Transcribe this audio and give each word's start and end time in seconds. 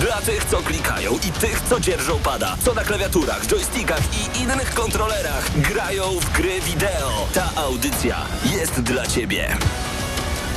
Dla 0.00 0.20
tych, 0.20 0.44
co 0.44 0.56
klikają 0.56 1.12
i 1.12 1.32
tych, 1.32 1.62
co 1.68 1.80
dzierżą 1.80 2.18
pada, 2.18 2.56
co 2.64 2.74
na 2.74 2.84
klawiaturach, 2.84 3.46
joystickach 3.46 4.00
i 4.14 4.42
innych 4.42 4.74
kontrolerach 4.74 5.60
grają 5.60 6.04
w 6.20 6.32
gry 6.32 6.60
wideo. 6.60 7.26
Ta 7.34 7.50
audycja 7.56 8.16
jest 8.44 8.80
dla 8.80 9.06
Ciebie. 9.06 9.56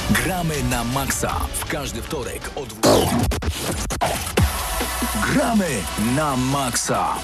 Gramy 0.10 0.64
na 0.64 0.84
maksa 0.84 1.36
w 1.60 1.66
każdy 1.66 2.02
wtorek 2.02 2.52
od 2.56 2.68
20. 2.74 3.18
Gramy 5.34 5.70
na 6.16 6.36
maksa. 6.36 7.16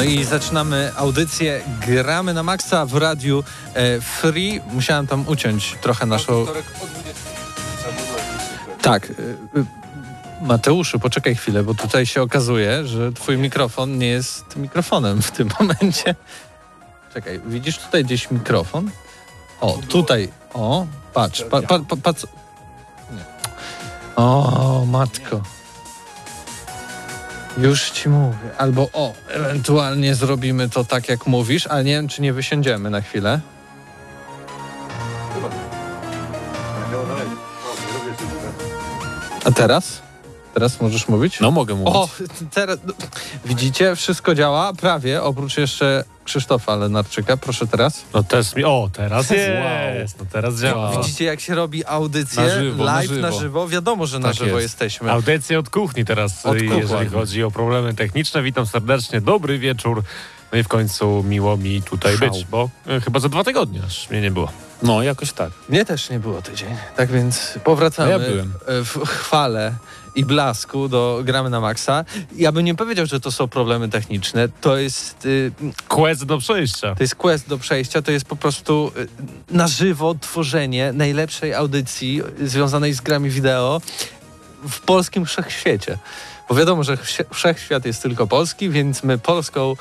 No 0.00 0.04
i 0.04 0.24
zaczynamy 0.24 0.92
audycję 0.96 1.60
Gramy 1.86 2.34
na 2.34 2.42
Maxa 2.42 2.86
w 2.86 2.94
radiu 2.96 3.44
e, 3.74 4.00
Free. 4.00 4.60
Musiałem 4.72 5.06
tam 5.06 5.28
uciąć 5.28 5.76
trochę 5.80 6.06
naszą... 6.06 6.46
Tak. 8.82 9.10
e, 9.10 9.12
e, 9.60 9.64
Mateuszu, 10.42 10.98
poczekaj 10.98 11.34
chwilę, 11.34 11.62
bo 11.62 11.74
tutaj 11.74 12.06
się 12.06 12.22
okazuje, 12.22 12.86
że 12.86 13.12
twój 13.12 13.38
mikrofon 13.38 13.98
nie 13.98 14.06
jest 14.06 14.56
mikrofonem 14.56 15.22
w 15.22 15.30
tym 15.30 15.48
momencie. 15.60 16.14
Czekaj, 17.14 17.40
widzisz 17.46 17.78
tutaj 17.78 18.04
gdzieś 18.04 18.30
mikrofon? 18.30 18.90
O, 19.60 19.78
tutaj. 19.88 20.28
O, 20.54 20.86
patrz, 21.14 21.42
pa, 21.42 21.62
pa, 21.62 21.78
pa, 21.78 21.96
patrz. 21.96 22.26
Nie. 23.10 23.24
O, 24.16 24.84
matko. 24.86 25.42
Już 27.58 27.90
ci 27.90 28.08
mówię. 28.08 28.56
Albo 28.58 28.88
o, 28.92 29.14
ewentualnie 29.28 30.14
zrobimy 30.14 30.68
to 30.68 30.84
tak, 30.84 31.08
jak 31.08 31.26
mówisz, 31.26 31.66
ale 31.66 31.84
nie 31.84 31.92
wiem, 31.92 32.08
czy 32.08 32.22
nie 32.22 32.32
wysiądziemy 32.32 32.90
na 32.90 33.00
chwilę. 33.00 33.40
A 39.44 39.50
teraz? 39.50 40.02
Teraz 40.54 40.80
możesz 40.80 41.08
mówić? 41.08 41.40
No 41.40 41.50
mogę 41.50 41.74
mówić. 41.74 41.94
O, 41.94 42.08
teraz 42.54 42.78
no, 42.86 42.92
widzicie, 43.44 43.96
wszystko 43.96 44.34
działa 44.34 44.72
prawie, 44.72 45.22
oprócz 45.22 45.56
jeszcze 45.58 46.04
Krzysztofa 46.24 46.76
Lenarczyka. 46.76 47.36
Proszę 47.36 47.66
teraz. 47.66 48.02
No 48.14 48.22
też 48.22 48.54
mi. 48.54 48.64
O, 48.64 48.90
teraz 48.92 49.30
jest. 49.30 50.18
No 50.18 50.26
teraz 50.32 50.60
działa. 50.60 50.96
Widzicie, 51.02 51.24
jak 51.24 51.40
się 51.40 51.54
robi 51.54 51.84
audycję 51.86 52.42
Na 52.42 52.48
żywo, 52.60 52.84
na 52.84 52.92
live 52.92 53.08
żywo. 53.08 53.20
na 53.20 53.32
żywo? 53.32 53.68
Wiadomo, 53.68 54.06
że 54.06 54.18
na 54.18 54.28
Tak 54.28 54.36
żywo 54.36 54.60
jest. 54.60 54.62
jesteśmy. 54.62 55.12
Audycja 55.12 55.58
od 55.58 55.70
kuchni 55.70 56.04
teraz, 56.04 56.46
Od 56.46 56.52
kuchni. 56.58 56.78
jeżeli 56.78 57.08
chodzi 57.10 57.42
o 57.42 57.50
problemy 57.50 57.94
techniczne. 57.94 58.42
Witam 58.42 58.66
serdecznie, 58.66 59.20
dobry 59.20 59.58
wieczór. 59.58 60.02
No 60.52 60.58
i 60.58 60.62
w 60.62 60.68
końcu 60.68 61.22
miło 61.28 61.56
mi 61.56 61.82
tutaj 61.82 62.16
Szał. 62.16 62.30
być, 62.30 62.44
bo 62.44 62.70
e, 62.86 63.00
chyba 63.00 63.20
za 63.20 63.28
dwa 63.28 63.44
tygodnie 63.44 63.80
aż 63.86 64.10
mnie 64.10 64.20
nie 64.20 64.30
było. 64.30 64.48
No, 64.82 65.02
jakoś 65.02 65.32
tak. 65.32 65.50
Mnie 65.68 65.84
też 65.84 66.10
nie 66.10 66.18
było 66.18 66.42
tydzień. 66.42 66.68
Tak 66.96 67.10
więc 67.10 67.58
powracamy 67.64 68.08
A 68.08 68.12
ja 68.12 68.18
byłem. 68.18 68.52
e, 68.66 68.84
w 68.84 68.98
chwale 69.06 69.74
i 70.14 70.24
blasku 70.24 70.88
do 70.88 71.20
Gramy 71.24 71.50
na 71.50 71.60
Maxa. 71.60 72.04
Ja 72.36 72.52
bym 72.52 72.64
nie 72.64 72.74
powiedział, 72.74 73.06
że 73.06 73.20
to 73.20 73.32
są 73.32 73.48
problemy 73.48 73.88
techniczne. 73.88 74.48
To 74.60 74.76
jest, 74.76 75.26
y, 75.26 75.52
Quest 75.88 76.24
do 76.24 76.38
przejścia. 76.38 76.94
to 76.94 77.02
jest 77.02 77.14
quest 77.14 77.48
do 77.48 77.58
przejścia. 77.58 78.02
To 78.02 78.12
jest 78.12 78.24
po 78.24 78.36
prostu 78.36 78.92
y, 79.50 79.54
na 79.54 79.68
żywo 79.68 80.14
tworzenie 80.20 80.92
najlepszej 80.92 81.54
audycji 81.54 82.22
związanej 82.42 82.92
z 82.92 83.00
grami 83.00 83.30
wideo 83.30 83.80
w 84.68 84.80
polskim 84.80 85.26
wszechświecie. 85.26 85.98
Bo 86.48 86.54
wiadomo, 86.54 86.84
że 86.84 86.98
wszechświat 87.30 87.86
jest 87.86 88.02
tylko 88.02 88.26
polski, 88.26 88.70
więc 88.70 89.02
my 89.02 89.18
polską 89.18 89.76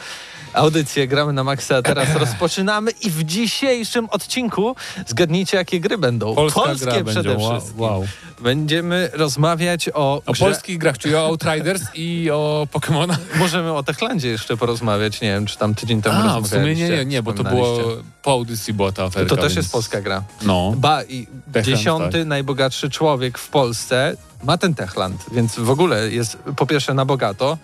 audycję 0.59 1.07
gramy 1.07 1.33
na 1.33 1.43
Maxa 1.43 1.81
teraz 1.81 2.15
rozpoczynamy 2.19 2.91
i 2.91 3.09
w 3.09 3.23
dzisiejszym 3.23 4.09
odcinku 4.09 4.75
zgadnijcie, 5.07 5.57
jakie 5.57 5.79
gry 5.79 5.97
będą. 5.97 6.35
Polska 6.35 6.61
Polskie 6.61 6.85
gra 6.85 7.03
przede 7.03 7.29
będzie. 7.29 7.49
Wszystkim. 7.59 7.79
wow. 7.81 8.05
Będziemy 8.41 9.09
rozmawiać 9.13 9.89
o, 9.93 10.21
O 10.25 10.31
grze- 10.31 10.39
polskich 10.45 10.77
grach, 10.77 10.97
czyli 10.97 11.15
o 11.15 11.25
Outriders 11.25 11.83
i 11.95 12.29
o 12.31 12.67
Pokémonach. 12.73 13.17
Możemy 13.39 13.73
o 13.73 13.83
Techlandzie 13.83 14.27
jeszcze 14.29 14.57
porozmawiać. 14.57 15.21
Nie 15.21 15.31
wiem, 15.33 15.45
czy 15.45 15.57
tam 15.57 15.75
tydzień 15.75 16.01
temu 16.01 16.29
A, 16.29 16.41
w 16.41 16.47
sumie 16.47 16.75
nie, 16.75 16.89
nie, 16.89 17.05
nie, 17.05 17.23
bo 17.23 17.33
to 17.33 17.43
było 17.43 17.79
po 18.21 18.31
audycji 18.31 18.73
była 18.73 18.91
ta 18.91 19.03
aferka. 19.03 19.29
To 19.29 19.35
też 19.35 19.43
więc- 19.45 19.55
jest 19.55 19.71
polska 19.71 20.01
gra. 20.01 20.23
No. 20.41 20.73
Ba, 20.77 21.03
i 21.03 21.27
Techland, 21.53 21.65
dziesiąty 21.67 22.25
najbogatszy 22.25 22.89
człowiek 22.89 23.37
w 23.37 23.49
Polsce 23.49 24.15
ma 24.43 24.57
ten 24.57 24.75
Techland, 24.75 25.25
więc 25.31 25.59
w 25.59 25.69
ogóle 25.69 26.09
jest 26.11 26.37
po 26.55 26.65
pierwsze 26.65 26.93
na 26.93 27.05
bogato, 27.05 27.57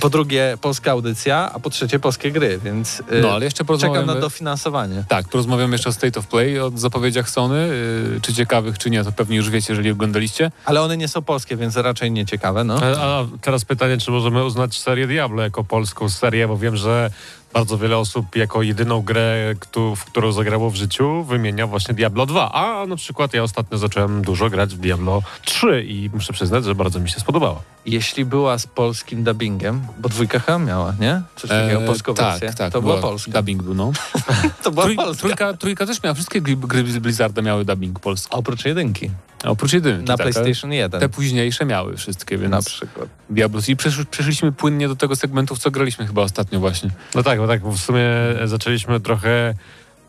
po 0.00 0.10
drugie 0.10 0.58
polska 0.60 0.90
audycja, 0.90 1.50
a 1.54 1.58
po 1.60 1.70
trzecie 1.70 1.98
polskie 1.98 2.32
gry, 2.32 2.58
więc 2.64 3.00
y, 3.00 3.20
No, 3.22 3.30
ale 3.30 3.44
jeszcze 3.44 3.64
czekam 3.78 4.06
na 4.06 4.14
dofinansowanie. 4.14 5.04
Tak, 5.08 5.28
porozmawiamy 5.28 5.74
jeszcze 5.74 5.88
o 5.88 5.92
State 5.92 6.20
of 6.20 6.26
Play, 6.26 6.60
o 6.60 6.72
zapowiedziach 6.74 7.30
Sony, 7.30 7.68
yy, 8.12 8.20
czy 8.20 8.34
ciekawych, 8.34 8.78
czy 8.78 8.90
nie, 8.90 9.04
to 9.04 9.12
pewnie 9.12 9.36
już 9.36 9.50
wiecie, 9.50 9.72
jeżeli 9.72 9.90
oglądaliście. 9.90 10.50
Ale 10.64 10.82
one 10.82 10.96
nie 10.96 11.08
są 11.08 11.22
polskie, 11.22 11.56
więc 11.56 11.76
raczej 11.76 12.10
nie 12.10 12.26
ciekawe, 12.26 12.64
no. 12.64 12.80
A, 12.82 13.18
a 13.20 13.26
teraz 13.40 13.64
pytanie, 13.64 13.98
czy 13.98 14.10
możemy 14.10 14.44
uznać 14.44 14.78
serię 14.78 15.06
Diablo 15.06 15.42
jako 15.42 15.64
polską 15.64 16.08
serię, 16.08 16.48
bo 16.48 16.56
wiem, 16.56 16.76
że 16.76 17.10
bardzo 17.54 17.78
wiele 17.78 17.98
osób 17.98 18.36
jako 18.36 18.62
jedyną 18.62 19.02
grę, 19.02 19.54
któ- 19.60 19.96
w 19.96 20.04
którą 20.04 20.32
zagrało 20.32 20.70
w 20.70 20.74
życiu, 20.74 21.24
wymienia 21.24 21.66
właśnie 21.66 21.94
Diablo 21.94 22.26
2. 22.26 22.52
A 22.52 22.86
na 22.86 22.96
przykład 22.96 23.34
ja 23.34 23.42
ostatnio 23.42 23.78
zacząłem 23.78 24.22
dużo 24.22 24.50
grać 24.50 24.74
w 24.74 24.78
Diablo 24.78 25.22
3 25.44 25.84
i 25.88 26.10
muszę 26.14 26.32
przyznać, 26.32 26.64
że 26.64 26.74
bardzo 26.74 27.00
mi 27.00 27.10
się 27.10 27.20
spodobało. 27.20 27.62
Jeśli 27.86 28.24
była 28.24 28.58
z 28.58 28.66
polskim 28.66 29.24
dubbingiem, 29.24 29.86
bo 29.98 30.08
dwójka 30.08 30.38
chyba 30.38 30.58
miała, 30.58 30.94
nie? 31.00 31.22
Coś 31.36 31.50
takiego, 31.50 31.82
E, 31.82 31.86
polską 31.86 32.14
tak, 32.14 32.30
wersję. 32.40 32.52
tak, 32.58 32.72
to 32.72 32.82
była, 32.82 32.96
polska. 32.96 33.32
Dubbing 33.32 33.62
był, 33.62 33.74
no. 33.74 33.92
To 34.62 34.70
była 34.70 34.84
Trój, 34.84 34.96
polska. 34.96 35.20
trójka, 35.20 35.54
trójka 35.54 35.86
też 35.86 36.02
miała, 36.02 36.14
wszystkie 36.14 36.40
gry, 36.40 36.56
gry 36.56 36.92
z 36.92 36.98
Blizzarda 36.98 37.42
miały 37.42 37.64
dubbing 37.64 38.00
polski. 38.00 38.28
Oprócz 38.36 38.64
jedynki. 38.64 39.10
Oprócz 39.44 39.72
jedynki, 39.72 40.04
Na 40.04 40.16
tak, 40.16 40.30
PlayStation 40.30 40.72
1. 40.72 41.00
Te 41.00 41.08
późniejsze 41.08 41.64
miały 41.64 41.96
wszystkie, 41.96 42.38
więc... 42.38 42.50
na 42.50 42.62
przykład. 42.62 43.08
Diablo. 43.30 43.60
I 43.68 43.76
przesz, 43.76 44.04
przeszliśmy 44.10 44.52
płynnie 44.52 44.88
do 44.88 44.96
tego 44.96 45.16
segmentu, 45.16 45.54
w 45.54 45.58
co 45.58 45.70
graliśmy 45.70 46.06
chyba 46.06 46.22
ostatnio 46.22 46.60
właśnie. 46.60 46.90
No 47.14 47.22
tak, 47.22 47.38
bo 47.38 47.46
tak, 47.46 47.60
bo 47.60 47.72
w 47.72 47.78
sumie 47.78 48.08
zaczęliśmy 48.44 49.00
trochę 49.00 49.54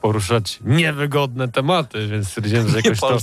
poruszać 0.01 0.59
niewygodne 0.65 1.47
tematy, 1.47 2.07
więc 2.07 2.27
stwierdziłem, 2.27 2.69
że 2.69 2.77
jakoś 2.83 2.99
to, 2.99 3.17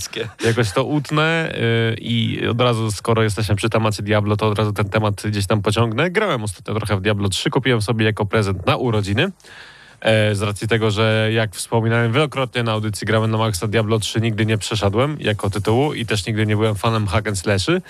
jakoś 0.45 0.73
to 0.73 0.85
utnę 0.85 1.55
yy, 1.91 1.97
i 2.01 2.47
od 2.49 2.61
razu, 2.61 2.93
skoro 2.93 3.23
jesteśmy 3.23 3.57
przy 3.57 3.71
temacie 3.71 4.03
Diablo, 4.03 4.37
to 4.37 4.49
od 4.49 4.59
razu 4.59 4.73
ten 4.73 4.89
temat 4.89 5.23
gdzieś 5.25 5.47
tam 5.47 5.63
pociągnę. 5.63 6.11
Grałem 6.11 6.45
ostatnio 6.45 6.75
trochę 6.75 6.97
w 6.97 7.01
Diablo 7.01 7.29
3, 7.29 7.51
kupiłem 7.51 7.83
sobie 7.83 8.05
jako 8.05 8.27
prezent 8.27 8.67
na 8.67 8.77
urodziny. 8.77 9.33
E, 10.01 10.35
z 10.35 10.43
racji 10.43 10.69
tego, 10.69 10.91
że 10.91 11.29
jak 11.33 11.55
wspominałem 11.55 12.13
wielokrotnie 12.13 12.63
na 12.63 12.73
audycji 12.73 13.07
gramy 13.07 13.29
na 13.29 13.39
Maxa 13.39 13.69
Diablo 13.69 13.99
3 13.99 14.21
nigdy 14.21 14.47
nie 14.47 14.59
przeszedłem 14.59 15.17
jako 15.21 15.51
tytułu 15.51 15.95
i 15.95 16.07
też 16.07 16.27
nigdy 16.27 16.47
nie 16.47 16.57
byłem 16.57 16.75
fanem 16.75 17.07
hack 17.07 17.29
and 17.29 17.39
slashy. 17.39 17.83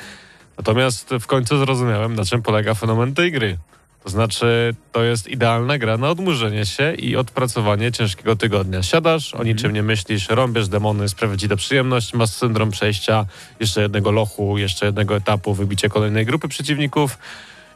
Natomiast 0.58 1.10
w 1.20 1.26
końcu 1.26 1.58
zrozumiałem, 1.58 2.14
na 2.14 2.24
czym 2.24 2.42
polega 2.42 2.74
fenomen 2.74 3.14
tej 3.14 3.32
gry. 3.32 3.58
To 4.04 4.10
znaczy, 4.10 4.74
to 4.92 5.02
jest 5.02 5.28
idealna 5.28 5.78
gra 5.78 5.96
na 5.96 6.10
odmurzenie 6.10 6.66
się 6.66 6.94
i 6.94 7.16
odpracowanie 7.16 7.92
ciężkiego 7.92 8.36
tygodnia. 8.36 8.82
Siadasz, 8.82 9.34
o 9.34 9.44
niczym 9.44 9.72
nie 9.72 9.82
myślisz, 9.82 10.28
rąbiesz 10.28 10.68
demony, 10.68 11.08
sprawia 11.08 11.36
ci 11.36 11.48
to 11.48 11.56
przyjemność, 11.56 12.14
masz 12.14 12.30
syndrom 12.30 12.70
przejścia 12.70 13.26
jeszcze 13.60 13.82
jednego 13.82 14.10
lochu, 14.10 14.58
jeszcze 14.58 14.86
jednego 14.86 15.16
etapu, 15.16 15.54
wybicie 15.54 15.88
kolejnej 15.88 16.26
grupy 16.26 16.48
przeciwników 16.48 17.18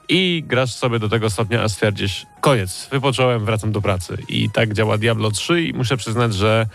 i 0.09 0.45
grasz 0.47 0.73
sobie 0.73 0.99
do 0.99 1.09
tego 1.09 1.31
stopnia, 1.31 1.62
a 1.62 1.69
stwierdzisz, 1.69 2.27
koniec, 2.41 2.89
wypocząłem, 2.91 3.45
wracam 3.45 3.73
do 3.73 3.81
pracy. 3.81 4.17
I 4.29 4.51
tak 4.51 4.73
działa 4.73 4.99
Diablo 4.99 5.31
3 5.31 5.62
i 5.62 5.73
muszę 5.73 5.97
przyznać, 5.97 6.35
że 6.35 6.67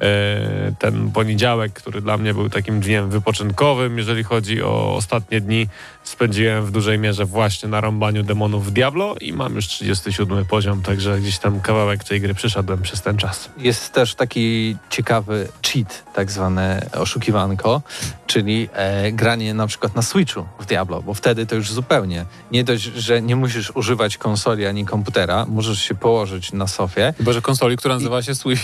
e, 0.00 0.74
ten 0.78 1.10
poniedziałek, 1.12 1.72
który 1.72 2.00
dla 2.00 2.16
mnie 2.16 2.34
był 2.34 2.50
takim 2.50 2.80
dniem 2.80 3.10
wypoczynkowym, 3.10 3.98
jeżeli 3.98 4.24
chodzi 4.24 4.62
o 4.62 4.94
ostatnie 4.94 5.40
dni, 5.40 5.68
spędziłem 6.08 6.66
w 6.66 6.70
dużej 6.70 6.98
mierze 6.98 7.24
właśnie 7.24 7.68
na 7.68 7.80
rąbaniu 7.80 8.22
demonów 8.22 8.66
w 8.66 8.70
Diablo 8.70 9.14
i 9.20 9.32
mam 9.32 9.54
już 9.54 9.66
37 9.66 10.44
poziom, 10.44 10.82
także 10.82 11.20
gdzieś 11.20 11.38
tam 11.38 11.60
kawałek 11.60 12.04
tej 12.04 12.20
gry 12.20 12.34
przyszedłem 12.34 12.82
przez 12.82 13.02
ten 13.02 13.16
czas. 13.16 13.50
Jest 13.58 13.92
też 13.92 14.14
taki 14.14 14.76
ciekawy 14.90 15.48
cheat, 15.62 16.04
tak 16.14 16.30
zwane 16.30 16.86
oszukiwanko, 16.92 17.82
czyli 18.26 18.68
e, 18.72 19.12
granie 19.12 19.54
na 19.54 19.66
przykład 19.66 19.94
na 19.94 20.02
Switchu 20.02 20.46
w 20.60 20.66
Diablo, 20.66 21.02
bo 21.02 21.14
wtedy 21.14 21.46
to 21.46 21.54
już 21.54 21.72
zupełnie 21.72 22.24
nie 22.52 22.64
dość, 22.64 22.82
że 22.82 23.22
nie 23.22 23.36
musisz 23.36 23.70
używać 23.70 24.16
konsoli 24.16 24.66
ani 24.66 24.86
komputera, 24.86 25.46
możesz 25.48 25.82
się 25.82 25.94
położyć 25.94 26.52
na 26.52 26.66
sofie 26.66 27.14
Chyba, 27.18 27.32
że 27.32 27.42
konsoli, 27.42 27.76
która 27.76 27.94
nazywa 27.94 28.22
się 28.22 28.34
Switch. 28.34 28.62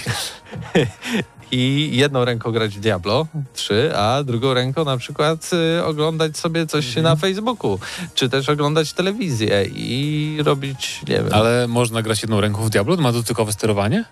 i 1.52 1.91
jedną 1.93 2.25
ręką 2.25 2.52
grać 2.52 2.76
w 2.76 2.81
Diablo 2.81 3.26
3, 3.55 3.93
a 3.96 4.23
drugą 4.25 4.55
ręką 4.55 4.85
na 4.85 4.96
przykład 4.96 5.50
y, 5.79 5.85
oglądać 5.85 6.37
sobie 6.38 6.67
coś 6.67 6.96
na 6.96 7.17
Facebooku, 7.17 7.79
czy 8.14 8.29
też 8.29 8.49
oglądać 8.49 8.93
telewizję 8.93 9.64
i 9.75 10.38
robić, 10.44 11.00
nie 11.08 11.14
wiem, 11.14 11.29
Ale 11.32 11.69
można 11.69 12.02
grać 12.02 12.23
jedną 12.23 12.41
ręką 12.41 12.62
w 12.64 12.70
Diablo? 12.70 12.96
Ma 12.96 13.12
dotykowe 13.12 13.52
sterowanie? 13.52 14.05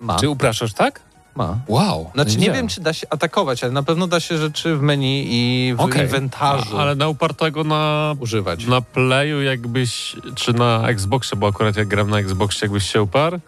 ma, 0.00 0.18
Czy 0.18 0.28
upraszasz, 0.28 0.72
tak? 0.72 1.00
ma. 1.36 1.58
Wow. 1.68 2.10
Znaczy 2.14 2.30
nie 2.30 2.36
wiedziałem. 2.36 2.56
wiem, 2.56 2.68
czy 2.68 2.80
da 2.80 2.92
się 2.92 3.06
atakować, 3.10 3.64
ale 3.64 3.72
na 3.72 3.82
pewno 3.82 4.06
da 4.06 4.20
się 4.20 4.38
rzeczy 4.38 4.76
w 4.76 4.82
menu 4.82 5.26
i 5.28 5.74
w 5.74 5.80
Okej. 5.80 6.02
inwentarzu 6.02 6.78
Ale 6.78 6.94
na 6.94 7.08
upartego 7.08 7.64
na, 7.64 8.14
używać. 8.20 8.66
na 8.66 8.80
Playu 8.80 9.42
jakbyś, 9.42 10.16
czy 10.34 10.52
na 10.52 10.88
Xboxie, 10.88 11.36
bo 11.38 11.46
akurat 11.46 11.76
jak 11.76 11.88
gram 11.88 12.10
na 12.10 12.18
Xboxie, 12.18 12.58
jakbyś 12.66 12.90
się 12.92 13.02
uparł 13.02 13.40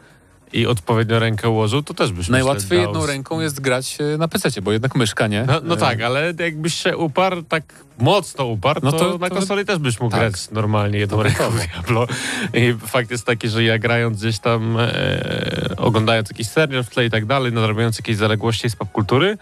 i 0.52 0.66
odpowiednio 0.66 1.18
rękę 1.18 1.48
ułożył, 1.48 1.82
to 1.82 1.94
też 1.94 2.12
byś 2.12 2.28
Najłatwiej 2.28 2.80
jedną 2.80 3.06
ręką 3.06 3.40
jest 3.40 3.60
grać 3.60 3.98
e, 4.14 4.18
na 4.18 4.28
PC, 4.28 4.62
bo 4.62 4.72
jednak 4.72 4.94
myszka, 4.94 5.26
nie? 5.26 5.44
No, 5.46 5.60
no 5.64 5.74
E, 5.74 5.76
tak, 5.76 6.00
ale 6.02 6.32
jakbyś 6.38 6.74
się 6.74 6.96
uparł, 6.96 7.42
tak 7.42 7.64
mocno 7.98 8.44
uparł, 8.44 8.80
No 8.84 8.92
to, 8.92 8.98
to- 8.98 9.18
na 9.18 9.28
to- 9.28 9.34
konsoli 9.34 9.64
też 9.64 9.78
byś 9.78 10.00
mógł 10.00 10.10
tak. 10.12 10.20
grać 10.20 10.50
normalnie 10.50 10.98
jedną 10.98 11.16
To 11.16 11.22
ręką 11.22 11.50
w. 11.50 11.66
Diablo. 11.66 12.06
I 12.54 12.74
fakt 12.86 13.10
jest 13.10 13.26
taki, 13.26 13.48
że 13.48 13.64
ja 13.64 13.78
grając 13.78 14.18
gdzieś 14.18 14.38
tam, 14.38 14.76
e, 14.80 15.74
oglądając 15.76 16.30
jakiś 16.30 16.48
serial 16.48 16.84
w 16.84 16.90
tle 16.90 17.06
i 17.06 17.10
tak 17.10 17.26
dalej, 17.26 17.52
nadrabiając 17.52 17.98
jakieś 17.98 18.16
zaległości 18.16 18.70
z 18.70 18.76
popkultury, 18.76 19.38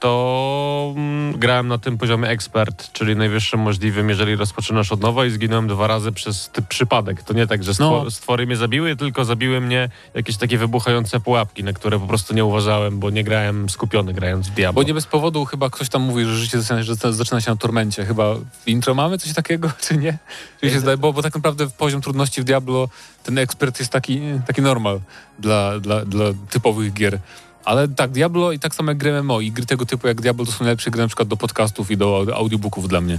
to 0.00 0.94
mm, 0.96 1.38
grałem 1.38 1.68
na 1.68 1.78
tym 1.78 1.98
poziomie 1.98 2.28
ekspert, 2.28 2.92
czyli 2.92 3.16
najwyższym 3.16 3.60
możliwym, 3.60 4.08
jeżeli 4.08 4.36
rozpoczynasz 4.36 4.92
od 4.92 5.00
nowa 5.00 5.26
i 5.26 5.30
zginąłem 5.30 5.68
dwa 5.68 5.86
razy 5.86 6.12
przez 6.12 6.50
przypadek. 6.68 7.22
To 7.22 7.34
nie 7.34 7.46
tak, 7.46 7.64
że 7.64 7.74
stwor, 7.74 8.04
No. 8.04 8.10
stwory 8.10 8.46
mnie 8.46 8.56
zabiły, 8.56 8.96
tylko 8.96 9.24
zabiły 9.24 9.60
mnie 9.60 9.88
jakieś 10.14 10.36
takie 10.36 10.58
wybuchające 10.58 11.20
pułapki, 11.20 11.64
na 11.64 11.72
które 11.72 12.00
po 12.00 12.06
prostu 12.06 12.34
nie 12.34 12.44
uważałem, 12.44 12.98
bo 12.98 13.10
nie 13.10 13.24
grałem 13.24 13.70
skupiony 13.70 14.12
grając 14.12 14.48
w 14.48 14.54
Diablo. 14.54 14.82
Bo 14.82 14.88
nie 14.88 14.94
bez 14.94 15.06
powodu 15.06 15.44
chyba 15.44 15.70
ktoś 15.70 15.88
tam 15.88 16.02
mówi, 16.02 16.24
że 16.24 16.36
życie 16.36 16.60
zaczyna, 16.60 16.82
że 16.82 16.94
zaczyna 17.12 17.40
się 17.40 17.50
na 17.50 17.56
tormencie. 17.56 18.04
Chyba 18.04 18.34
w 18.34 18.68
intro 18.68 18.94
mamy 18.94 19.18
coś 19.18 19.34
takiego, 19.34 19.70
czy 19.88 19.96
nie? 19.96 20.18
Czy 20.60 20.66
mi 20.66 20.72
się 20.72 20.80
zdaje, 20.80 20.96
bo, 20.96 21.12
bo 21.12 21.22
tak 21.22 21.34
naprawdę 21.34 21.70
poziom 21.70 22.00
trudności 22.00 22.40
w 22.40 22.44
Diablo, 22.44 22.88
ten 23.22 23.38
ekspert 23.38 23.78
jest 23.78 23.92
taki, 23.92 24.20
taki 24.46 24.62
normal 24.62 25.00
dla, 25.38 25.80
dla, 25.80 26.04
dla 26.04 26.24
typowych 26.50 26.92
gier. 26.92 27.18
Ale 27.64 27.88
tak, 27.88 28.10
Diablo 28.10 28.52
i 28.52 28.58
tak 28.58 28.74
samo 28.74 28.90
jak 28.90 28.98
gry 28.98 29.22
MMO 29.22 29.40
i 29.40 29.52
gry 29.52 29.66
tego 29.66 29.86
typu 29.86 30.08
jak 30.08 30.20
Diablo 30.20 30.46
to 30.46 30.52
są 30.52 30.64
najlepsze 30.64 30.90
gry 30.90 31.02
na 31.02 31.06
przykład 31.06 31.28
do 31.28 31.36
podcastów 31.36 31.90
i 31.90 31.96
do 31.96 32.26
audiobooków 32.34 32.88
dla 32.88 33.00
mnie. 33.00 33.18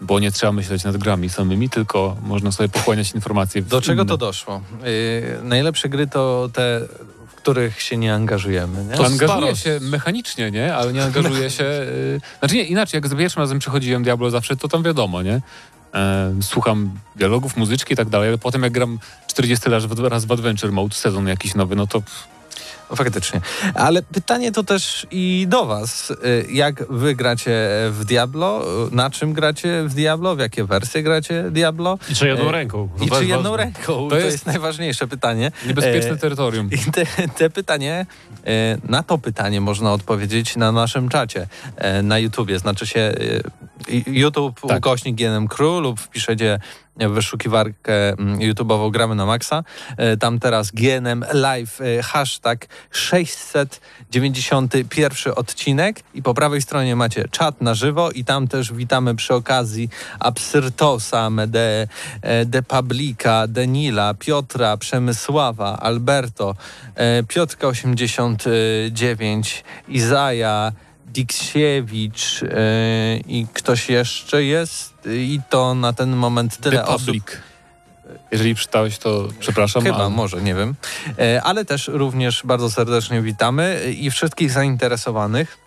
Bo 0.00 0.20
nie 0.20 0.32
trzeba 0.32 0.52
myśleć 0.52 0.84
nad 0.84 0.96
grami 0.96 1.28
samymi, 1.28 1.70
tylko 1.70 2.16
można 2.22 2.52
sobie 2.52 2.68
pochłaniać 2.68 3.12
informacje. 3.12 3.62
w 3.62 3.68
Do 3.68 3.80
czego 3.80 4.02
inne. 4.02 4.08
to 4.08 4.16
doszło? 4.16 4.60
Yy, 4.82 5.40
najlepsze 5.42 5.88
gry 5.88 6.06
to 6.06 6.50
te, 6.52 6.80
w 7.28 7.34
których 7.34 7.82
się 7.82 7.96
nie 7.96 8.14
angażujemy. 8.14 8.84
Nie? 8.84 8.94
To 8.94 9.06
angażuje 9.06 9.56
się 9.56 9.78
mechanicznie, 9.80 10.50
nie? 10.50 10.74
Ale 10.74 10.92
nie 10.92 11.04
angażuje 11.04 11.50
się... 11.56 11.64
Y, 11.64 12.20
znaczy 12.38 12.54
nie, 12.54 12.62
inaczej, 12.64 12.98
jak 12.98 13.08
za 13.08 13.16
pierwszym 13.16 13.40
razem 13.40 13.58
przechodziłem 13.58 14.02
Diablo 14.02 14.30
zawsze, 14.30 14.56
to 14.56 14.68
tam 14.68 14.82
wiadomo, 14.82 15.22
nie? 15.22 15.40
E, 15.94 16.34
słucham 16.42 16.90
dialogów, 17.16 17.56
muzyczki 17.56 17.92
i 17.92 17.96
tak 17.96 18.08
dalej, 18.08 18.28
ale 18.28 18.38
potem 18.38 18.62
jak 18.62 18.72
gram 18.72 18.98
40 19.26 19.70
raz 19.70 19.86
w, 19.86 19.98
raz 20.04 20.24
w 20.24 20.32
Adventure 20.32 20.72
Mode, 20.72 20.94
sezon 20.94 21.28
jakiś 21.28 21.54
nowy, 21.54 21.76
no 21.76 21.86
to 21.86 22.02
faktycznie. 22.96 23.40
Ale 23.74 24.02
pytanie 24.02 24.52
to 24.52 24.64
też 24.64 25.06
i 25.10 25.46
do 25.48 25.66
was. 25.66 26.10
Y, 26.10 26.46
Jak 26.52 26.92
wy 26.92 27.14
gracie 27.14 27.68
w 27.90 28.04
Diablo? 28.04 28.62
Y, 28.88 28.94
Na 28.94 29.10
czym 29.10 29.32
gracie 29.32 29.82
w 29.86 29.94
Diablo? 29.94 30.36
W 30.36 30.38
jakie 30.38 30.64
wersje 30.64 31.02
gracie 31.02 31.44
Diablo? 31.50 31.98
I 32.10 32.14
czy 32.14 32.26
jedną 32.28 32.48
E, 32.48 32.52
ręką? 32.52 32.88
I 33.00 33.10
czy 33.10 33.24
jedną 33.26 33.56
ręką? 33.56 33.82
To, 33.86 34.08
To 34.08 34.16
jest... 34.16 34.30
jest 34.32 34.46
najważniejsze 34.46 35.06
pytanie. 35.08 35.52
niebezpieczne 35.66 36.10
E, 36.10 36.16
terytorium. 36.16 36.70
I 36.72 36.78
te, 36.92 37.06
te 37.36 37.50
pytanie, 37.50 38.06
na 38.88 39.02
to 39.02 39.18
pytanie 39.18 39.60
można 39.60 39.92
odpowiedzieć 39.92 40.56
na 40.56 40.72
naszym 40.72 41.08
czacie 41.08 41.46
na 42.02 42.18
YouTubie. 42.18 42.58
Znaczy 42.58 42.86
się 42.86 43.14
YouTube 44.06 44.60
Tak. 44.68 44.78
ukośnik 44.78 45.16
GNM 45.16 45.48
Crew 45.48 45.82
lub 45.82 46.00
wpiszecie 46.00 46.60
wyszukiwarkę 46.98 48.12
mm, 48.12 48.38
YouTube'ową 48.38 48.90
Gramy 48.90 49.14
na 49.14 49.26
Maxa. 49.26 49.64
E, 49.96 50.16
Tam 50.16 50.38
teraz 50.38 50.70
GNM 50.70 51.24
Live, 51.32 51.80
e, 51.80 52.02
hashtag 52.02 52.66
691 52.90 55.32
odcinek 55.36 56.00
i 56.14 56.22
po 56.22 56.34
prawej 56.34 56.62
stronie 56.62 56.96
macie 56.96 57.24
czat 57.30 57.60
na 57.60 57.74
żywo 57.74 58.10
i 58.10 58.24
tam 58.24 58.48
też 58.48 58.72
witamy 58.72 59.14
przy 59.14 59.34
okazji 59.34 59.88
Absyrtosa, 60.20 61.30
De, 61.46 61.88
e, 62.22 62.44
De 62.44 62.62
Publica, 62.62 63.46
Denila, 63.46 64.14
Piotra, 64.14 64.76
Przemysława, 64.76 65.78
Alberto, 65.80 66.54
Piotrka 67.28 67.68
89, 67.68 69.64
Izaja, 69.88 70.72
Diksiewicz 71.12 72.42
e, 72.42 73.16
i 73.16 73.46
ktoś 73.52 73.88
jeszcze 73.88 74.44
jest 74.44 74.94
i 75.06 75.40
to 75.50 75.74
na 75.74 75.92
ten 75.92 76.16
moment 76.16 76.56
tyle 76.56 76.76
The 76.76 76.86
osób. 76.86 77.06
Public. 77.06 77.24
Jeżeli 78.32 78.54
przeczytałeś, 78.54 78.98
to 78.98 79.28
przepraszam. 79.40 79.82
Chyba, 79.82 79.96
ale- 79.96 80.10
może, 80.10 80.42
nie 80.42 80.54
wiem. 80.54 80.74
E, 81.18 81.42
Ale 81.42 81.64
też 81.64 81.88
również 81.88 82.42
bardzo 82.44 82.70
serdecznie 82.70 83.22
witamy 83.22 83.80
e, 83.84 83.90
i 83.92 84.10
wszystkich 84.10 84.50
zainteresowanych. 84.50 85.58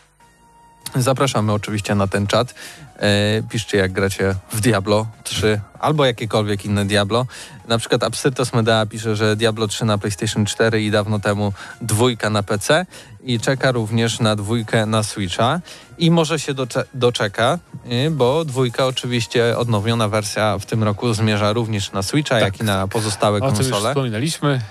Zapraszamy 0.95 1.53
oczywiście 1.53 1.95
na 1.95 2.07
ten 2.07 2.27
czat. 2.27 2.53
E, 2.99 3.43
Piszcie 3.49 3.77
jak 3.77 3.91
gracie 3.91 4.35
w 4.51 4.61
Diablo 4.61 5.07
3 5.23 5.61
albo 5.79 6.05
jakiekolwiek 6.05 6.65
inne 6.65 6.85
Diablo. 6.85 7.25
Na 7.67 7.77
przykład 7.77 8.03
Absyrtos 8.03 8.53
Medea 8.53 8.85
pisze, 8.85 9.15
że 9.15 9.35
Diablo 9.35 9.67
3 9.67 9.85
na 9.85 9.97
PlayStation 9.97 10.45
4 10.45 10.81
i 10.83 10.91
dawno 10.91 11.19
temu 11.19 11.53
dwójka 11.81 12.29
na 12.29 12.43
PC 12.43 12.85
i 13.23 13.39
czeka 13.39 13.71
również 13.71 14.19
na 14.19 14.35
dwójkę 14.35 14.85
na 14.85 15.03
Switcha 15.03 15.59
i 15.97 16.11
może 16.11 16.39
się 16.39 16.53
docze- 16.53 16.83
doczeka, 16.93 17.59
y, 18.07 18.11
bo 18.11 18.45
dwójka 18.45 18.85
oczywiście 18.85 19.57
odnowiona 19.57 20.07
wersja 20.07 20.57
w 20.57 20.65
tym 20.65 20.83
roku 20.83 21.13
zmierza 21.13 21.53
również 21.53 21.91
na 21.91 22.03
Switcha, 22.03 22.35
Tak. 22.35 22.43
jak 22.43 22.59
i 22.59 22.63
na 22.63 22.87
pozostałe 22.87 23.37
O 23.37 23.51
tym 23.51 23.57
już 23.57 23.69
konsole. 23.69 23.89
wspominaliśmy. 23.89 24.61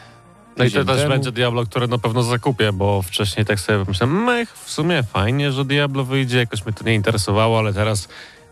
No 0.57 0.65
i 0.65 0.71
to 0.71 0.85
też 0.85 1.09
będzie 1.09 1.33
Diablo, 1.33 1.65
które 1.67 1.87
na 1.87 1.99
pewno 1.99 2.23
zakupię, 2.23 2.73
bo 2.73 3.03
wcześniej 3.03 3.47
tak 3.47 3.61
sobie 3.61 3.85
pomyślałem, 3.85 4.25
mech, 4.25 4.53
w 4.65 4.71
sumie 4.71 5.03
fajnie, 5.03 5.53
że 5.53 5.65
Diablo 5.65 6.05
wyjdzie, 6.05 6.39
jakoś 6.39 6.65
mnie 6.65 6.75
to 6.75 6.85
nie 6.85 6.95
interesowało, 6.95 7.59
ale 7.59 7.73
teraz 7.73 8.09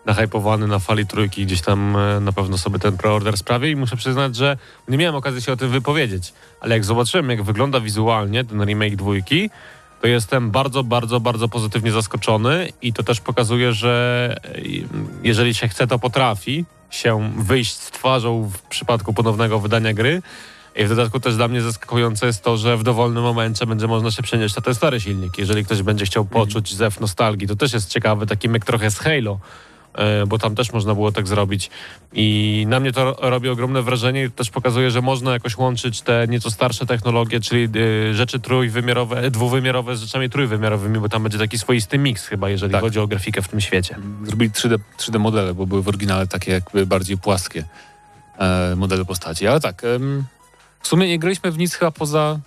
nahypowany 0.06 0.66
na 0.66 0.78
fali 0.78 1.06
trójki 1.06 1.46
gdzieś 1.46 1.60
tam 1.60 1.96
e, 1.96 2.20
na 2.20 2.32
pewno 2.32 2.58
sobie 2.58 2.78
ten 2.78 2.96
preorder 2.96 3.36
sprawię 3.36 3.70
i 3.70 3.76
muszę 3.76 3.96
przyznać, 3.96 4.36
że 4.36 4.56
nie 4.88 4.98
miałem 4.98 5.14
okazji 5.16 5.42
się 5.42 5.52
o 5.52 5.56
tym 5.56 5.68
wypowiedzieć, 5.70 6.32
ale 6.60 6.74
jak 6.74 6.84
zobaczyłem, 6.84 7.30
jak 7.30 7.42
wygląda 7.42 7.80
wizualnie 7.80 8.44
ten 8.44 8.64
remake 8.64 8.96
dwójki, 8.96 9.50
to 10.00 10.06
jestem 10.06 10.50
bardzo, 10.50 10.84
bardzo, 10.84 11.20
bardzo 11.20 11.48
pozytywnie 11.48 11.92
zaskoczony 11.92 12.68
i 12.82 12.92
to 12.92 13.02
też 13.02 13.20
pokazuje, 13.20 13.72
że 13.72 14.36
e, 14.44 14.60
jeżeli 15.24 15.54
się 15.54 15.68
chce, 15.68 15.86
to 15.86 15.98
potrafi 15.98 16.64
się 16.90 17.32
wyjść 17.38 17.76
z 17.76 17.90
twarzą 17.90 18.50
w 18.52 18.62
przypadku 18.62 19.12
ponownego 19.14 19.60
wydania 19.60 19.92
gry. 19.92 20.22
I 20.76 20.84
w 20.84 20.88
dodatku 20.88 21.20
też 21.20 21.36
dla 21.36 21.48
mnie 21.48 21.62
zaskakujące 21.62 22.26
jest 22.26 22.42
to, 22.44 22.56
że 22.56 22.76
w 22.76 22.82
dowolnym 22.82 23.22
momencie 23.22 23.66
będzie 23.66 23.86
można 23.86 24.10
się 24.10 24.22
przenieść 24.22 24.56
na 24.56 24.62
ten 24.62 24.74
stary 24.74 25.00
silnik. 25.00 25.38
Jeżeli 25.38 25.64
ktoś 25.64 25.82
będzie 25.82 26.04
chciał 26.04 26.24
poczuć 26.24 26.74
zew 26.74 27.00
nostalgii, 27.00 27.48
to 27.48 27.56
też 27.56 27.72
jest 27.72 27.90
ciekawy, 27.90 28.26
taki 28.26 28.48
myk 28.48 28.64
trochę 28.64 28.90
z 28.90 28.98
Halo, 28.98 29.38
bo 30.26 30.38
tam 30.38 30.54
też 30.54 30.72
można 30.72 30.94
było 30.94 31.12
tak 31.12 31.28
zrobić. 31.28 31.70
I 32.12 32.64
na 32.68 32.80
mnie 32.80 32.92
to 32.92 33.04
ro- 33.04 33.16
robi 33.20 33.48
ogromne 33.48 33.82
wrażenie 33.82 34.24
i 34.24 34.30
też 34.30 34.50
pokazuje, 34.50 34.90
że 34.90 35.02
można 35.02 35.32
jakoś 35.32 35.56
łączyć 35.56 36.00
te 36.00 36.26
nieco 36.28 36.50
starsze 36.50 36.86
technologie, 36.86 37.40
czyli 37.40 37.68
e, 38.10 38.14
rzeczy 38.14 38.40
trójwymiarowe, 38.40 39.30
dwuwymiarowe 39.30 39.96
z 39.96 40.00
rzeczami 40.00 40.30
trójwymiarowymi, 40.30 40.98
bo 40.98 41.08
tam 41.08 41.22
będzie 41.22 41.38
taki 41.38 41.58
swoisty 41.58 41.98
miks 41.98 42.26
chyba, 42.26 42.50
jeżeli 42.50 42.72
Tak. 42.72 42.80
chodzi 42.80 43.00
o 43.00 43.06
grafikę 43.06 43.42
w 43.42 43.48
tym 43.48 43.60
świecie. 43.60 43.96
Zrobili 44.24 44.50
3D, 44.50 44.78
3D 44.98 45.18
modele, 45.18 45.54
bo 45.54 45.66
były 45.66 45.82
w 45.82 45.88
oryginale 45.88 46.26
takie 46.26 46.52
jakby 46.52 46.86
bardziej 46.86 47.18
płaskie 47.18 47.64
e, 48.38 48.74
modele 48.76 49.04
postaci. 49.04 49.46
Ale 49.46 49.60
tak, 49.60 49.82
w 50.80 50.88
sumie 50.88 51.08
nie 51.08 51.18
graliśmy 51.18 51.50
w 51.50 51.58
nic 51.58 51.74
chyba 51.74 51.90
poza 51.90 52.38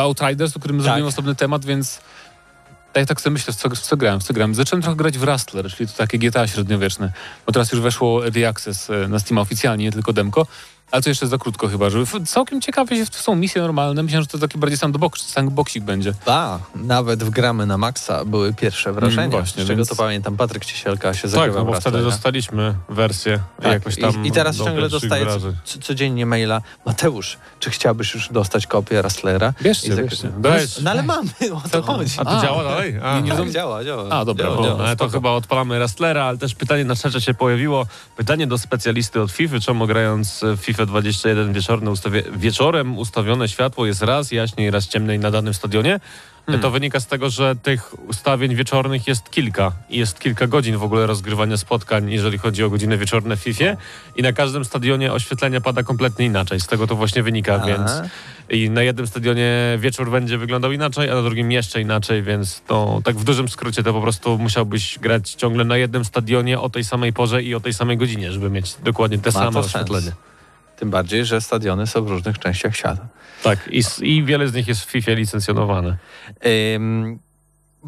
Outriders, 0.00 0.56
o 0.56 0.60
którym 0.60 0.76
Tak. 0.78 0.84
zrobimy 0.84 1.06
osobny 1.08 1.34
temat, 1.34 1.64
więc 1.64 2.00
tak, 2.92 3.06
tak 3.06 3.20
sobie 3.20 3.34
myślę, 3.34 3.52
w 3.52 3.56
co, 3.56 3.68
w 3.68 3.78
co 3.78 3.96
grałem, 3.96 4.20
w 4.20 4.24
co 4.24 4.34
grałem. 4.34 4.54
Zacząłem 4.54 4.82
trochę 4.82 4.96
grać 4.96 5.18
w 5.18 5.22
Rustler, 5.22 5.70
czyli 5.70 5.88
to 5.88 5.96
takie 5.96 6.18
GTA 6.18 6.46
średniowieczne, 6.46 7.12
bo 7.46 7.52
teraz 7.52 7.72
już 7.72 7.80
weszło 7.80 8.24
Early 8.26 8.48
Access 8.48 8.90
e, 8.90 9.08
na 9.08 9.18
Steam 9.18 9.38
oficjalnie, 9.38 9.84
nie 9.84 9.92
tylko 9.92 10.12
demko. 10.12 10.46
Ale 10.90 11.02
to 11.02 11.08
jeszcze 11.08 11.26
za 11.26 11.38
krótko 11.38 11.68
chyba, 11.68 11.90
że 11.90 11.98
f- 11.98 12.16
całkiem 12.26 12.60
ciekawe 12.60 12.96
jest, 12.96 13.14
są 13.14 13.34
misje 13.36 13.62
normalne. 13.62 14.02
Myślę, 14.02 14.20
że 14.20 14.26
to 14.26 14.38
taki 14.38 14.58
bardziej 14.58 14.78
sandbox, 14.78 15.26
sandboxik 15.26 15.84
będzie. 15.84 16.12
A, 16.26 16.58
nawet 16.74 17.24
w 17.24 17.30
gramy 17.30 17.66
na 17.66 17.78
maksa 17.78 18.24
były 18.24 18.54
pierwsze 18.54 18.92
wrażenia. 18.92 19.22
Mm, 19.22 19.30
właśnie, 19.30 19.64
z 19.64 19.66
czego 19.66 19.76
więc- 19.76 19.88
to 19.88 19.96
pamiętam, 19.96 20.36
Patryk 20.36 20.64
Ciesielka 20.64 21.14
się 21.14 21.22
Tak, 21.22 21.30
zagrywał 21.30 21.64
no 21.64 21.72
bo 21.72 21.80
wtedy 21.80 22.02
dostaliśmy 22.02 22.74
wersję 22.88 23.38
Tak, 23.62 23.72
jakoś 23.72 23.96
tam 23.96 24.24
I, 24.24 24.28
I 24.28 24.32
teraz 24.32 24.56
do 24.56 24.64
ciągle 24.64 24.88
dostaję 24.88 25.26
codziennie 25.80 26.26
maila. 26.26 26.62
Mateusz, 26.86 27.38
czy 27.60 27.70
chciałbyś 27.70 28.14
już 28.14 28.28
dostać 28.28 28.66
kopię 28.66 29.02
Rustlera? 29.02 29.52
Bierzcie, 29.62 29.96
tak- 29.96 30.04
bierzcie. 30.04 30.30
Weź. 30.38 30.80
No 30.80 30.90
ale 30.90 31.02
mamy, 31.02 31.30
o 31.64 31.68
to 31.70 31.82
chodzi. 31.82 32.14
A 32.18 32.24
to 32.24 32.38
A. 32.38 32.42
działa 32.42 32.64
dalej? 32.64 32.98
A. 33.02 33.14
Nie, 33.20 33.22
nie 33.22 33.36
Tak, 33.36 33.50
działa, 33.50 33.84
działa. 33.84 34.08
A, 34.10 34.24
dobra, 34.24 34.44
działa, 34.44 34.58
o, 34.58 34.62
działa. 34.64 34.76
No, 34.78 34.84
ale 34.84 34.96
to 34.96 35.04
Spoko. 35.04 35.18
chyba 35.18 35.30
odpalamy 35.30 35.78
Rastlera, 35.78 36.24
ale 36.24 36.38
też 36.38 36.54
pytanie 36.54 36.84
na 36.84 36.96
czacie 36.96 37.20
się 37.20 37.34
pojawiło. 37.34 37.86
Pytanie 38.16 38.46
do 38.46 38.58
specjalisty 38.58 39.20
od 39.20 39.30
FIFA, 39.30 39.60
czemu 39.60 39.86
grając 39.86 40.40
w 40.42 40.56
FIFA 40.60 40.79
21 40.86 41.52
wieczorne 41.52 41.90
ustawie, 41.90 42.22
wieczorem 42.36 42.98
ustawione 42.98 43.48
światło 43.48 43.86
jest 43.86 44.02
raz 44.02 44.32
jaśniej, 44.32 44.70
raz 44.70 44.88
ciemniej 44.88 45.18
na 45.18 45.30
danym 45.30 45.54
stadionie? 45.54 46.00
Hmm. 46.46 46.62
To 46.62 46.70
wynika 46.70 47.00
z 47.00 47.06
tego, 47.06 47.30
że 47.30 47.56
tych 47.56 48.08
ustawień 48.08 48.54
wieczornych 48.54 49.08
jest 49.08 49.30
kilka. 49.30 49.72
Jest 49.90 50.18
kilka 50.18 50.46
godzin 50.46 50.76
w 50.76 50.82
ogóle 50.82 51.06
rozgrywania 51.06 51.56
spotkań, 51.56 52.10
jeżeli 52.10 52.38
chodzi 52.38 52.64
o 52.64 52.70
godziny 52.70 52.98
wieczorne 52.98 53.36
w 53.36 53.40
FIFA. 53.40 53.64
I 54.16 54.22
na 54.22 54.32
każdym 54.32 54.64
stadionie 54.64 55.12
oświetlenie 55.12 55.60
pada 55.60 55.82
kompletnie 55.82 56.26
inaczej. 56.26 56.60
Z 56.60 56.66
tego 56.66 56.86
to 56.86 56.96
właśnie 56.96 57.22
wynika, 57.22 57.54
A. 57.54 57.66
więc 57.66 57.90
i 58.50 58.70
na 58.70 58.82
jednym 58.82 59.06
stadionie 59.06 59.78
wieczór 59.78 60.10
będzie 60.10 60.38
wyglądał 60.38 60.72
inaczej, 60.72 61.10
a 61.10 61.14
na 61.14 61.22
drugim 61.22 61.52
jeszcze 61.52 61.80
inaczej, 61.80 62.22
więc 62.22 62.62
to 62.66 63.00
tak 63.04 63.16
w 63.16 63.24
dużym 63.24 63.48
skrócie 63.48 63.82
to 63.82 63.92
po 63.92 64.02
prostu 64.02 64.38
musiałbyś 64.38 64.98
grać 64.98 65.30
ciągle 65.30 65.64
na 65.64 65.76
jednym 65.76 66.04
stadionie 66.04 66.60
o 66.60 66.70
tej 66.70 66.84
samej 66.84 67.12
porze 67.12 67.42
i 67.42 67.54
o 67.54 67.60
tej 67.60 67.74
samej 67.74 67.96
godzinie, 67.96 68.32
żeby 68.32 68.50
mieć 68.50 68.74
dokładnie 68.84 69.18
te 69.18 69.30
Ma 69.30 69.32
same 69.32 69.52
to 69.52 69.68
sens. 69.68 70.12
Tym 70.80 70.90
bardziej, 70.90 71.24
że 71.24 71.40
stadiony 71.40 71.86
są 71.86 72.04
w 72.04 72.08
różnych 72.08 72.38
częściach 72.38 72.76
świata. 72.76 73.08
Tak, 73.42 73.68
i, 73.72 73.82
i 74.02 74.24
wiele 74.24 74.48
z 74.48 74.54
nich 74.54 74.68
jest 74.68 74.80
w 74.84 74.90
FIFA 74.90 75.12
licencjonowane. 75.12 75.96
Ym, 76.74 77.18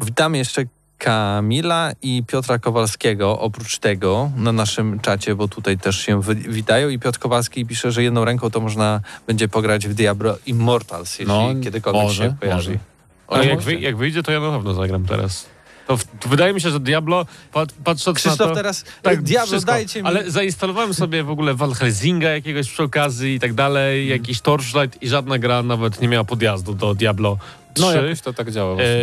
witam 0.01 0.35
jeszcze 0.35 0.63
Kamila 0.97 1.91
i 2.01 2.23
Piotra 2.27 2.59
Kowalskiego. 2.59 3.39
Oprócz 3.39 3.77
tego 3.79 4.31
na 4.37 4.51
naszym 4.51 4.99
czacie, 4.99 5.35
bo 5.35 5.47
tutaj 5.47 5.77
też 5.77 5.99
się 5.99 6.21
witają 6.35 6.89
i 6.89 6.99
Piotr 6.99 7.19
Kowalski 7.19 7.65
pisze, 7.65 7.91
że 7.91 8.03
jedną 8.03 8.25
ręką 8.25 8.49
to 8.49 8.59
można 8.59 9.01
będzie 9.27 9.47
pograć 9.47 9.87
w 9.87 9.93
Diablo 9.93 10.37
Immortals, 10.45 11.19
jeśli 11.19 11.25
No, 11.27 11.49
kiedykolwiek 11.63 12.03
może, 12.03 12.23
się 12.23 12.35
pojawi. 12.39 12.57
może. 12.67 12.79
O, 13.27 13.35
Ale 13.35 13.45
jak, 13.45 13.61
wy, 13.61 13.75
jak 13.75 13.97
wyjdzie, 13.97 14.23
to 14.23 14.31
ja 14.31 14.39
na 14.39 14.51
pewno 14.51 14.73
zagram 14.73 15.05
teraz. 15.05 15.45
To, 15.87 15.97
w, 15.97 16.03
to 16.03 16.29
wydaje 16.29 16.53
mi 16.53 16.61
się, 16.61 16.69
że 16.69 16.79
Diablo, 16.79 17.25
pat, 17.53 17.73
patrząc 17.83 18.17
Krzysztof 18.17 18.39
na 18.39 18.45
to... 18.45 18.55
teraz, 18.55 18.85
Tak, 19.01 19.21
Diablo 19.21 19.47
wszystko. 19.47 19.71
dajcie 19.71 20.01
mi... 20.01 20.07
Ale 20.07 20.31
zainstalowałem 20.31 20.93
sobie 20.93 21.23
w 21.23 21.29
ogóle 21.29 21.53
Valhelsinga 21.53 22.29
jakiegoś 22.29 22.69
przy 22.69 22.83
okazji 22.83 23.35
i 23.35 23.39
tak 23.39 23.53
dalej, 23.53 24.07
jakiś 24.07 24.41
Torchlight 24.41 25.03
i 25.03 25.07
żadna 25.07 25.39
gra 25.39 25.63
nawet 25.63 26.01
nie 26.01 26.07
miała 26.07 26.23
podjazdu 26.23 26.73
do 26.73 26.95
Diablo 26.95 27.37
3. 27.73 27.81
No 27.81 27.91
jakoś 27.91 28.21
to 28.21 28.33
tak 28.33 28.51
działa. 28.51 28.71
E, 28.71 28.75
właśnie. 28.75 28.93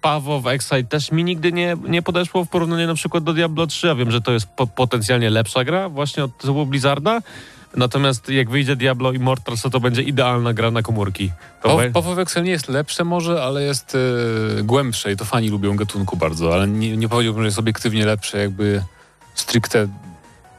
Pawo 0.00 0.40
w 0.40 0.46
Excite 0.46 0.84
też 0.84 1.12
mi 1.12 1.24
nigdy 1.24 1.52
nie, 1.52 1.76
nie 1.88 2.02
podeszło 2.02 2.44
w 2.44 2.48
porównaniu 2.48 2.86
na 2.86 2.94
przykład 2.94 3.24
do 3.24 3.32
Diablo 3.32 3.66
3. 3.66 3.86
Ja 3.86 3.94
wiem, 3.94 4.10
że 4.10 4.20
to 4.20 4.32
jest 4.32 4.46
po, 4.46 4.66
potencjalnie 4.66 5.30
lepsza 5.30 5.64
gra 5.64 5.88
właśnie 5.88 6.24
od 6.24 6.38
tytułu 6.38 6.66
Blizzarda. 6.66 7.20
Natomiast 7.76 8.28
jak 8.28 8.50
wyjdzie 8.50 8.76
Diablo 8.76 9.12
Immortals, 9.12 9.62
to 9.62 9.70
to 9.70 9.80
będzie 9.80 10.02
idealna 10.02 10.52
gra 10.54 10.70
na 10.70 10.82
komórki. 10.82 11.32
To 11.62 11.68
Paw- 11.68 11.76
we- 11.78 11.90
Paweł 11.90 12.20
Excel 12.20 12.44
nie 12.44 12.50
jest 12.50 12.68
lepsze 12.68 13.04
może, 13.04 13.42
ale 13.42 13.62
jest 13.62 13.96
e, 14.58 14.62
głębsze 14.62 15.12
i 15.12 15.16
to 15.16 15.24
fani 15.24 15.48
lubią 15.50 15.76
gatunku 15.76 16.16
bardzo, 16.16 16.54
ale 16.54 16.68
nie, 16.68 16.96
nie 16.96 17.08
powiedziałbym, 17.08 17.42
że 17.42 17.46
jest 17.46 17.58
obiektywnie 17.58 18.06
lepsze 18.06 18.38
jakby 18.38 18.82
stricte 19.34 19.88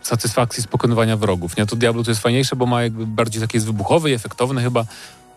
satysfakcji 0.01 0.63
z 0.63 0.67
pokonywania 0.67 1.17
wrogów. 1.17 1.57
Nie, 1.57 1.65
to 1.65 1.75
Diablo 1.75 2.03
to 2.03 2.11
jest 2.11 2.21
fajniejsze, 2.21 2.55
bo 2.55 2.65
ma 2.65 2.83
jakby 2.83 3.05
bardziej 3.05 3.41
takie 3.41 3.57
jest 3.57 3.65
wybuchowe 3.67 4.09
i 4.11 4.13
efektowne 4.13 4.61
chyba 4.61 4.85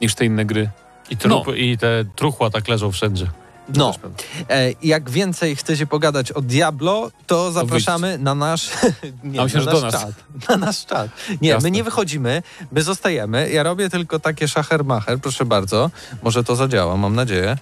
niż 0.00 0.14
te 0.14 0.24
inne 0.24 0.44
gry. 0.44 0.70
I, 1.10 1.16
trupy, 1.16 1.58
I 1.58 1.78
te 1.78 2.04
truchła 2.16 2.50
tak 2.50 2.68
leżą 2.68 2.92
wszędzie. 2.92 3.26
No, 3.68 3.94
e, 4.50 4.72
jak 4.82 5.10
więcej 5.10 5.56
chcecie 5.56 5.86
pogadać 5.86 6.32
o 6.32 6.40
Diablo, 6.40 7.10
to 7.26 7.52
zapraszamy 7.52 8.18
na 8.18 8.34
nasz, 8.34 8.70
nie, 9.24 9.38
na 9.38 9.44
nasz 9.44 9.82
nas. 9.82 9.92
czat. 9.92 10.14
Na 10.48 10.56
nasz 10.56 10.86
czat. 10.86 11.10
Nie, 11.42 11.48
Jasne. 11.48 11.66
my 11.66 11.70
nie 11.70 11.84
wychodzimy, 11.84 12.42
my 12.72 12.82
zostajemy. 12.82 13.50
Ja 13.50 13.62
robię 13.62 13.90
tylko 13.90 14.18
takie 14.20 14.48
szachermacher, 14.48 15.18
proszę 15.20 15.44
bardzo. 15.44 15.90
Może 16.22 16.44
to 16.44 16.56
zadziała, 16.56 16.96
mam 16.96 17.14
nadzieję. 17.14 17.58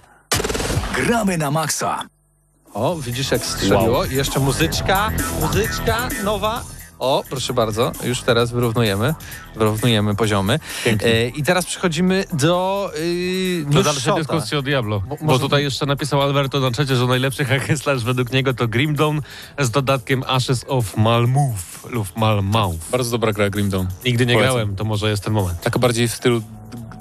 Gramy 0.95 1.37
na 1.37 1.51
maksa. 1.51 2.03
O, 2.73 2.95
widzisz 2.95 3.31
jak 3.31 3.45
strzeliło. 3.45 4.05
I 4.05 4.15
jeszcze 4.15 4.39
muzyczka, 4.39 5.11
muzyczka 5.41 6.09
nowa. 6.23 6.63
O, 7.03 7.23
proszę 7.29 7.53
bardzo, 7.53 7.91
już 8.03 8.21
teraz 8.21 8.51
wyrównujemy, 8.51 9.13
wyrównujemy 9.55 10.15
poziomy. 10.15 10.59
E, 11.03 11.27
I 11.27 11.43
teraz 11.43 11.65
przechodzimy 11.65 12.23
do 12.33 12.89
yy, 12.95 13.65
To 13.65 13.83
dalsze 13.83 13.89
Newshota. 13.99 14.17
dyskusje 14.19 14.59
o 14.59 14.61
Diablo. 14.61 14.99
Bo, 15.07 15.17
może- 15.21 15.39
tutaj 15.39 15.63
jeszcze 15.63 15.85
napisał 15.85 16.21
Alberto 16.21 16.59
na 16.59 16.71
czacie, 16.71 16.95
że 16.95 17.05
najlepszy 17.07 17.45
hack 17.45 17.63
według 18.03 18.31
niego 18.31 18.53
to 18.53 18.67
Grim 18.67 18.95
Dawn 18.95 19.19
z 19.59 19.69
dodatkiem 19.69 20.23
Ashes 20.27 20.65
of 20.67 20.97
Malmove 20.97 21.89
lub 21.89 22.17
Malmouth. 22.17 22.89
Bardzo 22.91 23.11
dobra 23.11 23.33
gra 23.33 23.49
Grim 23.49 23.69
Dawn. 23.69 23.87
Nigdy 24.05 24.25
nie 24.25 24.33
Polecam. 24.33 24.53
grałem, 24.55 24.75
to 24.75 24.83
może 24.83 25.09
jest 25.09 25.23
ten 25.23 25.33
moment. 25.33 25.61
Taka 25.61 25.79
bardziej 25.79 26.07
w 26.07 26.13
stylu 26.13 26.41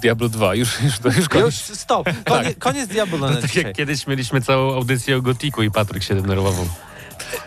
Diablo 0.00 0.28
2. 0.28 0.54
Już, 0.54 0.80
już, 0.82 0.94
już, 1.04 1.16
już 1.16 1.28
koniec. 1.28 1.46
Już, 1.46 1.54
stop, 1.78 2.08
koniec, 2.24 2.58
koniec 2.58 2.88
Diablo 2.88 3.18
na 3.18 3.28
Tak 3.36 3.42
dzisiaj. 3.46 3.64
jak 3.64 3.76
kiedyś 3.76 4.06
mieliśmy 4.06 4.40
całą 4.40 4.74
audycję 4.74 5.16
o 5.16 5.22
Gotiku 5.22 5.62
i 5.62 5.70
Patryk 5.70 6.02
się 6.02 6.14
denerwował. 6.14 6.66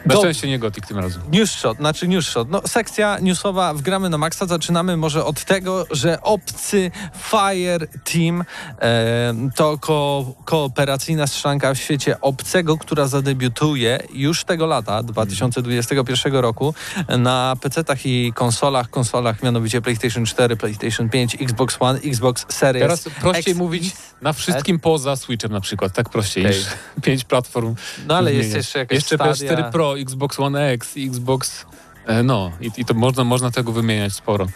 Na 0.06 0.15
szczęście 0.15 0.48
nie 0.48 0.60
Gothic 0.60 0.88
tym 0.88 1.00
razem. 1.00 1.22
Newsshot, 1.32 1.77
znaczy 1.77 2.08
newsshot. 2.08 2.50
No, 2.50 2.62
sekcja 2.68 3.20
newsowa 3.20 3.74
w 3.74 3.82
Gramy 3.82 4.10
na 4.10 4.18
Maxa. 4.18 4.46
Zaczynamy 4.46 4.98
może 4.98 5.25
od 5.25 5.44
tego, 5.44 5.86
że 5.92 6.22
obcy 6.22 6.92
Fire 7.18 7.88
Team 8.04 8.44
e, 8.82 9.34
to 9.56 9.77
ko 9.77 10.25
kooperacyjna 10.46 11.27
strzelanka 11.27 11.74
w 11.74 11.77
świecie 11.77 12.22
obcego, 12.22 12.77
która 12.77 13.08
zadebiutuje 13.08 14.00
już 14.13 14.44
tego 14.44 14.65
lata, 14.65 15.04
2021 15.04 16.34
roku, 16.34 16.74
na 17.18 17.56
PC-tach 17.62 18.06
i 18.06 18.34
konsolach, 18.36 18.89
konsolach 18.89 19.44
mianowicie 19.44 19.82
PlayStation 19.82 20.25
4, 20.25 20.58
PlayStation 20.58 21.10
5, 21.10 21.38
Xbox 21.42 21.77
One, 21.80 22.00
Xbox 22.00 22.46
Series. 22.50 22.82
Teraz 22.84 23.04
prościej 23.22 23.51
X, 23.51 23.60
mówić 23.60 23.94
na 24.22 24.34
wszystkim 24.34 24.80
poza 24.80 25.15
Switchem 25.15 25.51
na 25.51 25.62
przykład. 25.62 25.94
Tak 25.94 26.10
prościej 26.10 26.46
Okej. 26.46 26.58
niż 26.58 26.68
pięć 27.01 27.24
platform. 27.24 27.75
No 28.08 28.18
ale 28.18 28.34
jest 28.34 28.56
jeszcze 28.56 28.80
jakaś 28.80 28.96
Jeszcze 28.96 29.15
Stadia. 29.15 29.51
PS4 29.54 29.72
Pro, 29.75 30.00
Xbox 30.00 30.39
One 30.39 30.72
X, 30.72 30.96
Xbox... 30.98 31.65
e, 32.08 32.24
No, 32.24 32.51
i, 32.62 32.72
i 32.77 32.86
to 32.86 32.94
można, 32.94 33.24
można 33.24 33.51
tego 33.51 33.72
wymieniać 33.72 34.13
sporo. 34.13 34.48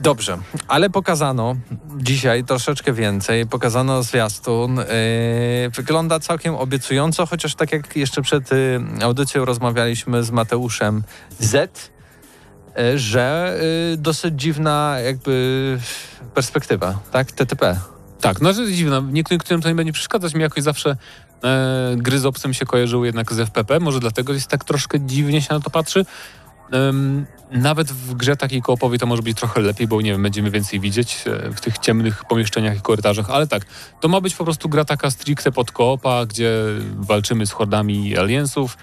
Dobrze, 0.00 0.38
ale 0.68 0.90
pokazano 0.90 1.56
dzisiaj 1.96 2.44
troszeczkę 2.44 2.92
więcej. 2.92 3.46
Pokazano 3.46 4.02
zwiastun. 4.02 4.76
Yy, 4.76 4.84
wygląda 5.70 6.20
całkiem 6.20 6.54
obiecująco, 6.54 7.26
chociaż 7.26 7.54
tak 7.54 7.72
jak 7.72 7.96
jeszcze 7.96 8.22
przed 8.22 8.52
y, 8.52 8.80
audycją 9.02 9.44
rozmawialiśmy 9.44 10.22
z 10.22 10.30
Mateuszem 10.30 11.02
Z, 11.38 11.90
y, 12.78 12.98
że 12.98 13.58
y, 13.92 13.96
dosyć 13.96 14.34
dziwna 14.34 14.96
jakby 15.04 15.78
perspektywa, 16.34 16.98
tak? 17.12 17.32
TTP. 17.32 17.80
Tak, 18.20 18.40
no 18.40 18.54
to 18.54 18.60
jest 18.60 18.72
dziwne. 18.72 19.02
Niektórym 19.12 19.38
którym 19.38 19.62
to 19.62 19.68
nie 19.68 19.74
będzie 19.74 19.92
przeszkadzać. 19.92 20.34
Mi 20.34 20.42
jakoś 20.42 20.62
zawsze 20.62 20.96
e, 21.44 21.96
gry 21.96 22.18
z 22.18 22.26
obcym 22.26 22.54
się 22.54 22.66
kojarzyły 22.66 23.06
jednak 23.06 23.32
z 23.32 23.40
FPP. 23.40 23.80
Może 23.80 24.00
dlatego 24.00 24.32
jest 24.32 24.48
tak 24.48 24.64
troszkę 24.64 25.00
dziwnie 25.00 25.42
się 25.42 25.54
na 25.54 25.60
to 25.60 25.70
patrzy. 25.70 26.04
Em, 26.72 27.26
nawet 27.50 27.92
w 27.92 28.14
grze 28.14 28.36
takiej 28.36 28.62
koopowej 28.62 28.98
to 28.98 29.06
może 29.06 29.22
być 29.22 29.38
trochę 29.38 29.60
lepiej, 29.60 29.86
bo 29.86 30.00
nie 30.00 30.12
wiem, 30.12 30.22
będziemy 30.22 30.50
więcej 30.50 30.80
widzieć 30.80 31.24
e, 31.26 31.50
w 31.50 31.60
tych 31.60 31.78
ciemnych 31.78 32.24
pomieszczeniach 32.24 32.76
i 32.76 32.80
korytarzach, 32.80 33.30
ale 33.30 33.46
tak, 33.46 33.62
to 34.00 34.08
ma 34.08 34.20
być 34.20 34.34
po 34.34 34.44
prostu 34.44 34.68
gra 34.68 34.84
taka 34.84 35.10
stricte 35.10 35.52
pod 35.52 35.72
koopa, 35.72 36.26
gdzie 36.26 36.52
walczymy 36.96 37.46
z 37.46 37.52
hordami 37.52 38.18
aliensów 38.18 38.76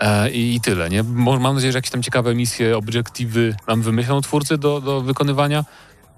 e, 0.00 0.30
i, 0.30 0.54
i 0.54 0.60
tyle, 0.60 0.90
nie? 0.90 1.02
Mam 1.02 1.54
nadzieję, 1.54 1.72
że 1.72 1.78
jakieś 1.78 1.90
tam 1.90 2.02
ciekawe 2.02 2.34
misje, 2.34 2.76
obiektywy 2.76 3.56
nam 3.68 3.82
wymyślą 3.82 4.20
twórcy 4.20 4.58
do, 4.58 4.80
do 4.80 5.00
wykonywania. 5.00 5.64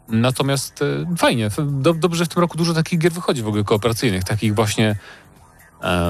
Natomiast 0.08 0.82
e, 0.82 1.16
fajnie, 1.16 1.49
do, 1.58 1.94
dobrze, 1.94 2.18
że 2.18 2.25
w 2.25 2.28
tym 2.28 2.40
roku 2.40 2.58
dużo 2.58 2.75
takich 2.75 2.99
gier 2.99 3.12
wychodzi 3.12 3.42
w 3.42 3.49
ogóle 3.49 3.64
kooperacyjnych, 3.64 4.25
takich 4.25 4.54
właśnie 4.54 4.88
e, 4.88 4.96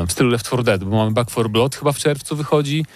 w 0.06 0.12
stylu 0.12 0.30
Left 0.30 0.46
4 0.46 0.62
Dead, 0.62 0.84
bo 0.84 0.96
mamy 0.96 1.10
Back 1.10 1.30
4 1.30 1.48
Blood 1.48 1.76
chyba 1.76 1.92
w 1.92 1.98
czerwcu 1.98 2.36
wychodzi, 2.36 2.86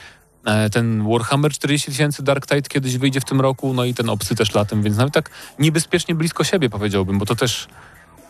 e, 0.44 0.70
ten 0.70 1.08
Warhammer 1.12 1.52
40 1.52 1.90
tysięcy 1.90 2.23
Dark 2.23 2.47
Tide 2.47 2.62
kiedyś 2.62 2.99
wyjdzie 2.99 3.20
w 3.20 3.25
tym 3.25 3.40
roku, 3.40 3.75
no 3.75 3.85
i 3.85 3.94
ten 3.94 4.11
Obcy 4.11 4.35
też 4.35 4.54
latem, 4.54 4.82
więc 4.82 4.97
nawet 4.97 5.14
tak 5.14 5.30
niebezpiecznie 5.58 6.14
blisko 6.14 6.44
siebie 6.44 6.70
powiedziałbym, 6.70 7.18
bo 7.18 7.26
to 7.26 7.35
też 7.35 7.68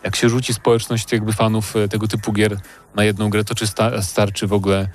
jak 0.03 0.15
się 0.15 0.29
rzuci 0.29 0.53
społeczność 0.53 1.11
jakby 1.11 1.33
fanów 1.33 1.75
e, 1.75 1.87
tego 1.87 2.07
typu 2.07 2.33
gier 2.33 2.57
na 2.95 3.03
jedną 3.03 3.29
grę, 3.29 3.43
to 3.43 3.55
czy 3.55 3.67
sta, 3.67 4.01
starczy 4.01 4.47
w 4.47 4.53
ogóle 4.53 4.87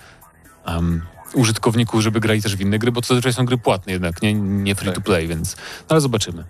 em, 0.64 1.02
użytkowników, 1.34 2.00
żeby 2.00 2.20
grali 2.20 2.42
też 2.42 2.56
w 2.56 2.60
inne 2.60 2.78
gry, 2.78 2.92
bo 2.92 3.00
to 3.00 3.06
zazwyczaj 3.06 3.32
są 3.32 3.44
gry 3.44 3.58
płatne 3.58 3.92
jednak, 3.92 4.22
nie, 4.22 4.34
nie 4.34 4.74
free 4.74 4.92
to 4.92 5.00
play, 5.00 5.28
więc 5.28 5.56
no, 5.56 5.86
ale 5.88 6.00
zobaczymy. 6.00 6.44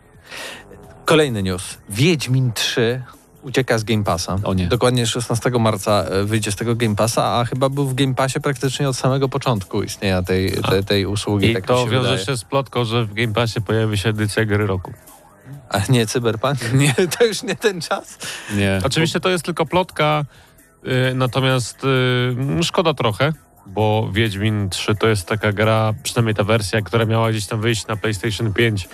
Kolejny 1.05 1.43
news. 1.43 1.79
Wiedźmin 1.89 2.53
3 2.53 3.03
ucieka 3.45 3.79
z 3.79 3.85
Game 3.85 4.05
Passa. 4.05 4.39
O 4.45 4.55
nie. 4.55 4.67
Dokładnie 4.69 5.07
16 5.07 5.51
marca 5.51 6.05
e, 6.05 6.25
wyjdzie 6.25 6.53
z 6.53 6.57
tego 6.57 6.77
Game 6.77 6.97
Passa, 6.97 7.25
a 7.25 7.45
chyba 7.45 7.69
był 7.69 7.87
w 7.87 7.95
Game 7.95 8.15
Passie 8.15 8.41
praktycznie 8.41 8.89
od 8.89 8.97
samego 8.97 9.29
początku 9.29 9.83
istnienia 9.83 10.23
tej, 10.23 10.53
tej, 10.71 10.85
tej 10.85 11.07
usługi. 11.07 11.51
I 11.51 11.55
tak 11.55 11.67
to 11.67 11.85
się 11.85 11.91
wiąże 11.91 12.09
wydaje. 12.09 12.27
się 12.27 12.37
z 12.37 12.45
plotką, 12.45 12.85
że 12.85 13.05
w 13.05 13.15
Game 13.15 13.33
Passie 13.35 13.61
pojawi 13.61 13.99
się 13.99 14.09
edycja 14.09 14.45
gry 14.45 14.67
roku. 14.67 14.93
A 15.69 15.81
nie 15.89 16.07
cyberpunk? 16.07 16.73
Nie. 16.73 16.95
To 17.19 17.25
już 17.25 17.43
nie 17.43 17.57
ten 17.57 17.81
czas? 17.81 18.19
Nie. 18.57 18.81
Oczywiście 18.85 19.21
to 19.21 19.29
jest 19.29 19.45
tylko 19.45 19.67
plotka, 19.67 20.25
y, 21.11 21.15
natomiast 21.15 21.85
y, 22.61 22.63
szkoda 22.63 22.95
trochę, 22.95 23.33
bo 23.67 24.11
Wiedźmin 24.13 24.71
3 24.71 24.95
to 24.95 25.09
jest 25.09 25.29
taka 25.29 25.53
gra, 25.53 25.95
przynajmniej 26.03 26.35
ta 26.35 26.45
wersja, 26.45 26.83
która 26.83 27.07
miała 27.07 27.31
gdzieś 27.31 27.47
tam 27.47 27.61
wyjść 27.61 27.87
na 27.87 27.97
PlayStation 27.97 28.53
5, 28.53 28.85
em, 28.85 28.91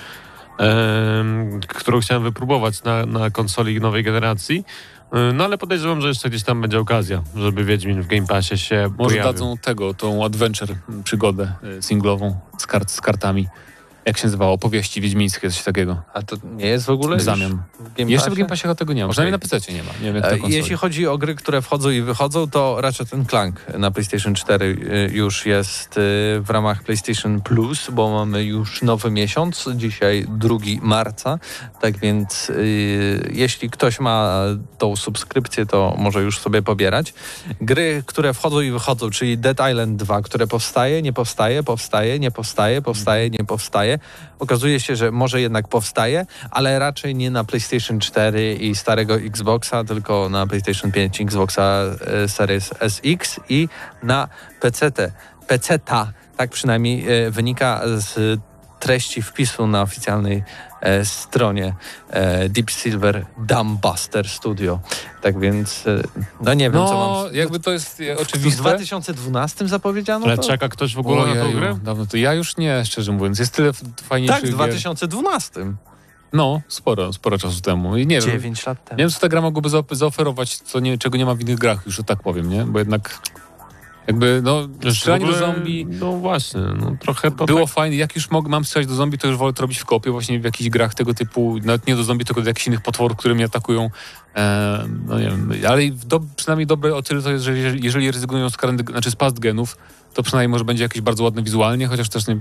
którą 1.69 2.01
chciałem 2.01 2.23
wypróbować 2.23 2.83
na, 2.83 3.07
na 3.07 3.31
konsoli 3.31 3.81
nowej 3.81 4.05
generacji. 4.05 4.65
No 5.35 5.45
ale 5.45 5.59
podejrzewam, 5.59 6.01
że 6.01 6.09
jeszcze 6.09 6.31
gdzieś 6.31 6.43
tam 6.43 6.61
będzie 6.61 6.79
okazja, 6.79 7.23
żeby 7.37 7.65
Wiedźmin 7.65 8.03
w 8.03 8.07
Game 8.07 8.27
Passie 8.27 8.59
się 8.59 8.83
Może 8.83 8.97
pojawił. 8.97 9.33
dadzą 9.33 9.57
tego, 9.57 9.95
tą 9.95 10.25
adventure 10.25 10.75
przygodę 11.05 11.53
y, 11.79 11.83
singlową 11.83 12.37
z, 12.59 12.67
kart, 12.67 12.91
z 12.91 13.01
kartami. 13.01 13.49
Jak 14.07 14.19
się 14.19 14.27
nazywało? 14.27 14.53
Opowieści 14.53 15.01
wiedźmińskie, 15.01 15.51
coś 15.51 15.63
takiego. 15.63 16.03
A 16.15 16.23
to 16.23 16.37
nie 16.45 16.67
jest 16.67 16.87
w 16.87 16.91
ogóle 16.91 17.17
W 17.17 17.23
zamian. 17.23 17.63
w 17.99 18.09
Jeszcze 18.09 18.31
w? 18.31 18.35
Game 18.35 18.49
Passie 18.49 18.69
tego 18.79 18.93
nie 18.93 19.07
ma. 19.07 19.13
Przynajmniej 19.13 19.33
na 19.33 19.39
PC 19.39 19.73
nie 19.73 19.83
ma. 19.83 19.91
Nie 20.03 20.13
wiem, 20.13 20.17
jak 20.17 20.25
E. 20.25 20.39
Jeśli 20.49 20.77
chodzi 20.77 21.07
o 21.07 21.19
gry, 21.19 21.35
które 21.35 21.63
wchodzą 21.63 21.91
i 21.91 22.01
wychodzą, 22.03 22.51
to 22.51 22.81
Ratchet 22.81 23.09
Clank 23.29 23.67
na 23.79 23.91
PlayStation 23.91 24.35
4 24.35 24.67
y, 24.67 25.11
już 25.13 25.47
jest 25.47 25.97
y, 25.97 26.01
w 26.41 26.47
ramach 26.49 26.83
PlayStation 26.83 27.41
Plus, 27.41 27.91
bo 27.91 28.11
mamy 28.11 28.45
już 28.45 28.83
nowy 28.83 29.11
miesiąc, 29.11 29.69
dzisiaj 29.75 30.27
2 30.29 30.57
marca, 30.83 31.39
tak 31.81 31.99
więc 31.99 32.53
jeśli 33.33 33.71
ktoś 33.71 34.01
ma 34.01 34.43
tą 34.79 34.97
subskrypcję, 34.97 35.67
to 35.67 35.95
może 35.99 36.23
już 36.23 36.39
sobie 36.39 36.63
pobierać. 36.63 37.15
Gry, 37.61 38.03
które 38.07 38.35
wchodzą 38.35 38.61
i 38.61 38.71
wychodzą, 38.71 39.11
czyli 39.11 39.39
Dead 39.39 39.59
Island 39.71 39.97
2, 39.97 40.23
które 40.23 40.47
powstaje, 40.47 41.03
nie 41.03 41.13
powstaje, 41.13 41.63
powstaje, 41.63 42.19
nie 42.19 42.31
powstaje, 42.31 42.83
powstaje, 42.83 43.31
nie 43.31 43.45
powstaje. 43.45 43.90
Okazuje 44.39 44.81
się, 44.81 44.97
że 44.97 45.11
może 45.11 45.41
jednak 45.41 45.69
powstaje, 45.69 46.27
ale 46.51 46.79
raczej 46.79 47.15
nie 47.15 47.31
na 47.31 47.45
PlayStation 47.45 48.01
4 48.01 48.55
i 48.55 48.75
starego 48.75 49.15
Xboxa, 49.15 49.85
tylko 49.85 50.29
na 50.29 50.47
PlayStation 50.47 50.93
5, 50.93 51.21
Xboxa 51.21 51.83
e, 52.25 52.29
Series 52.29 52.71
SX 52.89 53.41
i 53.49 53.69
na 54.03 54.29
PC. 54.61 54.93
PC-ta, 55.47 56.13
tak 56.37 56.51
przynajmniej 56.51 57.27
e, 57.27 57.31
wynika 57.31 57.81
z 57.97 58.41
treści 58.81 59.23
wpisu 59.23 59.67
na 59.67 59.83
oficjalnej 59.83 60.43
stronie 61.05 61.75
e, 62.11 62.49
Deep 62.49 62.71
Silver 62.71 63.27
Dumbbuster 63.39 64.29
Studio. 64.29 64.81
Tak 65.23 65.41
więc, 65.41 65.87
e, 65.87 66.03
no 66.41 66.55
nie 66.55 66.65
wiem, 66.71 66.87
co 66.87 66.95
No, 66.95 67.23
mam... 67.25 67.35
jakby 67.35 67.61
to 67.61 67.71
jest 67.73 68.01
e, 68.01 68.17
W 68.17 68.21
oczywiste. 68.21 68.61
2012 68.63 69.69
zapowiedziano 69.69 70.27
Ale 70.27 70.37
to? 70.37 70.43
czeka 70.43 70.69
ktoś 70.69 70.95
w 70.95 70.99
ogóle 70.99 71.27
na 71.27 71.35
tą 71.35 71.41
Ojeju, 71.43 71.59
grę? 71.59 71.79
Dawno 71.83 72.07
to 72.07 72.17
ja 72.17 72.35
już 72.35 72.57
nie, 72.57 72.85
szczerze 72.85 73.13
mówiąc. 73.13 73.39
Jest 73.39 73.55
tyle 73.55 73.73
fajniejszych 74.03 74.37
Tak, 74.41 74.45
w 74.45 74.49
gier. 74.49 74.57
2012. 74.57 75.73
No, 76.33 76.61
sporo, 76.69 77.13
sporo 77.13 77.39
czasu 77.39 77.61
temu. 77.61 77.97
I 77.97 78.07
nie 78.07 78.21
wiem, 78.21 78.31
9 78.31 78.67
lat 78.67 78.85
temu. 78.85 78.99
nie 78.99 79.05
wiem, 79.05 79.11
co 79.11 79.21
ta 79.21 79.29
gra 79.29 79.41
mogłaby 79.41 79.69
zaoferować, 79.91 80.57
co 80.59 80.81
nie, 80.81 80.99
czego 80.99 81.19
nie 81.19 81.27
ma 81.27 81.35
w 81.35 81.41
innych 81.41 81.59
grach, 81.59 81.87
już 81.87 82.01
tak 82.07 82.23
powiem, 82.23 82.51
nie? 82.51 82.65
Bo 82.65 82.79
jednak 82.79 83.21
jakby, 84.07 84.41
no, 84.45 84.69
strzelanie 84.91 85.27
do 85.27 85.33
zombie 85.33 85.87
No 85.91 86.13
właśnie, 86.13 86.61
no 86.61 86.97
trochę 87.01 87.31
to 87.31 87.47
było 87.47 87.61
tak, 87.61 87.75
fajne. 87.75 87.97
Jak 87.97 88.17
już 88.17 88.31
mam 88.31 88.65
strzelać 88.65 88.87
do 88.87 88.95
zombie, 88.95 89.19
to 89.19 89.29
już 89.29 89.37
wolę 89.37 89.53
to 89.53 89.63
robić 89.63 89.79
w 89.79 89.85
kopie, 89.85 90.11
właśnie 90.11 90.41
w 90.41 90.45
jakichś 90.45 90.71
grach 90.71 90.95
tego 90.95 91.15
typu, 91.15 91.59
nawet 91.65 91.87
nie 91.87 91.97
do 91.97 92.05
zombie, 92.05 92.25
tylko 92.25 92.43
do 92.43 92.49
jakichś 92.49 92.67
innych 92.67 92.81
potworów, 92.81 93.17
które 93.17 93.35
mnie 93.35 93.45
atakują. 93.45 93.91
E, 94.37 94.85
no 95.07 95.19
nie 95.19 95.27
wiem, 95.27 95.53
ale 95.69 95.91
do, 95.91 96.21
przynajmniej 96.37 96.67
dobre 96.67 96.95
o 96.95 97.03
tyle 97.03 97.23
to 97.23 97.31
jest, 97.31 97.45
że 97.45 97.59
jeżeli, 97.59 97.85
jeżeli 97.85 98.11
rezygnują 98.11 98.51
z, 98.51 98.57
karendy, 98.57 98.85
znaczy 98.93 99.11
z 99.11 99.17
past 99.17 99.39
genów, 99.39 99.77
to 100.15 100.23
przynajmniej 100.23 100.49
może 100.49 100.65
będzie 100.65 100.83
jakieś 100.83 101.03
bardzo 101.03 101.25
ładne 101.25 101.43
wizualnie, 101.43 101.87
chociaż 101.87 102.09
też 102.09 102.27
nie, 102.27 102.41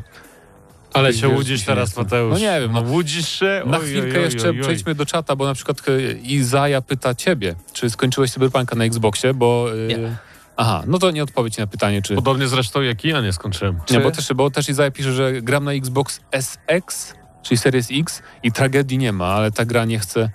Ale 0.93 1.13
się 1.13 1.29
łudzisz 1.29 1.59
się 1.59 1.65
teraz, 1.65 1.91
chcę. 1.91 2.03
Mateusz. 2.03 2.33
No 2.33 2.39
nie 2.39 2.61
wiem, 2.61 2.71
no. 2.71 2.81
Łudzisz 2.81 3.29
się? 3.29 3.61
Na 3.65 3.77
Oj, 3.77 3.85
chwilkę 3.85 4.09
oj, 4.09 4.17
oj, 4.17 4.23
jeszcze 4.23 4.49
oj, 4.49 4.55
oj. 4.55 4.61
przejdźmy 4.61 4.95
do 4.95 5.05
czata, 5.05 5.35
bo 5.35 5.45
na 5.45 5.53
przykład 5.53 5.81
e, 5.87 6.11
Izaja 6.11 6.81
pyta 6.81 7.15
ciebie, 7.15 7.55
czy 7.73 7.89
skończyłeś 7.89 8.31
Cyberpunka 8.31 8.75
na 8.75 8.85
Xboxie, 8.85 9.33
bo... 9.33 9.67
Nie. 9.87 10.28
Aha, 10.61 10.83
no 10.87 10.99
to 10.99 11.11
nie 11.11 11.23
odpowiedź 11.23 11.57
na 11.57 11.67
pytanie, 11.67 12.01
czy... 12.01 12.15
Podobnie 12.15 12.47
zresztą 12.47 12.81
jak 12.81 13.05
i 13.05 13.07
ja 13.07 13.21
nie 13.21 13.33
skończyłem. 13.33 13.75
Nie, 13.75 13.81
Czy- 13.85 13.99
bo 13.99 14.11
też, 14.11 14.33
bo 14.33 14.51
też 14.51 14.69
Izaja 14.69 14.91
pisze, 14.91 15.13
że 15.13 15.41
gram 15.41 15.63
na 15.63 15.71
Xbox 15.73 16.19
SX, 16.31 17.13
czyli 17.43 17.57
Series 17.57 17.87
X 17.91 18.21
i 18.43 18.51
tragedii 18.51 18.97
nie 18.97 19.11
ma, 19.13 19.25
ale 19.25 19.51
ta 19.51 19.65
gra 19.65 19.85
nie 19.85 19.99
chce... 19.99 20.29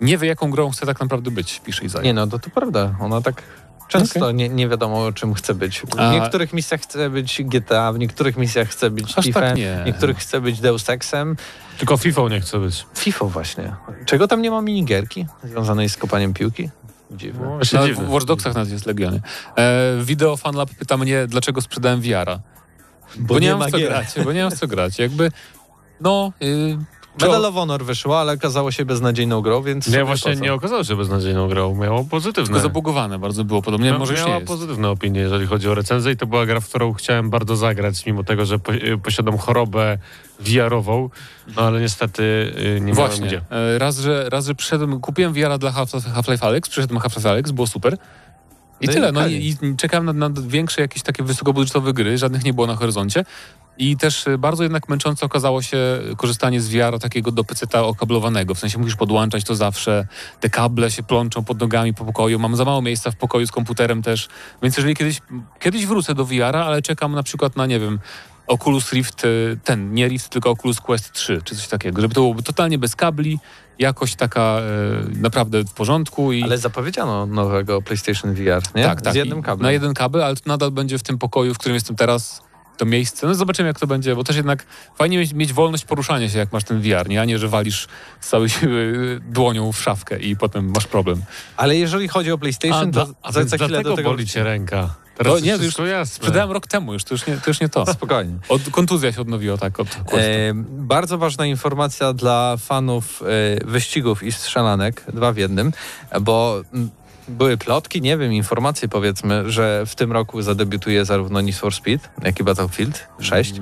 Nie 0.00 0.18
wie, 0.18 0.28
jaką 0.28 0.50
grą 0.50 0.70
chce 0.70 0.86
tak 0.86 1.00
naprawdę 1.00 1.30
być, 1.30 1.60
pisze 1.64 1.84
Izaja. 1.84 2.04
Nie 2.04 2.14
no, 2.14 2.26
to, 2.26 2.38
to 2.38 2.50
prawda. 2.50 2.94
Ona 3.00 3.20
tak 3.20 3.42
często 3.88 4.20
Okej. 4.20 4.34
nie, 4.34 4.48
nie 4.48 4.68
wiadomo, 4.68 5.12
czym 5.12 5.34
chce 5.34 5.54
być. 5.54 5.80
W 5.80 5.98
A- 5.98 6.12
niektórych 6.12 6.52
misjach 6.52 6.80
chce 6.80 7.10
być 7.10 7.42
GTA, 7.44 7.92
w 7.92 7.98
niektórych 7.98 8.36
misjach 8.36 8.68
chce 8.68 8.90
być 8.90 9.18
Aż 9.18 9.24
FIFA, 9.24 9.40
tak 9.40 9.56
nie. 9.56 9.80
w 9.82 9.86
niektórych 9.86 10.18
chce 10.18 10.40
być 10.40 10.60
Deus 10.60 10.90
Exem. 10.90 11.36
Tylko 11.78 11.96
FIFA 11.96 12.22
nie 12.28 12.40
chce 12.40 12.58
być. 12.58 12.86
FIFA 12.96 13.24
właśnie. 13.24 13.74
Czego 14.06 14.28
tam 14.28 14.42
nie 14.42 14.50
ma 14.50 14.60
minigierki 14.62 15.26
związanej 15.44 15.88
z 15.88 15.96
kopaniem 15.96 16.34
piłki? 16.34 16.70
Dziwne. 17.10 17.46
No, 17.46 17.50
właśnie 17.56 17.78
No, 17.78 17.86
dziwne. 17.86 18.04
w 18.04 18.10
Watch 18.10 18.26
Dogsach 18.26 18.54
nawet 18.54 18.70
jest 18.70 18.86
Legionie. 18.86 19.20
E, 19.56 19.96
Video 20.04 20.36
FanLab 20.36 20.70
pyta 20.78 20.96
mnie, 20.96 21.26
dlaczego 21.26 21.60
sprzedałem 21.60 22.00
VR-a. 22.00 22.40
Bo, 23.18 23.38
nie, 23.38 23.54
mam 23.56 23.68
w 23.68 23.70
co 23.70 23.78
gier. 23.78 23.88
grać, 23.88 24.06
bo 24.24 24.32
nie 24.32 24.42
mam 24.42 24.52
co 24.52 24.66
grać. 24.66 24.98
Jakby, 24.98 25.30
no... 26.00 26.32
Yy, 26.40 26.78
Medal 27.26 27.44
of 27.44 27.54
Honor 27.54 27.84
wyszło, 27.84 28.20
ale 28.20 28.32
okazało 28.32 28.70
się 28.72 28.84
beznadziejną 28.84 29.40
grą, 29.40 29.62
więc... 29.62 29.88
Nie, 29.88 30.04
właśnie 30.04 30.36
nie 30.36 30.54
okazało 30.54 30.84
się 30.84 30.96
beznadziejną 30.96 31.48
grą. 31.48 31.74
Miało 31.74 32.04
pozytywne. 32.04 32.46
tylko 32.46 32.60
zabugowane 32.60 33.18
bardzo 33.18 33.44
było 33.44 33.62
podobnie, 33.62 33.92
Mia- 33.92 33.98
może 33.98 34.12
już 34.12 34.20
nie 34.22 34.26
miała 34.26 34.38
jest. 34.40 34.48
pozytywne 34.52 34.88
opinie, 34.90 35.20
jeżeli 35.20 35.46
chodzi 35.46 35.68
o 35.68 35.74
recenzję 35.74 36.12
i 36.12 36.16
to 36.16 36.26
była 36.26 36.46
gra, 36.46 36.60
w 36.60 36.68
którą 36.68 36.92
chciałem 36.92 37.30
bardzo 37.30 37.56
zagrać, 37.56 38.06
mimo 38.06 38.24
tego, 38.24 38.44
że 38.46 38.54
y, 38.94 38.98
posiadam 38.98 39.38
chorobę 39.38 39.98
VR-ową, 40.40 41.10
no 41.56 41.62
ale 41.62 41.80
niestety 41.80 42.22
y, 42.58 42.64
nie 42.74 42.80
miałem 42.80 42.94
Właśnie. 42.94 43.26
gdzie. 43.26 43.40
E, 43.50 43.78
Raz, 43.78 43.98
że, 43.98 44.28
raz, 44.28 44.46
że 44.46 44.54
przyszedłem, 44.54 45.00
kupiłem 45.00 45.32
VR 45.32 45.58
dla 45.58 45.70
Half- 45.70 46.10
Half-Life 46.14 46.46
Alyx, 46.46 46.68
przyszedłem 46.68 47.00
Half-Life 47.00 47.30
Alyx, 47.30 47.50
było 47.50 47.66
super. 47.66 47.96
I 48.80 48.86
No 48.86 48.92
i 48.92 48.94
tyle. 48.94 49.12
No 49.12 49.26
i, 49.26 49.56
i 49.62 49.76
czekałem 49.76 50.04
na, 50.04 50.28
na 50.28 50.40
większe 50.46 50.80
jakieś 50.80 51.02
takie 51.02 51.22
wysokobudżetowe 51.22 51.92
gry, 51.92 52.18
żadnych 52.18 52.44
nie 52.44 52.54
było 52.54 52.66
na 52.66 52.76
horyzoncie. 52.76 53.24
I 53.78 53.96
też 53.96 54.26
e, 54.26 54.38
bardzo 54.38 54.62
jednak 54.62 54.88
męczące 54.88 55.26
okazało 55.26 55.62
się 55.62 55.78
korzystanie 56.16 56.60
z 56.60 56.68
VR 56.68 56.98
takiego 56.98 57.32
do 57.32 57.44
PC-ta 57.44 57.82
okablowanego. 57.82 58.54
W 58.54 58.58
sensie 58.58 58.78
musisz 58.78 58.96
podłączać 58.96 59.44
to 59.44 59.54
zawsze, 59.54 60.06
te 60.40 60.50
kable 60.50 60.90
się 60.90 61.02
plączą 61.02 61.44
pod 61.44 61.60
nogami 61.60 61.94
po 61.94 62.04
pokoju. 62.04 62.38
Mam 62.38 62.56
za 62.56 62.64
mało 62.64 62.82
miejsca 62.82 63.10
w 63.10 63.16
pokoju 63.16 63.46
z 63.46 63.50
komputerem 63.50 64.02
też. 64.02 64.28
Więc 64.62 64.76
jeżeli 64.76 64.96
kiedyś, 64.96 65.20
kiedyś 65.60 65.86
wrócę 65.86 66.14
do 66.14 66.24
VR-a, 66.24 66.66
ale 66.66 66.82
czekam 66.82 67.12
na 67.12 67.22
przykład 67.22 67.56
na, 67.56 67.66
nie 67.66 67.80
wiem, 67.80 67.98
Oculus 68.46 68.92
Rift, 68.92 69.24
e, 69.24 69.28
ten, 69.64 69.94
nie 69.94 70.08
Rift, 70.08 70.28
tylko 70.28 70.50
Oculus 70.50 70.80
Quest 70.80 71.12
3, 71.12 71.42
czy 71.44 71.56
coś 71.56 71.68
takiego. 71.68 72.00
Żeby 72.00 72.14
to 72.14 72.20
było 72.20 72.42
totalnie 72.42 72.78
bez 72.78 72.96
kabli, 72.96 73.38
jakość 73.78 74.16
taka 74.16 74.40
e, 74.40 74.62
naprawdę 75.20 75.64
w 75.64 75.72
porządku 75.72 76.32
i... 76.32 76.42
Ale 76.42 76.58
zapowiedziano 76.58 77.26
nowego 77.26 77.82
PlayStation 77.82 78.34
VR, 78.34 78.62
nie? 78.74 78.84
Tak, 78.84 79.02
tak. 79.02 79.12
Z 79.12 79.16
jednym 79.16 79.42
kablem. 79.42 79.62
Na 79.62 79.72
jeden 79.72 79.94
kabel, 79.94 80.22
ale 80.22 80.36
to 80.36 80.42
nadal 80.46 80.70
będzie 80.70 80.98
w 80.98 81.02
tym 81.02 81.18
pokoju, 81.18 81.54
w 81.54 81.58
którym 81.58 81.74
jestem 81.74 81.96
teraz, 81.96 82.42
to 82.76 82.84
miejsce. 82.84 83.26
No 83.26 83.34
zobaczymy, 83.34 83.66
jak 83.66 83.80
to 83.80 83.86
będzie, 83.86 84.16
bo 84.16 84.24
też 84.24 84.36
jednak 84.36 84.66
fajnie 84.96 85.18
mieć, 85.18 85.32
mieć 85.32 85.52
wolność 85.52 85.84
poruszania 85.84 86.28
się, 86.28 86.38
jak 86.38 86.52
masz 86.52 86.64
ten 86.64 86.80
VR, 86.80 87.08
nie? 87.08 87.20
A 87.20 87.24
nie, 87.24 87.38
że 87.38 87.48
walisz 87.48 87.88
z 88.20 88.28
całej 88.28 88.48
siły 88.48 89.20
dłonią 89.28 89.72
w 89.72 89.82
szafkę 89.82 90.18
i 90.18 90.36
potem 90.36 90.70
masz 90.74 90.86
problem. 90.86 91.22
Ale 91.56 91.76
jeżeli 91.76 92.08
chodzi 92.08 92.32
o 92.32 92.38
PlayStation, 92.38 92.92
to 92.92 93.06
a 93.22 93.32
za, 93.32 93.40
więc 93.40 93.50
za 93.50 93.56
chwilę 93.56 93.82
do 93.82 93.96
tego 93.96 94.10
boli 94.10 94.26
cię 94.26 94.44
ręka. 94.44 94.94
Teraz 95.18 95.34
To 95.34 95.40
nie, 95.40 95.52
już 95.52 95.78
jasne. 95.78 96.06
Sprzedałem 96.14 96.50
rok 96.50 96.66
temu 96.66 96.92
już, 96.92 97.04
to 97.04 97.14
już 97.14 97.26
nie 97.26 97.36
to. 97.36 97.50
Już 97.50 97.60
nie 97.60 97.68
to. 97.68 97.92
Spokojnie. 97.92 98.34
Od, 98.48 98.62
kontuzja 98.70 99.12
się 99.12 99.20
odnowiła 99.20 99.58
tak 99.58 99.80
od. 99.80 99.88
E, 99.88 100.52
bardzo 100.64 101.18
ważna 101.18 101.46
informacja 101.46 102.12
dla 102.12 102.56
fanów 102.56 103.22
e, 103.22 103.66
wyścigów 103.66 104.22
i 104.22 104.32
strzelanek, 104.32 105.04
dwa 105.14 105.32
w 105.32 105.36
jednym, 105.36 105.72
bo 106.20 106.62
były 107.28 107.56
plotki, 107.56 108.02
nie 108.02 108.18
wiem, 108.18 108.32
informacje 108.32 108.88
powiedzmy, 108.88 109.50
że 109.50 109.86
w 109.86 109.94
tym 109.94 110.12
roku 110.12 110.42
zadebiutuje 110.42 111.04
zarówno 111.04 111.40
Need 111.40 111.56
for 111.56 111.74
Speed, 111.74 112.08
jak 112.22 112.40
i 112.40 112.44
Battlefield 112.44 113.08
6 113.20 113.54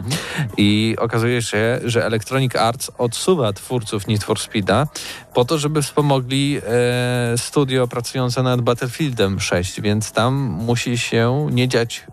i 0.56 0.96
okazuje 0.98 1.42
się, 1.42 1.80
że 1.84 2.06
Electronic 2.06 2.56
Arts 2.56 2.90
odsuwa 2.98 3.52
twórców 3.52 4.06
Need 4.06 4.24
for 4.24 4.38
Speeda 4.38 4.86
po 5.34 5.44
to, 5.44 5.58
żeby 5.58 5.82
wspomogli 5.82 6.58
e, 6.66 7.38
studio 7.38 7.88
pracujące 7.88 8.42
nad 8.42 8.60
Battlefieldem 8.60 9.40
6, 9.40 9.80
więc 9.80 10.12
tam 10.12 10.34
musi 10.34 10.98
się 10.98 11.48
nie 11.50 11.68
dziać 11.68 12.04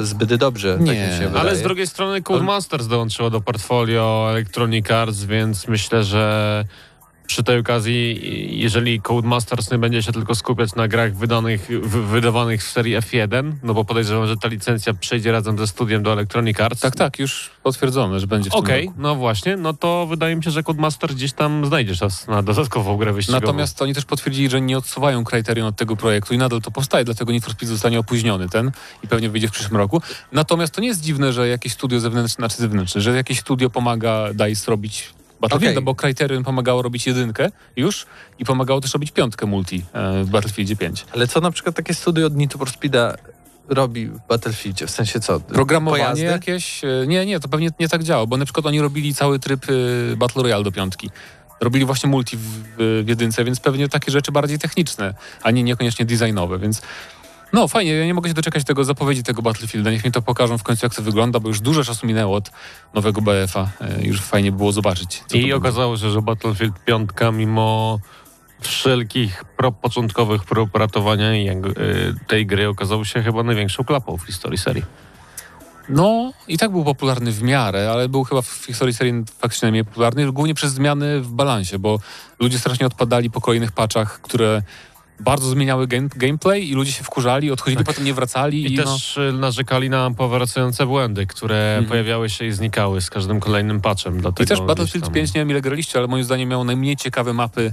e, 0.00 0.04
zbyt 0.04 0.34
dobrze, 0.34 0.74
tak 0.74 0.86
Nie, 0.86 0.94
się 0.94 1.30
Ale 1.38 1.56
z 1.56 1.62
drugiej 1.62 1.86
strony 1.86 2.22
Codemasters 2.22 2.86
dołączyło 2.86 3.30
do 3.30 3.40
portfolio 3.40 4.26
Electronic 4.30 4.90
Arts, 4.90 5.24
więc 5.24 5.68
myślę, 5.68 6.04
że 6.04 6.64
przy 7.26 7.42
tej 7.42 7.58
okazji, 7.58 8.20
jeżeli 8.60 9.00
Codemasters 9.00 9.70
nie 9.70 9.78
będzie 9.78 10.02
się 10.02 10.12
tylko 10.12 10.34
skupiać 10.34 10.74
na 10.74 10.88
grach 10.88 11.16
wydanych, 11.16 11.68
w, 11.82 11.88
wydawanych 11.88 12.64
w 12.64 12.70
serii 12.70 12.96
F1, 12.96 13.52
no 13.62 13.74
bo 13.74 13.84
podejrzewam, 13.84 14.26
że 14.26 14.36
ta 14.36 14.48
licencja 14.48 14.94
przejdzie 14.94 15.32
razem 15.32 15.58
ze 15.58 15.66
studiem 15.66 16.02
do 16.02 16.12
Electronic 16.12 16.60
Arts. 16.60 16.80
Tak, 16.80 16.96
tak, 16.96 17.18
już 17.18 17.50
potwierdzone, 17.62 18.20
że 18.20 18.26
będzie 18.26 18.50
w 18.50 18.54
Okej, 18.54 18.86
roku. 18.86 18.98
no 18.98 19.14
właśnie, 19.14 19.56
no 19.56 19.74
to 19.74 20.06
wydaje 20.06 20.36
mi 20.36 20.44
się, 20.44 20.50
że 20.50 20.62
Codemaster 20.62 21.14
gdzieś 21.14 21.32
tam 21.32 21.66
znajdzie 21.66 21.94
czas 21.94 22.28
na 22.28 22.42
dodatkową 22.42 22.96
grę 22.96 23.12
wyścigową. 23.12 23.40
Natomiast 23.40 23.82
oni 23.82 23.94
też 23.94 24.04
potwierdzili, 24.04 24.50
że 24.50 24.60
nie 24.60 24.78
odsuwają 24.78 25.24
Criterion 25.24 25.66
od 25.66 25.76
tego 25.76 25.96
projektu 25.96 26.34
i 26.34 26.38
nadal 26.38 26.60
to 26.60 26.70
powstaje, 26.70 27.04
dlatego 27.04 27.32
Need 27.32 27.44
for 27.44 27.52
Speed 27.52 27.72
zostanie 27.72 27.98
opóźniony 27.98 28.48
ten 28.48 28.72
i 29.04 29.08
pewnie 29.08 29.30
wyjdzie 29.30 29.48
w 29.48 29.52
przyszłym 29.52 29.76
roku. 29.76 30.02
Natomiast 30.32 30.74
to 30.74 30.80
nie 30.80 30.88
jest 30.88 31.00
dziwne, 31.00 31.32
że 31.32 31.48
jakieś 31.48 31.72
studio 31.72 32.00
zewnętrzne, 32.00 32.36
znaczy 32.36 32.56
zewnętrzne, 32.56 33.00
że 33.00 33.16
jakieś 33.16 33.40
studio 33.40 33.70
pomaga 33.70 34.28
DICE 34.34 34.70
robić 34.70 35.10
Battlefielda, 35.42 35.78
Okej. 35.78 35.84
bo 35.84 35.94
Criterion 35.94 36.44
pomagało 36.44 36.82
robić 36.82 37.06
jedynkę 37.06 37.48
już 37.76 38.06
i 38.38 38.44
pomagało 38.44 38.80
też 38.80 38.92
robić 38.94 39.10
piątkę 39.10 39.46
multi 39.46 39.84
e, 39.92 40.24
w 40.24 40.30
Battlefieldzie 40.30 40.76
5. 40.76 41.04
Ale 41.14 41.26
co 41.26 41.40
na 41.40 41.50
przykład 41.50 41.76
takie 41.76 41.94
studio 41.94 42.26
od 42.26 42.36
Need 42.36 42.52
for 42.52 42.70
Speeda 42.70 43.14
robi 43.68 44.06
w 44.06 44.18
Battlefieldzie? 44.28 44.86
W 44.86 44.90
sensie 44.90 45.20
co? 45.20 45.40
Programowanie 45.40 46.02
Pojazdy? 46.02 46.24
jakieś? 46.24 46.84
e, 46.84 46.88
Nie, 47.06 47.26
nie, 47.26 47.40
to 47.40 47.48
pewnie 47.48 47.70
nie 47.80 47.88
tak 47.88 48.02
działa, 48.04 48.26
bo 48.26 48.36
na 48.36 48.44
przykład 48.44 48.66
oni 48.66 48.80
robili 48.80 49.14
cały 49.14 49.38
tryb 49.38 49.66
e, 50.12 50.16
Battle 50.16 50.42
Royale 50.42 50.64
do 50.64 50.72
piątki. 50.72 51.10
Robili 51.60 51.84
właśnie 51.84 52.10
multi 52.10 52.36
w, 52.36 52.42
w 53.04 53.08
jedynce, 53.08 53.44
więc 53.44 53.60
pewnie 53.60 53.88
takie 53.88 54.12
rzeczy 54.12 54.32
bardziej 54.32 54.58
techniczne, 54.58 55.14
a 55.42 55.50
nie 55.50 55.62
niekoniecznie 55.62 56.04
designowe, 56.06 56.58
więc 56.58 56.82
no 57.52 57.68
fajnie, 57.68 57.92
ja 57.92 58.06
nie 58.06 58.14
mogę 58.14 58.28
się 58.28 58.34
doczekać 58.34 58.64
tego 58.64 58.84
zapowiedzi 58.84 59.22
tego 59.22 59.42
Battlefielda. 59.42 59.90
Niech 59.90 60.04
mi 60.04 60.12
to 60.12 60.22
pokażą 60.22 60.58
w 60.58 60.62
końcu, 60.62 60.86
jak 60.86 60.94
to 60.94 61.02
wygląda, 61.02 61.40
bo 61.40 61.48
już 61.48 61.60
dużo 61.60 61.84
czasu 61.84 62.06
minęło 62.06 62.36
od 62.36 62.50
nowego 62.94 63.22
BF-a. 63.22 63.68
E, 63.80 64.02
Już 64.02 64.20
fajnie 64.20 64.52
było 64.52 64.72
zobaczyć. 64.72 65.22
I 65.34 65.52
okazało 65.52 65.98
się, 65.98 66.10
że 66.10 66.22
Battlefield 66.22 66.84
5 66.84 67.10
mimo 67.32 67.98
wszelkich 68.60 69.44
pro, 69.44 69.72
początkowych 69.72 70.44
prób 70.44 70.76
ratowania 70.76 71.32
y, 71.32 71.54
tej 72.26 72.46
gry 72.46 72.68
okazał 72.68 73.04
się 73.04 73.22
chyba 73.22 73.42
największą 73.42 73.84
klapą 73.84 74.18
w 74.18 74.22
historii 74.22 74.58
serii. 74.58 74.84
No, 75.88 76.32
i 76.48 76.58
tak 76.58 76.70
był 76.70 76.84
popularny 76.84 77.32
w 77.32 77.42
miarę, 77.42 77.90
ale 77.92 78.08
był 78.08 78.24
chyba 78.24 78.42
w 78.42 78.64
historii 78.66 78.94
serii 78.94 79.24
faktycznie 79.38 79.66
najmniej 79.66 79.84
popularny, 79.84 80.32
głównie 80.32 80.54
przez 80.54 80.72
zmiany 80.72 81.20
w 81.20 81.28
balansie, 81.28 81.78
bo 81.78 81.98
ludzie 82.38 82.58
strasznie 82.58 82.86
odpadali 82.86 83.30
po 83.30 83.40
kolejnych 83.40 83.72
patchach, 83.72 84.20
które 84.20 84.62
bardzo 85.22 85.50
zmieniały 85.50 85.86
game, 85.86 86.08
gameplay 86.16 86.70
i 86.70 86.74
ludzie 86.74 86.92
się 86.92 87.04
wkurzali, 87.04 87.50
odchodzili, 87.50 87.84
potem 87.84 88.04
nie 88.04 88.14
wracali. 88.14 88.62
I, 88.64 88.72
I, 88.74 88.76
no, 88.76 88.84
też 88.84 89.16
y, 89.16 89.32
narzekali 89.32 89.90
na 89.90 90.10
powracające 90.10 90.86
błędy, 90.86 91.26
które 91.26 91.70
Mhm. 91.72 91.86
pojawiały 91.86 92.30
się 92.30 92.44
i 92.46 92.52
znikały 92.52 93.00
z 93.00 93.10
każdym 93.10 93.40
kolejnym 93.40 93.80
patchem. 93.80 94.20
Dlatego 94.20 94.44
I 94.44 94.46
też 94.46 94.60
Battlefield 94.66 95.04
tam- 95.04 95.14
5, 95.14 95.34
nie 95.34 95.40
wiem 95.40 95.50
ile 95.50 95.60
graliście, 95.60 95.98
ale 95.98 96.08
moim 96.08 96.24
zdaniem 96.24 96.48
miał 96.48 96.64
najmniej 96.64 96.96
ciekawe 96.96 97.32
mapy, 97.32 97.72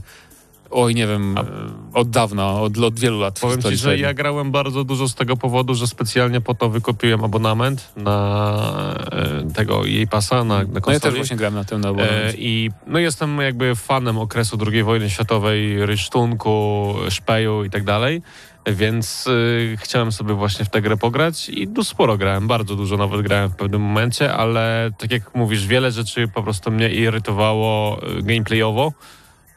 oj 0.71 0.95
nie 0.95 1.07
wiem, 1.07 1.37
A- 1.37 1.41
e, 1.41 1.45
od 1.93 2.09
dawna, 2.09 2.51
od, 2.51 2.77
od 2.77 2.99
wielu 2.99 3.19
lat 3.19 3.39
Powiem 3.39 3.61
ci, 3.61 3.77
że 3.77 3.97
ja 3.97 4.13
grałem 4.13 4.51
bardzo 4.51 4.83
dużo 4.83 5.07
z 5.07 5.15
tego 5.15 5.37
powodu, 5.37 5.75
że 5.75 5.87
specjalnie 5.87 6.41
po 6.41 6.53
to 6.53 6.69
wykupiłem 6.69 7.23
abonament 7.23 7.91
na 7.95 8.95
e, 9.11 9.53
tego 9.53 9.85
jej 9.85 10.07
pasa 10.07 10.43
na, 10.43 10.57
na 10.63 10.79
No 10.85 10.91
ja 10.91 10.99
też 10.99 11.15
właśnie 11.15 11.37
grałem 11.37 11.55
na 11.55 11.63
tym 11.63 11.81
na 11.81 11.89
E. 11.89 12.33
I 12.37 12.69
no 12.87 12.99
jestem 12.99 13.41
jakby 13.41 13.75
fanem 13.75 14.17
okresu 14.17 14.57
II 14.71 14.83
wojny 14.83 15.09
światowej, 15.09 15.85
rysztunku, 15.85 16.95
szpeju 17.09 17.63
i 17.63 17.69
tak 17.69 17.83
dalej, 17.83 18.21
więc 18.67 19.27
y, 19.27 19.77
chciałem 19.79 20.11
sobie 20.11 20.33
właśnie 20.33 20.65
w 20.65 20.69
tę 20.69 20.81
grę 20.81 20.97
pograć 20.97 21.49
i 21.49 21.67
tu 21.67 21.83
sporo 21.83 22.17
grałem, 22.17 22.47
bardzo 22.47 22.75
dużo 22.75 22.97
nawet 22.97 23.21
grałem 23.21 23.49
w 23.49 23.55
pewnym 23.55 23.81
momencie, 23.81 24.33
ale 24.33 24.91
tak 24.97 25.11
jak 25.11 25.35
mówisz, 25.35 25.67
wiele 25.67 25.91
rzeczy 25.91 26.27
po 26.27 26.43
prostu 26.43 26.71
mnie 26.71 26.89
irytowało 26.89 27.99
gameplayowo 28.23 28.93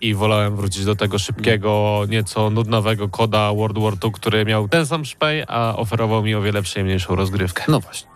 i 0.02 0.14
wolałem 0.14 0.56
wrócić 0.56 0.84
do 0.84 0.96
tego 0.96 1.18
szybkiego, 1.18 2.02
nieco 2.08 2.50
nudnawego 2.50 3.08
koda 3.08 3.52
World 3.52 3.78
War 3.78 3.92
II, 4.02 4.12
który 4.12 4.44
miał 4.44 4.68
ten 4.68 4.86
sam 4.86 5.04
szpej, 5.04 5.44
a 5.48 5.76
oferował 5.76 6.22
mi 6.22 6.34
o 6.34 6.42
wiele 6.42 6.62
przyjemniejszą 6.62 7.16
rozgrywkę. 7.16 7.64
No 7.68 7.80
właśnie. 7.80 8.10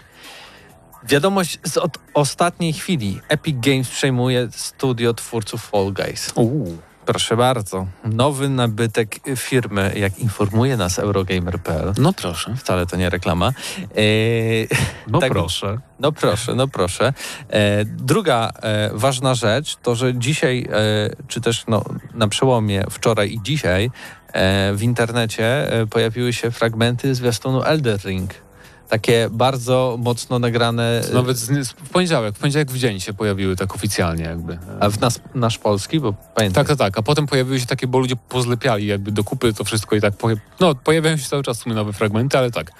Wiadomość 1.04 1.58
z 1.64 1.76
od 1.76 1.98
ostatniej 2.14 2.72
chwili. 2.72 3.20
Epic 3.28 3.56
Games 3.60 3.90
przejmuje 3.90 4.48
studio 4.50 5.14
twórców 5.14 5.62
Fall 5.62 5.92
Guys. 5.92 6.32
Uuu. 6.34 6.78
Proszę 7.06 7.36
bardzo. 7.36 7.86
Nowy 8.04 8.48
nabytek 8.48 9.16
firmy, 9.36 9.92
jak 9.96 10.18
informuje 10.18 10.76
nas 10.76 10.98
Eurogamer.pl. 10.98 11.92
No 11.98 12.12
proszę. 12.12 12.54
Wcale 12.56 12.86
to 12.86 12.96
nie 12.96 13.10
reklama. 13.10 13.52
Eee, 13.96 14.68
No 15.08 15.18
Tak. 15.18 15.32
proszę. 15.32 15.78
No 16.00 16.12
proszę, 16.12 16.54
no 16.54 16.68
proszę. 16.68 17.12
E, 17.50 17.84
druga 17.84 18.50
e, 18.62 18.90
ważna 18.94 19.34
rzecz 19.34 19.76
to, 19.82 19.94
że 19.94 20.14
dzisiaj, 20.14 20.68
e, 20.72 21.10
czy 21.28 21.40
też 21.40 21.64
no, 21.68 21.84
na 22.14 22.28
przełomie 22.28 22.84
wczoraj 22.90 23.32
i 23.32 23.42
dzisiaj 23.42 23.90
e, 24.32 24.72
w 24.74 24.82
internecie 24.82 25.72
e, 25.72 25.86
pojawiły 25.86 26.32
się 26.32 26.50
fragmenty 26.50 27.14
zwiastunu 27.14 27.62
Elder 27.62 28.00
Ring. 28.04 28.45
Takie 28.88 29.28
bardzo 29.30 29.96
mocno 30.00 30.38
nagrane. 30.38 31.02
Nawet 31.12 31.36
z, 31.36 31.68
w 31.70 31.88
poniedziałek, 31.90 32.34
w 32.36 32.38
poniedziałek 32.38 32.70
w 32.70 32.78
dzień 32.78 33.00
się 33.00 33.14
pojawiły 33.14 33.56
tak 33.56 33.74
oficjalnie 33.74 34.24
jakby. 34.24 34.58
A 34.80 34.88
w 34.90 35.00
nas, 35.00 35.20
nasz 35.34 35.58
polski, 35.58 36.00
bo 36.00 36.14
pamiętam. 36.34 36.64
Tak, 36.66 36.68
tak, 36.68 36.78
tak. 36.78 36.98
A 36.98 37.02
potem 37.02 37.26
pojawiły 37.26 37.60
się 37.60 37.66
takie, 37.66 37.86
bo 37.86 37.98
ludzie 37.98 38.16
pozlepiali 38.16 38.86
jakby 38.86 39.12
do 39.12 39.24
kupy 39.24 39.54
to 39.54 39.64
wszystko 39.64 39.96
i 39.96 40.00
tak, 40.00 40.14
poja- 40.14 40.36
no 40.60 40.74
pojawiają 40.74 41.16
się 41.16 41.24
cały 41.28 41.42
czas 41.42 41.58
w 41.58 41.62
sumie 41.62 41.74
nowe 41.74 41.92
fragmenty, 41.92 42.38
ale 42.38 42.50
tak. 42.50 42.72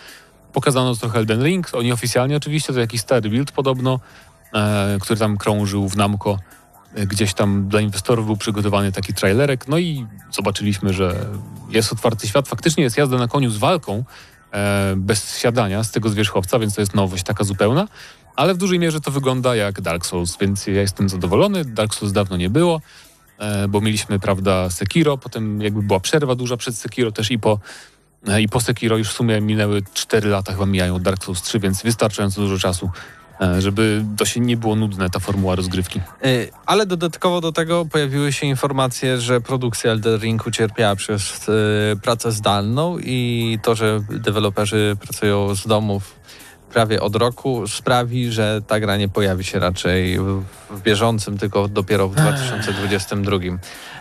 Pokazano 0.53 0.95
trochę 0.97 1.19
Elden 1.19 1.45
Ring, 1.45 1.69
oni 1.75 1.93
oficjalnie 1.93 2.37
oczywiście, 2.37 2.73
to 2.73 2.81
jakiś 2.81 3.01
stary 3.01 3.31
build 3.31 3.53
podobno, 3.53 4.01
e, 4.55 4.99
który 5.01 5.19
tam 5.21 5.37
krążył 5.37 5.89
w 5.89 5.97
Namco. 5.97 6.39
E, 6.95 7.07
Gdzieś 7.07 7.35
tam 7.35 7.69
dla 7.69 7.81
inwestorów 7.81 8.27
był 8.27 8.37
przygotowany 8.37 8.93
taki 8.93 9.15
trailerek, 9.15 9.69
no 9.69 9.79
i 9.79 10.07
zobaczyliśmy, 10.33 10.93
że 10.93 11.27
jest 11.71 11.93
otwarty 11.93 12.29
świat. 12.29 12.49
Faktycznie 12.49 12.85
jest 12.85 12.97
jazda 12.97 13.17
na 13.19 13.29
koniu 13.29 13.51
z 13.51 13.57
walką, 13.57 14.05
bez 14.97 15.39
siadania 15.39 15.85
z 15.85 15.91
tego 15.91 16.09
zwierzchowca, 16.09 16.59
więc 16.59 16.75
to 16.75 16.81
jest 16.81 16.95
nowość 16.95 17.25
taka 17.25 17.45
zupełna. 17.45 17.89
Ale 18.37 18.55
w 18.55 18.57
dużej 18.57 18.79
mierze 18.79 19.01
to 19.01 19.11
wygląda 19.11 19.57
jak 19.57 19.81
Dark 19.81 20.07
Souls, 20.07 20.37
więc 20.41 20.67
ja 20.67 20.81
jestem 20.81 21.09
zadowolony. 21.09 21.65
Dark 21.65 21.95
Souls 21.95 22.13
dawno 22.13 22.37
nie 22.37 22.51
było, 22.51 22.81
e, 23.39 23.69
bo 23.69 23.81
mieliśmy, 23.81 24.19
prawda, 24.19 24.71
Sekiro, 24.71 25.19
potem 25.19 25.63
jakby 25.63 25.83
była 25.83 26.01
przerwa 26.01 26.35
duża 26.35 26.57
przed 26.57 26.77
Sekiro 26.77 27.13
też 27.13 27.31
i 27.31 27.39
po, 27.39 27.59
e, 28.29 28.43
i 28.43 28.49
po 28.49 28.61
Sekiro 28.61 28.97
już 28.97 29.09
w 29.09 29.13
sumie 29.13 29.41
minęły 29.41 29.83
4 29.95 30.29
lata, 30.29 30.53
chyba 30.53 30.67
mijają 30.67 30.99
Dark 30.99 31.25
Souls 31.25 31.43
3, 31.43 31.61
więc 31.61 31.83
wystarczająco 31.83 32.41
dużo 32.41 32.59
czasu, 32.59 32.87
e, 32.87 32.91
żeby 33.59 34.05
to 34.17 34.25
się 34.25 34.41
nie 34.41 34.57
było 34.57 34.77
nudne, 34.77 35.11
ta 35.11 35.19
formuła 35.19 35.55
rozgrywki. 35.55 36.01
Y, 36.25 36.51
Ale 36.67 36.87
dodatkowo 36.87 37.41
do 37.41 37.53
tego 37.53 37.85
pojawiły 37.85 38.33
się 38.33 38.47
informacje, 38.47 39.21
że 39.21 39.41
produkcja 39.41 39.91
Elden 39.91 40.21
Ring 40.21 40.47
ucierpiała 40.47 40.97
przez 40.97 41.49
y, 41.49 41.53
pracę 42.03 42.33
zdalną 42.33 42.99
i 42.99 43.59
to, 43.63 43.75
że 43.75 44.01
deweloperzy 44.11 44.97
pracują 45.01 45.55
z 45.55 45.67
domów 45.67 46.17
prawie 46.73 47.01
od 47.03 47.17
roku 47.17 47.69
sprawi, 47.69 48.33
że 48.33 48.61
ta 48.67 48.81
gra 48.81 48.97
nie 48.97 49.09
pojawi 49.09 49.45
się 49.45 49.59
raczej 49.59 50.19
w, 50.19 50.43
bieżącym, 50.83 51.39
tylko 51.39 51.69
dopiero 51.69 52.09
w 52.09 52.15
2022. 52.15 53.37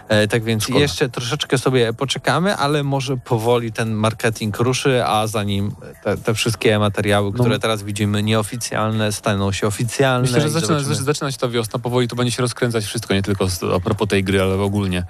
E, 0.10 0.28
tak 0.28 0.43
więc 0.43 0.63
Szkoda. 0.63 0.80
jeszcze 0.80 1.10
troszeczkę 1.10 1.58
sobie 1.58 1.93
poczekamy, 1.93 2.56
ale 2.56 2.84
może 2.84 3.17
powoli 3.17 3.71
ten 3.71 3.93
marketing 3.93 4.58
ruszy, 4.60 5.06
a 5.06 5.28
zanim 5.28 5.71
te, 6.04 6.17
te 6.17 6.34
wszystkie 6.34 6.80
materiały, 6.80 7.32
No. 7.34 7.43
które 7.43 7.60
teraz 7.60 7.84
widzimy 7.84 8.23
nieoficjalne, 8.23 9.12
staną 9.12 9.51
się 9.51 9.67
oficjalne. 9.67 10.21
Myślę, 10.21 10.41
że 10.41 10.49
zaczyna, 10.49 10.80
zaczyna 10.80 11.32
się 11.32 11.38
ta 11.38 11.47
wiosna, 11.49 11.80
powoli 11.80 12.08
to 12.08 12.15
będzie 12.15 12.32
się 12.32 12.41
rozkręcać 12.41 12.86
wszystko, 12.86 13.13
nie 13.13 13.23
tylko 13.23 13.47
a 13.75 13.80
propos 13.80 14.08
tej 14.08 14.23
gry, 14.23 14.41
ale 14.41 14.56
ogólnie. 14.56 15.04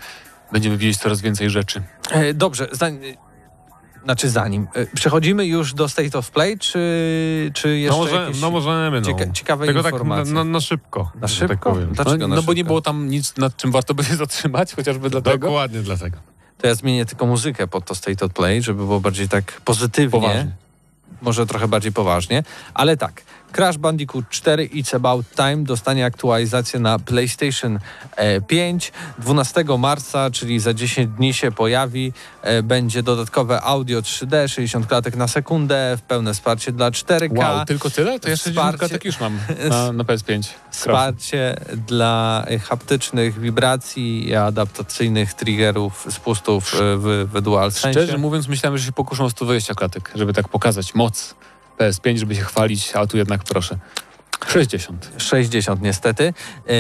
Będziemy 0.52 0.78
widzieć 0.78 0.98
coraz 0.98 1.22
więcej 1.22 1.50
rzeczy. 1.50 1.84
E, 2.12 2.34
Dobrze, 2.34 2.68
zanim, 2.72 3.02
znaczy 4.06 4.30
zanim. 4.30 4.68
e, 4.76 4.86
Przechodzimy 4.96 5.46
już 5.46 5.74
do 5.74 5.90
State 5.90 6.18
of 6.18 6.32
Play, 6.32 6.58
czy, 6.60 6.80
czy 7.54 7.78
jeszcze 7.78 7.98
No, 8.00 8.04
może, 8.06 8.16
jakieś 8.16 8.42
no 8.42 8.52
możemy, 8.52 9.02
no. 9.02 9.08
cieka- 9.08 9.32
ciekawe 9.34 9.66
Tylko 9.66 9.84
tak 9.84 9.92
na, 9.94 9.98
informacje? 10.00 10.34
na, 10.34 10.44
na 10.44 10.60
szybko. 10.62 11.12
Na 11.22 11.28
że 11.28 11.36
szybko? 11.36 11.54
Tak 11.56 11.74
powiem. 11.74 11.94
Dlaczego 11.94 12.18
no, 12.18 12.28
na 12.28 12.36
no 12.36 12.44
bo 12.44 12.54
nie 12.54 12.58
szybko? 12.58 12.68
było 12.68 12.82
tam 12.82 13.10
nic, 13.10 13.38
nad 13.38 13.58
czym 13.58 13.72
warto 13.72 13.94
by 13.94 14.04
się 14.04 14.16
zatrzymać, 14.26 14.74
chociażby 14.76 15.10
dlatego. 15.10 15.48
Dokładnie 15.48 15.80
dlatego. 15.82 16.18
To 16.58 16.68
ja 16.68 16.76
zmienię 16.76 17.06
tylko 17.06 17.26
muzykę 17.26 17.68
pod 17.68 17.86
to 17.86 17.96
State 17.96 18.26
of 18.26 18.34
Play, 18.34 18.62
żeby 18.62 18.86
było 18.86 19.00
bardziej 19.00 19.30
tak 19.30 19.62
pozytywnie. 19.62 20.12
Poważnie. 20.22 20.52
Może 21.22 21.46
trochę 21.46 21.68
bardziej 21.68 21.92
poważnie, 21.92 22.44
ale 22.74 22.98
tak. 22.98 23.22
Crash 23.56 23.78
Bandicoot 23.78 24.26
4 24.30 24.70
It's 24.74 24.96
About 24.96 25.26
Time 25.36 25.58
dostanie 25.58 26.06
aktualizację 26.06 26.80
na 26.80 27.00
PlayStation 27.00 27.80
e, 28.16 28.42
5. 28.42 28.92
12 29.20 29.64
marca, 29.80 30.32
czyli 30.32 30.60
za 30.60 30.74
10 30.74 31.12
dni 31.18 31.34
się 31.34 31.52
pojawi. 31.52 32.14
E, 32.42 32.64
Będzie 32.64 33.04
dodatkowe 33.04 33.62
audio 33.62 34.02
3D, 34.02 34.48
60 34.48 34.88
klatek 34.88 35.16
na 35.16 35.28
sekundę, 35.28 35.98
w 35.98 36.02
pełne 36.02 36.34
wsparcie 36.34 36.72
dla 36.72 36.92
4K. 36.92 37.38
Wow, 37.38 37.66
tylko 37.66 37.90
tyle? 37.90 38.20
To 38.20 38.28
60 38.28 38.56
Wsparcie- 38.56 38.78
klatek 38.80 39.06
już 39.06 39.20
mam 39.20 39.40
na, 39.70 39.92
na 39.92 40.04
PS5. 40.04 40.44
Wsparcie 40.72 41.56
dla 41.88 42.44
e, 42.48 42.60
haptycznych 42.60 43.40
wibracji 43.40 44.28
i 44.28 44.36
adaptacyjnych 44.36 45.34
triggerów 45.34 46.08
spustów 46.10 46.74
e, 46.74 46.78
w, 46.98 47.30
w 47.34 47.42
dual 47.42 47.72
sensie. 47.72 48.00
Szczerze 48.02 48.18
mówiąc, 48.18 48.48
myślałem, 48.48 48.78
że 48.78 48.86
się 48.86 48.92
pokuszą 48.92 49.26
o 49.26 49.30
120 49.30 49.74
klatek, 49.74 50.12
żeby 50.16 50.34
tak 50.34 50.48
pokazać 50.50 50.96
moc 50.96 51.36
PS5, 51.78 52.18
żeby 52.18 52.36
się 52.36 52.42
chwalić, 52.42 52.96
a 52.96 53.08
tu 53.08 53.18
jednak 53.18 53.44
proszę. 53.44 53.78
60. 54.48 55.12
60 55.18 55.82
niestety. 55.82 56.34
E, 56.68 56.74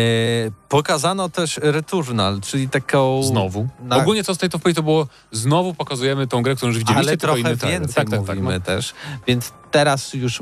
pokazano 0.69 1.29
też 1.29 1.59
Returnal, 1.63 2.41
czyli 2.41 2.69
taką... 2.69 3.23
Znowu. 3.23 3.67
Na- 3.79 3.95
Ogólnie 3.97 4.23
co 4.23 4.35
z 4.35 4.37
tej 4.37 4.49
to 4.49 4.59
to 4.75 4.83
było, 4.83 5.07
znowu 5.31 5.73
pokazujemy 5.73 6.27
tą 6.27 6.41
grę, 6.41 6.55
którą 6.55 6.67
już 6.69 6.77
widzieliście, 6.77 7.07
Ale 7.09 7.17
trochę 7.17 7.39
inny 7.39 7.57
trailer. 7.57 7.79
więcej 7.81 7.95
Tak, 7.95 8.09
tak, 8.09 8.19
tak. 8.27 8.35
mówimy 8.37 8.53
No. 8.53 8.65
też. 8.65 8.93
Więc 9.27 9.51
teraz 9.71 10.13
już 10.13 10.39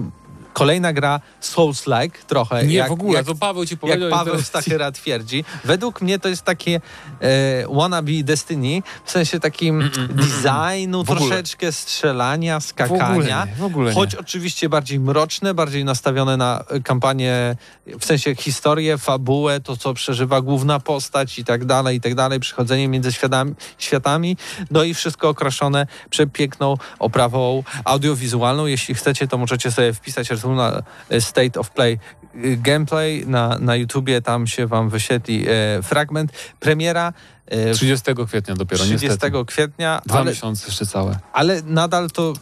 kolejna 0.53 0.93
gra 0.93 1.19
Souls-like 1.41 2.17
trochę. 2.27 2.65
Nie, 2.65 2.73
jak, 2.73 2.89
w 2.89 2.91
ogóle, 2.91 3.17
jak, 3.17 3.25
to 3.25 3.35
Paweł 3.35 3.65
ci 3.65 3.73
jak 3.73 3.79
powiedział. 3.79 4.09
Paweł 4.09 4.35
to- 4.35 4.43
Stachyra 4.43 4.91
twierdzi. 4.91 5.45
Według 5.63 6.01
mnie 6.01 6.19
to 6.19 6.29
jest 6.29 6.41
takie 6.41 6.81
e, 7.19 7.75
wannabe 7.75 8.11
Destiny, 8.23 8.81
w 9.05 9.11
sensie 9.11 9.39
takim 9.39 9.89
designu, 10.09 11.03
W 11.03 11.09
ogóle. 11.09 11.27
troszeczkę 11.27 11.71
strzelania, 11.71 12.59
W 12.59 12.63
ogóle 12.81 12.97
skakania. 12.99 13.45
nie, 13.45 13.55
w 13.55 13.63
ogóle 13.63 13.89
nie. 13.89 13.95
Choć 13.95 14.15
oczywiście 14.15 14.69
bardziej 14.69 14.99
mroczne, 14.99 15.53
bardziej 15.53 15.85
nastawione 15.85 16.37
na 16.37 16.63
e, 16.69 16.79
kampanię, 16.79 17.55
w 17.99 18.05
sensie 18.05 18.35
historię, 18.35 18.97
fabułę, 18.97 19.59
to 19.59 19.77
co 19.77 19.93
przeżywa 19.93 20.41
główna 20.41 20.79
postać 20.79 21.39
i 21.39 21.45
tak 21.45 21.65
dalej, 21.65 21.97
i 21.97 22.01
tak 22.01 22.15
dalej, 22.15 22.39
przychodzenie 22.39 22.87
między 22.87 23.11
światami, 23.11 23.53
światami, 23.77 24.37
no 24.71 24.83
i 24.83 24.93
wszystko 24.93 25.29
okraszone 25.29 25.87
przepiękną 26.09 26.77
oprawą 26.99 27.63
audiowizualną. 27.85 28.65
Jeśli 28.65 28.95
chcecie, 28.95 29.27
to 29.27 29.37
możecie 29.37 29.71
sobie 29.71 29.93
wpisać 29.93 30.31
artykuł 30.43 30.55
na 30.55 30.83
e, 31.09 31.21
State 31.21 31.59
of 31.59 31.69
Play 31.69 31.99
e, 32.35 32.57
Gameplay 32.57 33.25
na, 33.27 33.57
na 33.59 33.75
YouTubie, 33.75 34.21
tam 34.21 34.47
się 34.47 34.67
wam 34.67 34.89
wyświetli 34.89 35.45
e, 35.47 35.81
fragment. 35.83 36.31
Premiera 36.59 37.13
e, 37.47 37.73
30 37.73 38.05
kwietnia 38.27 38.55
dopiero, 38.55 38.83
30 38.83 39.07
niestety. 39.07 39.45
kwietnia, 39.45 40.01
Dwa 40.05 40.19
ale, 40.19 40.31
miesiące 40.31 40.67
jeszcze 40.67 40.85
całe. 40.85 41.19
ale 41.33 41.61
nadal 41.61 42.09
to 42.11 42.33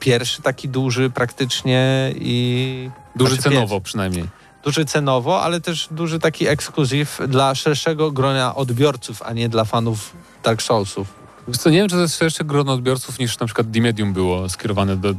pierwszy 0.00 0.42
taki 0.42 0.68
duży 0.68 1.10
praktycznie 1.10 2.12
i... 2.16 2.90
Duży 3.16 3.34
znaczy 3.34 3.50
cenowo 3.50 3.80
przynajmniej. 3.80 4.24
duży 4.64 4.84
cenowo, 4.84 5.42
ale 5.42 5.60
też 5.60 5.88
duży 5.90 6.18
taki 6.18 6.48
ekskluzyw 6.48 7.20
dla 7.28 7.54
szerszego 7.54 8.10
grona 8.10 8.54
odbiorców, 8.54 9.22
a 9.22 9.32
nie 9.32 9.48
dla 9.48 9.64
fanów 9.64 10.12
Dark 10.44 10.62
Soulsów. 10.62 11.22
Wiesz 11.48 11.58
co, 11.58 11.70
nie 11.70 11.76
wiem, 11.76 11.88
czy 11.88 11.94
to 11.94 12.02
jest 12.02 12.18
szersze 12.18 12.44
grono 12.44 12.72
odbiorców 12.72 13.18
niż 13.18 13.38
na 13.38 13.46
przykład 13.46 13.70
D-Medium 13.70 14.12
było 14.12 14.48
skierowane 14.48 14.96
do... 14.96 15.14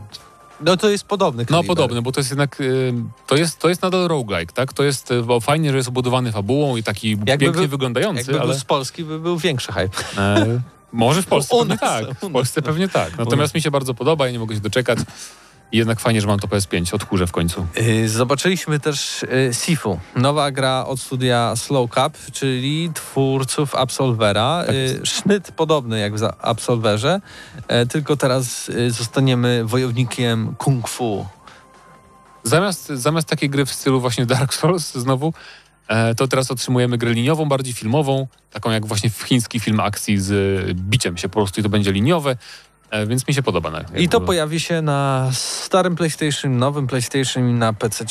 No 0.61 0.77
to 0.77 0.89
jest 0.89 1.03
podobny 1.05 1.43
No 1.43 1.57
kaliber. 1.57 1.67
podobne, 1.67 2.01
bo 2.01 2.11
to 2.11 2.19
jest 2.19 2.29
jednak... 2.29 2.61
y, 2.61 2.93
To 3.27 3.35
jest, 3.35 3.59
to 3.59 3.69
jest 3.69 3.81
nadal 3.81 4.07
roguelike, 4.07 4.53
tak? 4.53 4.73
To 4.73 4.83
jest 4.83 5.11
y, 5.11 5.23
bo 5.23 5.39
fajnie, 5.39 5.71
że 5.71 5.77
jest 5.77 5.89
obudowany 5.89 6.31
fabułą 6.31 6.75
i 6.77 6.83
taki 6.83 7.17
pięknie 7.17 7.51
był- 7.51 7.67
wyglądający, 7.67 8.21
Jakby 8.21 8.39
ale... 8.39 8.49
był 8.49 8.59
z 8.59 8.63
Polski, 8.65 9.03
by 9.03 9.19
był 9.19 9.37
większy 9.37 9.71
hype. 9.71 9.89
E, 10.17 10.61
może 10.93 11.21
w 11.21 11.25
Polsce 11.33 11.55
pewnie 11.59 11.77
tak. 11.77 12.05
W. 12.21 12.31
Polsce 12.31 12.61
pewnie 12.61 12.89
tak. 12.89 13.17
Natomiast 13.17 13.55
mi 13.55 13.61
się 13.61 13.71
bardzo 13.71 13.93
podoba, 13.93 14.25
ja 14.25 14.31
nie 14.31 14.39
mogę 14.39 14.55
się 14.55 14.61
doczekać. 14.61 14.99
I 15.73 15.77
jednak 15.77 15.99
fajnie, 15.99 16.21
że 16.21 16.27
mam 16.27 16.39
to 16.39 16.47
PS5. 16.47 16.95
Odkurzę 16.95 17.27
w 17.27 17.31
końcu. 17.31 17.67
Yy, 17.75 18.09
Zobaczyliśmy 18.09 18.79
też 18.79 19.25
yy, 19.31 19.53
Sifu, 19.53 19.99
nowa 20.15 20.51
gra 20.51 20.85
od 20.85 20.99
studia 20.99 21.55
Slow 21.55 21.91
Cup, 21.91 22.31
czyli 22.31 22.91
twórców 22.93 23.75
Absolvera. 23.75 24.63
Tak 24.67 24.75
Yy, 24.75 25.05
Sznyt 25.05 25.51
podobny 25.51 25.99
jak 25.99 26.17
w 26.17 26.23
Absolverze, 26.41 27.21
e, 27.67 27.85
tylko 27.85 28.17
teraz 28.17 28.71
zostaniemy 28.87 29.65
wojownikiem 29.65 30.55
kung 30.57 30.87
fu. 30.87 31.25
Zamiast, 32.43 32.87
zamiast 32.87 33.27
takiej 33.27 33.49
gry 33.49 33.65
w 33.65 33.73
stylu 33.73 34.01
właśnie 34.01 34.25
Dark 34.25 34.53
Souls 34.53 34.93
znowu, 34.93 35.33
e, 35.87 36.15
to 36.15 36.27
teraz 36.27 36.51
otrzymujemy 36.51 36.97
grę 36.97 37.13
liniową, 37.13 37.45
bardziej 37.45 37.73
filmową, 37.73 38.27
taką 38.51 38.71
jak 38.71 38.85
właśnie 38.85 39.09
chiński 39.09 39.59
film 39.59 39.79
akcji 39.79 40.19
z 40.19 40.31
biciem 40.77 41.17
się 41.17 41.29
po 41.29 41.33
prostu 41.33 41.59
i 41.59 41.63
to 41.63 41.69
będzie 41.69 41.91
liniowe, 41.91 42.35
więc 43.07 43.27
mi 43.27 43.33
się 43.33 43.43
podoba. 43.43 43.71
Na, 43.71 43.81
I 43.97 44.09
to 44.09 44.21
pojawi 44.21 44.59
się 44.59 44.81
na 44.81 45.29
starym 45.33 45.95
PlayStation, 45.95 46.57
nowym 46.57 46.87
PlayStation 46.87 47.49
i 47.49 47.53
na 47.53 47.73
PC 47.73 48.05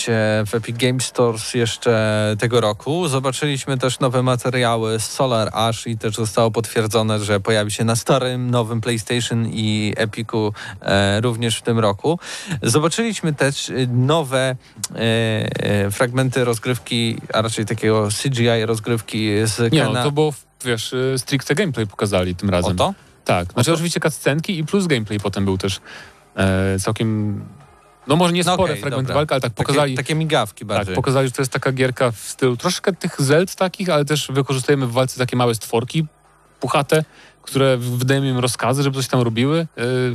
w 0.47 0.55
Epic 0.55 0.77
Games 0.77 1.05
Stores 1.05 1.55
jeszcze 1.55 2.37
tego 2.38 2.61
roku. 2.61 3.09
Zobaczyliśmy 3.09 3.79
też 3.79 4.01
nowe 4.01 4.23
materiały 4.23 5.01
z 5.01 5.05
Solar 5.05 5.51
Ash 5.53 5.87
i 5.87 5.99
też 5.99 6.14
zostało 6.14 6.51
potwierdzone, 6.51 7.18
że 7.18 7.40
pojawi 7.40 7.71
się 7.71 7.85
na 7.85 7.97
starym, 7.97 8.51
nowym 8.51 8.81
PlayStation 8.81 9.47
i 9.49 9.95
Epiku 9.97 10.53
e, 10.81 11.21
również 11.21 11.59
w 11.59 11.62
tym 11.62 11.79
roku. 11.79 12.18
Zobaczyliśmy 12.62 13.33
też 13.35 13.71
e, 13.71 13.73
nowe 13.87 14.38
e, 14.38 14.97
e, 14.97 15.90
fragmenty 15.90 16.45
rozgrywki, 16.45 17.16
a 17.33 17.42
raczej 17.42 17.66
takiego 17.66 18.09
CGI 18.23 18.66
rozgrywki 18.66 19.29
z 19.45 19.73
Nie 19.73 19.81
Kena. 19.81 19.92
no, 19.92 20.05
to 20.05 20.12
było, 20.12 20.35
wiesz, 20.64 20.95
e, 20.95 21.18
stricte 21.18 21.55
gameplay 21.55 21.87
pokazali 21.87 22.35
tym 22.37 22.51
razem. 22.51 22.73
Oto? 22.73 22.95
Tak, 23.24 23.52
znaczy 23.52 23.66
to- 23.66 23.74
oczywiście 23.74 24.00
cutscenki 24.00 24.58
i 24.58 24.64
plus 24.64 24.87
gameplay 24.87 25.20
potem 25.20 25.44
był 25.44 25.58
też 25.58 25.80
e, 26.37 26.78
całkiem, 26.78 27.40
no 28.06 28.16
może 28.16 28.32
nie 28.32 28.42
No 28.44 28.54
spore 28.54 28.72
okej, 28.72 28.80
fragmenty 28.82 29.02
dobra. 29.06 29.14
walki, 29.14 29.32
ale 29.35 29.40
tak 29.40 29.52
pokazali, 29.52 29.94
Takie, 29.96 30.04
takie 30.06 30.14
migawki 30.14 30.58
tak, 30.58 30.66
bardziej. 30.68 30.94
pokazali, 30.94 31.28
że 31.28 31.32
to 31.32 31.42
jest 31.42 31.52
taka 31.52 31.72
gierka 31.72 32.11
w 32.11 32.18
stylu 32.18 32.56
troszkę 32.56 32.92
tych 32.92 33.22
Zeld 33.22 33.54
takich, 33.54 33.88
ale 33.88 34.04
też 34.04 34.28
wykorzystujemy 34.30 34.87
w 34.87 34.92
walce 34.92 35.18
takie 35.18 35.37
małe 35.37 35.54
stworki 35.54 36.06
puchate, 36.61 37.04
które 37.42 37.76
wydajemy 37.76 38.28
im 38.28 38.38
rozkazy, 38.38 38.82
żeby 38.82 38.96
coś 38.96 39.08
tam 39.08 39.20
robiły 39.20 39.58
e, 39.61 39.66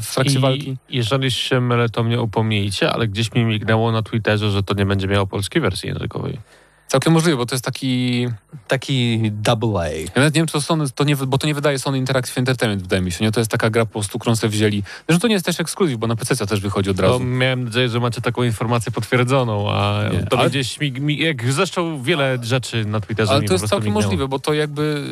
w 0.02 0.12
trakcie 0.16 0.38
I 0.38 0.42
walki. 0.42 0.78
jeżeli 0.90 1.32
się 1.32 1.62
mylę, 1.62 1.90
to 1.90 2.04
mnie 2.04 2.22
upomnijcie, 2.22 2.92
ale 2.92 3.08
gdzieś 3.08 3.32
mi 3.34 3.46
mignęło 3.46 3.92
na 3.92 4.02
Twitterze, 4.04 4.52
że 4.52 4.64
to 4.64 4.74
nie 4.74 4.86
będzie 4.86 5.08
miało 5.08 5.28
polskiej 5.28 5.62
wersji 5.62 5.90
językowej. 5.90 6.40
Całkiem 6.88 7.14
możliwe, 7.14 7.38
bo 7.38 7.46
to 7.46 7.56
jest 7.56 7.66
taki... 7.66 8.28
Taki 8.68 9.20
double 9.32 9.80
A. 9.80 9.88
Ja 9.88 10.08
nawet 10.16 10.36
nie 10.36 10.40
wiem, 10.40 10.48
czy 10.48 10.54
to 10.54 10.62
Sony, 10.62 10.86
to 10.96 11.04
nie, 11.04 11.16
bo 11.16 11.38
to 11.38 11.48
nie 11.48 11.54
wydaje 11.54 11.80
Sony 11.80 11.98
Interactive 11.98 12.38
Entertainment, 12.38 12.82
wydaje 12.82 13.02
mi 13.02 13.12
się. 13.12 13.26
Nie? 13.26 13.32
To 13.32 13.40
jest 13.40 13.52
taka 13.52 13.70
gra 13.70 13.86
po 13.86 13.92
prostu, 13.92 14.20
którą 14.20 14.36
sobie 14.36 14.52
wzięli. 14.52 14.84
Zresztą 15.08 15.22
to 15.22 15.28
nie 15.28 15.34
jest 15.34 15.46
też 15.46 15.60
ekskluzyw, 15.60 15.98
bo 15.98 16.08
na 16.08 16.16
PC 16.16 16.48
też 16.48 16.60
wychodzi 16.60 16.90
od 16.90 16.98
To 16.98 17.04
razu. 17.04 17.20
miałem 17.20 17.64
nadzieję, 17.64 17.90
że 17.90 18.00
macie 18.00 18.22
taką 18.22 18.44
informację 18.44 18.92
potwierdzoną, 18.92 19.72
a 19.72 20.04
Nie, 20.14 20.24
to 20.24 20.40
ale- 20.40 20.50
gdzieś 20.50 20.80
mi, 20.80 20.92
mi, 20.92 21.18
jak 21.20 21.52
zresztą 21.54 22.02
wiele 22.04 22.38
rzeczy 22.42 22.86
na 22.86 23.00
Twitterze 23.00 23.32
Ale 23.32 23.42
mi 23.42 23.48
to 23.48 23.54
jest 23.54 23.68
całkiem 23.68 23.86
mignęło. 23.86 24.02
możliwe, 24.04 24.28
bo 24.28 24.40
to 24.40 24.54
jakby... 24.54 25.04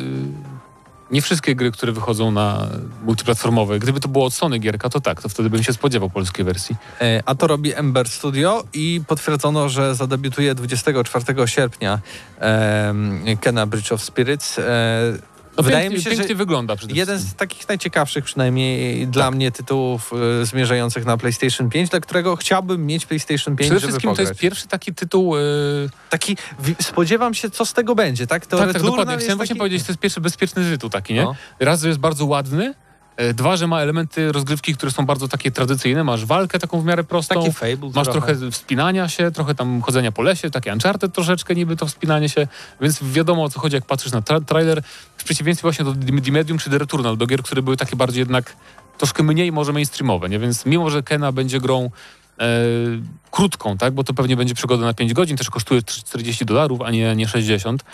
Nie 1.10 1.22
wszystkie 1.22 1.54
gry, 1.54 1.72
które 1.72 1.92
wychodzą 1.92 2.30
na 2.30 2.68
multiplatformowe. 3.04 3.78
Gdyby 3.78 4.00
to 4.00 4.08
było 4.08 4.24
od 4.24 4.34
Sony 4.34 4.58
gierka, 4.58 4.88
to 4.88 5.00
tak, 5.00 5.22
to 5.22 5.28
wtedy 5.28 5.50
bym 5.50 5.62
się 5.62 5.72
spodziewał 5.72 6.10
polskiej 6.10 6.44
wersji. 6.44 6.76
E, 7.00 7.22
A 7.26 7.34
to 7.34 7.46
robi 7.46 7.74
Ember 7.74 8.08
Studio 8.08 8.64
i 8.72 9.00
potwierdzono, 9.06 9.68
że 9.68 9.94
zadebiutuje 9.94 10.54
24 10.54 11.46
sierpnia 11.46 11.98
em, 12.38 13.24
Kena 13.40 13.66
Bridge 13.66 13.92
of 13.92 14.02
Spirits. 14.02 14.58
E, 14.58 14.62
No 15.56 15.62
Wydaje 15.62 15.82
pięknie, 15.82 15.98
mi 15.98 16.04
się, 16.04 16.10
pięknie 16.10 16.28
że 16.28 16.34
wygląda 16.34 16.76
przede 16.76 16.94
jeden 16.94 17.18
z 17.18 17.34
takich 17.34 17.68
najciekawszych 17.68 18.24
przynajmniej 18.24 19.06
dla 19.08 19.30
mnie 19.30 19.52
tytułów 19.52 20.12
e, 20.42 20.46
zmierzających 20.46 21.04
na 21.04 21.16
PlayStation 21.16 21.70
5, 21.70 21.90
dla 21.90 22.00
którego 22.00 22.36
chciałbym 22.36 22.86
mieć 22.86 23.06
PlayStation 23.06 23.56
5, 23.56 23.70
Przede 23.70 23.80
żeby 23.80 23.92
wszystkim 23.92 24.10
to 24.10 24.12
pograć. 24.12 24.28
jest 24.28 24.40
pierwszy 24.40 24.68
taki 24.68 24.94
tytuł... 24.94 25.36
y, 25.36 25.40
Taki, 26.10 26.36
spodziewam 26.80 27.34
się, 27.34 27.50
co 27.50 27.64
z 27.66 27.72
tego 27.72 27.94
będzie, 27.94 28.26
tak? 28.26 28.46
To 28.46 28.58
tak, 28.58 28.72
tak, 28.72 28.82
dokładnie. 28.82 29.16
Chciałem 29.16 29.36
właśnie 29.36 29.54
taki- 29.54 29.58
powiedzieć, 29.58 29.82
to 29.82 29.92
jest 29.92 30.00
pierwszy 30.00 30.20
bezpieczny 30.20 30.70
tytuł 30.70 30.90
taki, 30.90 31.14
nie? 31.14 31.22
No. 31.22 31.34
Raz, 31.60 31.80
że 31.82 31.88
jest 31.88 32.00
bardzo 32.00 32.26
ładny, 32.26 32.64
e, 32.66 32.74
dwa, 33.34 33.56
że 33.56 33.66
ma 33.66 33.80
elementy 33.80 34.32
rozgrywki, 34.32 34.74
które 34.74 34.92
są 34.92 35.06
bardzo 35.06 35.28
takie 35.28 35.50
tradycyjne. 35.50 36.04
Masz 36.04 36.24
walkę 36.24 36.58
taką 36.58 36.80
w 36.80 36.84
miarę 36.84 37.04
prostą, 37.04 37.34
Taki 37.34 37.52
Fable 37.52 37.90
masz 37.94 38.08
trochę. 38.08 38.50
wspinania 38.50 39.08
się, 39.08 39.30
trochę 39.30 39.54
tam 39.54 39.82
chodzenia 39.82 40.12
po 40.12 40.22
lesie, 40.22 40.50
takie 40.50 40.72
Uncharted 40.72 41.12
troszeczkę 41.14 41.54
niby 41.54 41.76
to 41.76 41.86
wspinanie 41.86 42.28
się, 42.28 42.46
więc 42.80 42.98
wiadomo 43.02 43.44
o 43.44 43.50
co 43.50 43.60
chodzi, 43.60 43.74
jak 43.74 43.86
patrzysz 43.86 44.12
na 44.12 44.22
tra 44.22 44.40
trailer, 44.40 44.82
w 45.16 45.24
przeciwieństwie 45.24 45.62
właśnie 45.62 45.84
do 45.84 45.94
The 46.24 46.32
Medium 46.32 46.58
czy 46.58 46.70
The 46.70 46.78
Returnal, 46.78 47.16
do 47.16 47.26
gier, 47.26 47.42
które 47.42 47.62
były 47.62 47.76
takie 47.76 47.96
bardziej 47.96 48.20
jednak 48.20 48.56
troszkę 48.98 49.22
mniej 49.22 49.52
może 49.52 49.72
mainstreamowe, 49.72 50.28
nie? 50.28 50.38
Więc 50.38 50.66
mimo, 50.66 50.90
że 50.90 51.02
Kena 51.02 51.32
będzie 51.32 51.60
grą 51.60 51.90
e, 52.40 52.46
krótką, 53.30 53.78
tak, 53.78 53.94
bo 53.94 54.04
to 54.04 54.14
pewnie 54.14 54.36
będzie 54.36 54.54
przygoda 54.54 54.84
na 54.84 54.94
5 54.94 55.12
godzin, 55.12 55.36
też 55.36 55.50
kosztuje 55.50 55.82
40 55.82 56.44
dolarów, 56.44 56.80
a 56.82 56.90
nie, 56.90 57.16
nie 57.16 57.28
60, 57.28 57.82
e, 57.82 57.86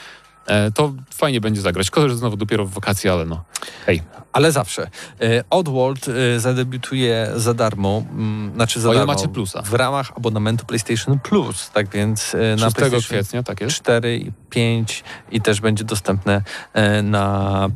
to 0.74 0.92
fajnie 1.14 1.40
będzie 1.40 1.60
zagrać. 1.60 1.86
Szkoda, 1.86 2.08
że 2.08 2.16
znowu 2.16 2.36
dopiero 2.36 2.66
w 2.66 2.70
wakacje, 2.70 3.12
ale 3.12 3.26
no. 3.26 3.44
Hej, 3.86 4.02
Ale 4.32 4.52
zawsze. 4.52 4.90
E, 5.20 5.44
Oddworld 5.50 6.06
e, 6.08 6.40
zadebiutuje 6.40 7.30
za 7.36 7.54
darmo, 7.54 8.02
mm, 8.10 8.54
znaczy 8.54 8.80
za 8.80 8.90
O 8.90 8.94
darmo, 8.94 9.12
macie 9.12 9.28
plusa. 9.28 9.62
w 9.62 9.74
ramach 9.74 10.12
abonamentu 10.16 10.66
PlayStation 10.66 11.18
Plus, 11.18 11.70
tak 11.70 11.88
więc 11.88 12.34
e, 12.34 12.38
na 12.38 12.66
6 12.66 12.76
PlayStation 12.76 13.02
kwietnia, 13.02 13.42
tak 13.42 13.60
jest. 13.60 13.76
4 13.76 14.16
i 14.16 14.32
5 14.50 15.04
i 15.30 15.40
też 15.40 15.60
będzie 15.60 15.84
dostępne 15.84 16.42
e, 16.72 17.02
na. 17.02 17.68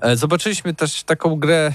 E, 0.00 0.16
Zobaczyliśmy 0.16 0.74
też 0.74 1.02
taką 1.02 1.36
grę 1.36 1.72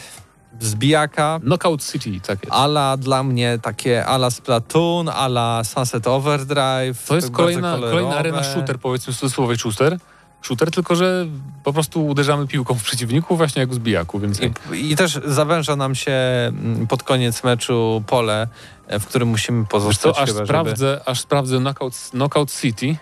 zbijaka, 0.60 1.40
Knockout 1.44 1.84
City, 1.92 2.20
tak 2.28 2.44
jest. 2.44 2.54
ala 2.56 2.98
dla 2.98 3.24
mnie 3.24 3.60
takie 3.62 4.06
ala 4.06 4.30
Splatoon, 4.32 5.10
ala 5.10 5.64
Sunset 5.64 6.08
Overdrive. 6.08 7.06
To 7.08 7.16
jest 7.16 7.28
tak 7.28 7.36
kolejna, 7.36 7.78
kolejna 7.78 8.16
arena 8.18 8.44
shooter, 8.44 8.80
powiedzmy 8.80 9.14
w 9.14 9.18
cudzysłowie 9.18 9.58
shooter. 9.58 9.98
Shooter, 10.42 10.72
tylko 10.72 10.96
że 10.96 11.26
po 11.64 11.74
prostu 11.74 12.08
uderzamy 12.08 12.48
piłką 12.48 12.74
w 12.74 12.84
przeciwników, 12.84 13.38
właśnie 13.38 13.60
jak 13.60 13.70
w 13.70 13.74
zbijaku, 13.74 14.20
więc 14.20 14.40
I, 14.74 14.92
I 14.92 14.96
też 14.96 15.20
zawęża 15.26 15.76
nam 15.76 15.96
się 15.96 16.12
mm, 16.12 16.88
pod 16.88 17.04
koniec 17.04 17.44
meczu 17.44 18.04
pole, 18.08 18.48
e, 18.88 19.00
w 19.00 19.08
którym 19.08 19.28
musimy 19.28 19.60
Wiesz 19.62 19.70
pozostać. 19.70 20.16
co, 20.16 20.22
aż 20.22 20.30
chyba, 20.30 20.38
żeby- 20.38 20.46
sprawdzę, 20.48 21.02
aż 21.06 21.20
sprawdzę 21.20 21.58
Knockout, 21.60 21.94
Knockout 22.12 22.52
City. 22.62 22.96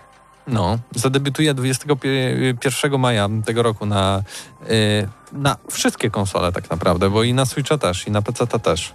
No, 0.46 0.78
zadebiutuje 0.94 1.54
21 1.54 3.00
maja 3.00 3.28
tego 3.46 3.62
roku 3.62 3.86
na, 3.86 4.22
y, 4.70 5.08
na 5.32 5.56
wszystkie 5.70 6.10
konsole 6.10 6.52
tak 6.52 6.70
naprawdę, 6.70 7.10
bo 7.10 7.22
i 7.22 7.34
na 7.34 7.46
Switcha 7.46 7.78
też, 7.78 8.06
i 8.06 8.10
na 8.10 8.22
PC 8.22 8.46
też. 8.46 8.94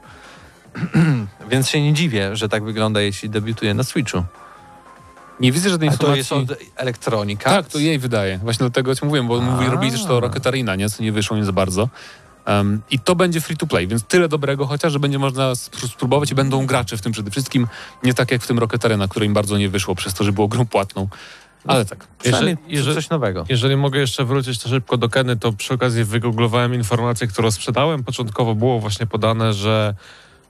Więc 1.52 1.70
się 1.70 1.82
nie 1.82 1.94
dziwię, 1.94 2.36
że 2.36 2.50
tak 2.50 2.64
wygląda, 2.64 3.02
jeśli 3.02 3.30
debiutuje 3.30 3.74
na 3.74 3.84
Switchu. 3.84 4.24
Nie 5.40 5.52
widzę 5.52 5.70
żadnej 5.70 5.90
A 5.90 5.92
to 5.92 6.16
informacji. 6.16 6.38
jest 6.40 6.52
od 6.52 6.58
Electronica? 6.76 7.50
Tak, 7.50 7.68
to 7.68 7.80
jej 7.80 8.00
wydaje. 8.00 8.38
Właśnie 8.38 8.64
dlatego 8.64 8.96
ci 8.96 9.06
mówiłem, 9.06 9.28
bo 9.28 9.38
A. 9.38 9.42
mówi, 9.42 9.66
robili 9.66 9.92
też 9.92 10.06
to 10.06 10.20
Rocket 10.20 10.48
Arena, 10.48 10.76
nie? 10.76 10.90
co 10.90 11.04
nie 11.04 11.12
wyszło 11.12 11.38
nie 11.38 11.46
za 11.46 11.54
bardzo. 11.54 11.90
Um, 12.48 12.82
I 12.92 13.00
to 13.00 13.16
będzie 13.16 13.42
free 13.42 13.58
to 13.58 13.68
play, 13.68 13.88
więc 13.88 14.04
tyle 14.04 14.28
dobrego 14.28 14.66
chociaż, 14.66 14.94
że 14.94 15.00
będzie 15.00 15.20
można 15.20 15.52
spró- 15.54 15.88
spróbować 15.88 16.32
i 16.32 16.36
będą 16.36 16.66
gracze 16.66 16.98
w 16.98 17.02
tym 17.02 17.12
przede 17.12 17.32
wszystkim. 17.32 17.68
Nie 18.04 18.14
tak 18.14 18.32
jak 18.32 18.42
w 18.42 18.48
tym 18.48 18.60
Rocket 18.60 18.86
Arena, 18.86 19.08
które 19.08 19.26
im 19.26 19.34
bardzo 19.34 19.58
nie 19.58 19.70
wyszło 19.70 19.96
przez 19.96 20.14
to, 20.14 20.24
że 20.24 20.32
było 20.32 20.48
grą 20.48 20.66
płatną. 20.66 21.08
Ale 21.68 21.86
tak. 21.86 22.08
Jeżeli- 22.26 22.58
jeżeli- 22.68 22.96
coś 22.96 23.10
nowego. 23.10 23.46
Jeżeli 23.50 23.76
mogę 23.76 24.00
jeszcze 24.00 24.26
wrócić 24.26 24.60
to 24.60 24.70
szybko 24.70 24.98
do 24.98 25.10
Keny, 25.10 25.38
to 25.38 25.54
przy 25.54 25.74
okazji 25.74 26.04
wygooglowałem 26.04 26.74
informację, 26.74 27.28
którą 27.28 27.52
sprzedałem. 27.52 28.04
Początkowo 28.04 28.56
było 28.56 28.80
właśnie 28.80 29.08
podane, 29.08 29.54
że 29.54 29.96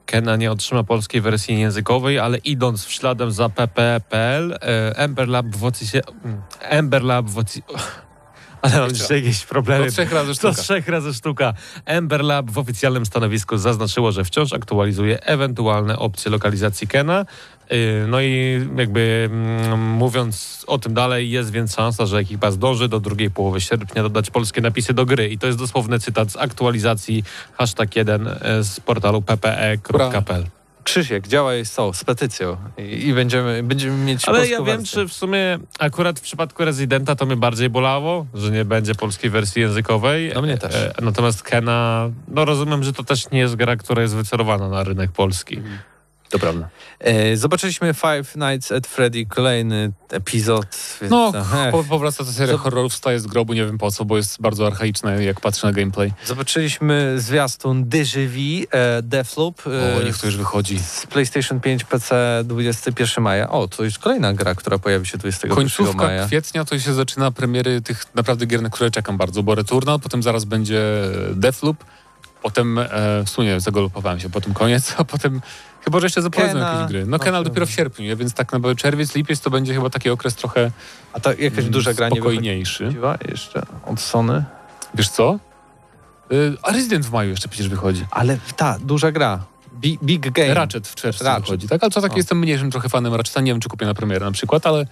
Kena 0.06 0.36
nie 0.36 0.52
otrzyma 0.52 0.84
polskiej 0.84 1.22
wersji 1.22 1.60
językowej, 1.60 2.20
ale 2.20 2.38
idąc 2.38 2.86
w 2.86 2.92
śladem 2.92 3.32
za 3.32 3.50
pp.pl, 3.50 4.58
Ember 4.96 5.28
Lab 5.28 5.46
w 5.46 5.64
mm, 5.64 6.42
Ember 6.60 7.04
Lab 7.04 7.26
w 7.30 7.36
oci- 7.36 7.62
Ale 8.62 8.80
mam 8.80 8.92
dzisiaj 8.94 9.18
jakieś 9.18 9.46
problemy. 9.46 9.86
To 9.86 9.92
trzech 9.92 10.12
razy 10.12 10.28
To 10.28 10.34
sztuka. 10.34 10.54
trzech 10.54 10.88
razy 10.88 11.14
sztuka. 11.14 11.54
Ember 11.86 12.24
Lab 12.24 12.52
w 12.52 12.58
oficjalnym 12.58 13.06
stanowisku 13.06 13.58
zaznaczyło, 13.58 14.12
że 14.12 14.24
wciąż 14.24 14.54
aktualizuje 14.54 15.24
ewentualne 15.24 16.00
opcje 16.00 16.32
lokalizacji 16.32 16.88
Kena. 16.88 17.26
Yy, 17.72 18.06
No 18.08 18.22
i 18.22 18.62
jakby 18.78 19.30
mm, 19.32 19.80
mówiąc 19.80 20.64
o 20.68 20.78
tym 20.78 20.94
dalej, 20.94 21.32
jest 21.32 21.52
więc 21.52 21.76
szansa, 21.76 22.06
że 22.06 22.18
ekipa 22.18 22.52
zdąży 22.52 22.88
do 22.88 23.00
drugiej 23.00 23.32
połowy 23.32 23.62
sierpnia 23.62 24.04
dodać 24.04 24.32
polskie 24.32 24.62
napisy 24.62 24.94
do 24.94 25.06
gry. 25.06 25.30
I 25.30 25.38
to 25.38 25.48
jest 25.48 25.60
dosłowny 25.60 26.00
cytat 26.00 26.32
z 26.32 26.38
aktualizacji 26.38 27.24
hashtag 27.54 27.96
1 27.96 28.28
e, 28.28 28.64
z 28.64 28.80
portalu 28.80 29.22
ppe.pl. 29.22 30.61
Krzysiek, 30.84 31.28
działaj 31.28 31.64
tą, 31.76 31.94
z 31.94 32.04
petycją 32.04 32.58
i, 32.78 33.08
i 33.08 33.14
będziemy, 33.14 33.64
będziemy 33.64 33.98
mieć 34.06 34.28
Ale 34.28 34.48
ja 34.48 34.58
wiem, 34.58 34.66
wersję. 34.78 34.86
czy 34.86 35.08
w 35.08 35.14
sumie 35.14 35.60
akurat 35.80 36.20
w 36.20 36.22
przypadku 36.22 36.66
Residenta 36.66 37.16
to 37.16 37.26
mnie 37.26 37.36
bardziej 37.36 37.70
bolało, 37.70 38.26
że 38.34 38.52
nie 38.52 38.66
będzie 38.66 38.96
polskiej 38.96 39.30
wersji 39.30 39.62
językowej. 39.62 40.32
No 40.36 40.42
mnie 40.42 40.58
też. 40.58 40.76
E, 40.76 40.94
Natomiast 41.02 41.44
Kena, 41.44 42.10
no 42.28 42.46
rozumiem, 42.46 42.84
że 42.84 42.94
to 42.94 43.04
też 43.04 43.32
nie 43.32 43.40
jest 43.40 43.56
gra, 43.56 43.76
która 43.76 44.02
jest 44.02 44.16
wycelowana 44.16 44.70
na 44.70 44.84
rynek 44.84 45.12
polski. 45.12 45.58
Mhm. 45.58 45.78
To 46.32 46.40
prawda. 46.40 46.70
E, 47.00 47.38
zobaczyliśmy 47.38 47.94
Five 47.94 48.36
Nights 48.36 48.72
at 48.72 48.88
Freddy, 48.88 49.26
kolejny 49.26 49.92
epizod. 50.10 50.66
Więc, 51.02 51.12
No, 51.12 51.32
po, 51.72 51.84
powraca 51.84 52.26
ta 52.26 52.32
seria 52.32 52.54
Zob- 52.54 52.60
horrorów, 52.60 52.94
wstaje 52.94 53.20
z 53.20 53.28
grobu, 53.28 53.54
nie 53.54 53.66
wiem 53.66 53.78
po 53.78 53.92
co, 53.92 54.06
bo 54.06 54.18
jest 54.18 54.42
bardzo 54.42 54.68
archaiczna, 54.68 55.12
jak 55.16 55.40
patrzę 55.42 55.68
na 55.68 55.74
gameplay. 55.74 56.14
Zobaczyliśmy 56.26 57.14
zwiastun 57.18 57.86
Déjà 57.86 58.28
Vu, 58.28 58.68
e, 58.72 59.02
Deathloop. 59.02 59.62
E, 59.68 59.98
O, 59.98 60.02
niech 60.04 60.18
to 60.18 60.26
już 60.26 60.38
wychodzi. 60.38 60.80
z 60.80 61.06
PlayStation 61.06 61.60
5 61.60 61.84
PC 61.84 62.42
21 62.46 63.24
maja. 63.24 63.50
O, 63.50 63.68
to 63.68 63.84
jest 63.84 64.00
kolejna 64.00 64.34
gra, 64.34 64.56
która 64.56 64.78
pojawi 64.80 65.06
się 65.06 65.18
21 65.18 65.56
Końcówka 65.56 66.04
maja. 66.08 66.28
kwietnia 66.28 66.66
to 66.66 66.80
się 66.80 66.94
zaczyna 66.94 67.32
premiery 67.32 67.82
tych 67.82 68.06
naprawdę 68.16 68.46
gier, 68.46 68.62
na 68.62 68.70
które 68.70 68.92
czekam 68.92 69.18
bardzo, 69.18 69.44
bo 69.44 69.56
Returnal, 69.56 70.00
potem 70.00 70.24
zaraz 70.24 70.46
będzie 70.46 70.82
Deathloop, 71.36 71.78
potem 72.42 72.78
e, 72.80 72.88
w 73.26 73.30
sumie 73.30 73.60
zagalopowałem 73.60 74.20
się, 74.20 74.30
potem 74.30 74.54
koniec, 74.54 74.96
a 74.98 75.04
potem 75.04 75.42
chyba, 75.86 76.00
że 76.00 76.06
jeszcze 76.06 76.22
zapowiedzą 76.22 76.54
Kena. 76.54 76.74
jakieś 76.74 76.88
gry. 76.88 77.06
No 77.06 77.20
Kenal 77.20 77.44
to- 77.44 77.50
dopiero 77.50 77.66
w 77.66 77.72
sierpniu, 77.72 78.06
nie? 78.06 78.16
więc 78.16 78.34
tak 78.34 78.52
naprawdę 78.54 78.76
czerwiec, 78.82 79.16
lipiec 79.16 79.42
to 79.42 79.50
będzie 79.50 79.74
chyba 79.74 79.90
taki 79.90 80.10
okres 80.10 80.36
trochę 80.36 80.72
A 81.14 81.20
ta 81.20 81.30
jakaś 81.30 81.60
mm, 81.60 81.72
duża 81.72 81.94
gra 81.94 82.10
nie 82.10 82.16
spokojniejszy. 82.16 82.84
wychodziła 82.84 83.18
jeszcze 83.28 83.62
od 83.86 84.00
Sony? 84.00 84.44
Wiesz 84.96 85.10
co? 85.10 85.40
Y, 86.32 86.58
a 86.64 86.72
Resident 86.72 87.06
w 87.06 87.12
maju 87.12 87.30
jeszcze 87.30 87.48
przecież 87.50 87.70
wychodzi. 87.70 88.06
Ale 88.12 88.38
ta, 88.58 88.78
duża 88.80 89.12
gra. 89.12 89.44
Bi- 89.82 89.98
Big 90.04 90.32
Game. 90.32 90.54
Ratchet 90.54 90.88
w 90.88 90.96
czerwcu 90.96 91.24
Ratchet. 91.24 91.46
wychodzi, 91.46 91.68
tak? 91.68 91.84
Ale 91.84 91.92
to 91.92 92.02
tak 92.02 92.14
O. 92.14 92.18
jestem 92.18 92.40
mniejszym 92.40 92.72
trochę 92.72 92.90
fanem 92.90 93.14
Ratcheta, 93.16 93.42
nie 93.42 93.52
wiem 93.52 93.60
czy 93.62 93.70
kupię 93.70 93.86
na 93.86 93.94
premierę 93.94 94.26
na 94.26 94.32
przykład, 94.32 94.68
ale 94.68 94.86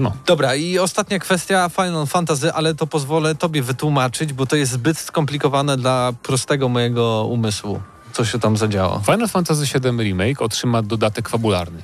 no. 0.00 0.12
Dobra, 0.26 0.54
i 0.54 0.78
ostatnia 0.78 1.18
kwestia 1.18 1.68
Final 1.68 2.06
Fantasy, 2.06 2.52
ale 2.52 2.74
to 2.74 2.86
pozwolę 2.86 3.34
tobie 3.34 3.62
wytłumaczyć, 3.62 4.32
bo 4.32 4.46
to 4.46 4.56
jest 4.56 4.72
zbyt 4.72 4.98
skomplikowane 4.98 5.76
dla 5.76 6.12
prostego 6.22 6.68
mojego 6.68 7.24
umysłu, 7.24 7.80
co 8.12 8.24
się 8.24 8.38
tam 8.38 8.56
zadziało. 8.56 9.02
Final 9.06 9.28
Fantasy 9.28 9.80
VII 9.80 10.02
Remake 10.02 10.42
otrzyma 10.42 10.82
dodatek 10.82 11.28
fabularny. 11.28 11.82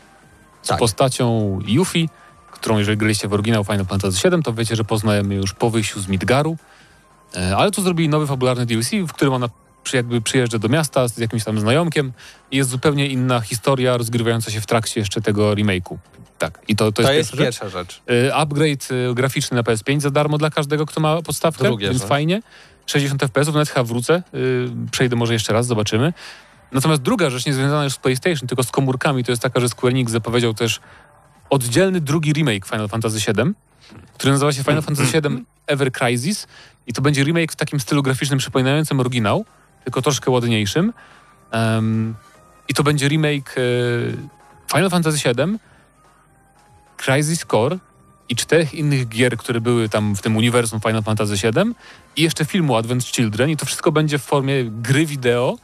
Z 0.63 0.69
Tak. 0.69 0.79
postacią 0.79 1.59
Yuffie, 1.67 2.09
którą 2.51 2.79
jeżeli 2.79 2.99
graliście 2.99 3.29
w 3.29 3.33
oryginał 3.33 3.65
Final 3.65 3.87
Fantasy 3.87 4.31
VII, 4.31 4.43
to 4.43 4.53
wiecie, 4.53 4.77
że 4.77 4.85
poznajemy 4.85 5.35
już 5.35 5.55
po 5.55 5.71
wyjściu 5.71 6.01
z 6.01 6.09
Midgaru. 6.09 6.57
E, 7.37 7.57
ale 7.57 7.71
tu 7.71 7.83
zrobili 7.83 8.09
nowy 8.09 8.27
fabularny 8.27 8.67
DLC, 8.67 8.91
w 9.07 9.13
którym 9.13 9.35
ona 9.35 9.49
przy, 9.85 9.97
jakby 9.97 10.21
przyjeżdża 10.21 10.59
do 10.59 10.69
miasta 10.69 11.09
z 11.09 11.19
jakimś 11.19 11.45
tam 11.45 11.61
znajomkiem 11.61 12.13
i 12.51 12.57
jest 12.57 12.71
zupełnie 12.71 13.07
inna 13.07 13.41
historia 13.41 13.97
rozgrywająca 13.97 14.51
się 14.51 14.61
w 14.61 14.67
trakcie 14.67 15.01
jeszcze 15.01 15.21
tego 15.21 15.51
remake'u. 15.55 15.97
Tak, 16.39 16.59
i 16.69 16.77
to, 16.77 16.93
to, 16.93 17.03
To, 17.03 17.13
jest, 17.13 17.33
jest 17.33 17.43
pierwsza 17.43 17.69
rzecz. 17.69 18.03
pierwsza 18.03 18.15
rzecz. 18.19 18.27
Y, 18.29 18.35
Upgrade 18.35 18.91
y, 19.11 19.15
graficzny 19.15 19.57
na 19.57 19.63
PS5 19.63 20.01
za 20.01 20.11
darmo 20.11 20.39
dla 20.39 20.51
każdego, 20.51 20.87
kto 20.87 21.01
ma 21.01 21.23
podstawkę, 21.23 21.65
Drugie, 21.65 21.91
więc 21.91 22.05
fajnie. 22.05 22.43
60 22.87 23.23
FPS, 23.23 23.47
nawet 23.47 23.69
chyba 23.69 23.85
wrócę, 23.85 24.23
y, 24.35 24.69
przejdę 24.91 25.17
może 25.17 25.33
jeszcze 25.33 25.53
raz, 25.53 25.67
zobaczymy. 25.67 26.13
Natomiast 26.73 27.03
druga 27.03 27.31
rzecz, 27.31 27.47
nie 27.47 27.55
związana 27.55 27.85
już 27.85 27.93
z 27.93 27.97
PlayStation, 27.97 28.49
tylko 28.49 28.63
z 28.63 28.71
komórkami, 28.71 29.25
to 29.25 29.33
jest 29.33 29.43
taka, 29.43 29.61
że 29.61 29.69
Square 29.69 29.91
Enix 29.91 30.13
zapowiedział 30.13 30.55
też 30.55 30.81
oddzielny 31.51 32.01
drugi 32.01 32.33
remake 32.33 32.67
Final 32.67 32.89
Fantasy 32.89 33.19
VII, 33.19 33.53
który 34.15 34.33
nazywa 34.33 34.53
się 34.53 34.65
Final 34.65 34.83
Fantasy 34.83 35.21
VII 35.21 35.45
Ever 35.67 35.93
Crisis 35.93 36.47
i 36.87 36.93
to 36.93 37.03
będzie 37.03 37.25
remake 37.25 37.53
w 37.53 37.57
takim 37.57 37.81
stylu 37.81 38.03
graficznym 38.03 38.39
przypominającym 38.39 39.01
oryginał, 39.01 39.45
tylko 39.85 40.03
troszkę 40.03 40.31
ładniejszym. 40.31 40.93
Em, 41.51 42.15
I 42.69 42.75
to 42.75 42.83
będzie 42.83 43.09
remake 43.09 43.59
y, 43.59 44.17
Final 44.73 44.91
Fantasy 44.91 45.19
VII, 45.35 45.59
Crisis 46.97 47.45
Core 47.51 47.79
i 48.29 48.37
czterech 48.37 48.75
innych 48.75 49.09
gier, 49.09 49.37
które 49.37 49.61
były 49.61 49.89
tam 49.89 50.17
w 50.17 50.23
tym 50.23 50.37
uniwersum 50.37 50.81
Final 50.81 51.03
Fantasy 51.03 51.35
VII 51.35 51.75
i 52.17 52.23
jeszcze 52.23 52.45
filmu 52.45 52.77
Advent 52.77 53.05
Children 53.05 53.51
i 53.51 53.57
to 53.57 53.67
wszystko 53.67 53.93
będzie 53.93 54.19
w 54.19 54.23
formie 54.23 54.65
gry 54.65 55.07
wideo 55.07 55.59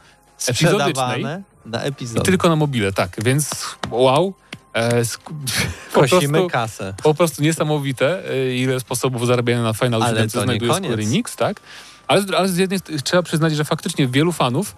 epizodycznej 0.47 1.25
na 1.65 1.83
i 1.83 1.87
epizod. 1.87 2.25
tylko 2.25 2.49
na 2.49 2.55
mobile, 2.55 2.93
tak, 2.93 3.23
więc 3.23 3.49
wow. 3.91 4.33
E, 4.73 5.01
po, 5.93 5.99
Kosimy 5.99 6.33
prostu, 6.33 6.49
kasę. 6.49 6.93
po 7.03 7.13
prostu 7.13 7.43
niesamowite, 7.43 8.29
e, 8.29 8.55
ile 8.55 8.79
sposobów 8.79 9.27
zarabiania 9.27 9.63
na 9.63 9.73
Final 9.73 10.03
Ale 10.03 10.15
7 10.15 10.29
to 10.29 10.39
nie 10.39 10.45
znajduje. 10.45 10.73
Square 10.73 10.99
Enix, 10.99 11.35
tak? 11.35 11.61
Ale, 12.09 12.23
ale 12.37 12.47
z 12.49 12.57
jednej 12.57 12.79
trzeba 13.03 13.23
przyznać, 13.23 13.55
że 13.55 13.65
faktycznie 13.65 14.07
wielu 14.07 14.31
fanów 14.31 14.75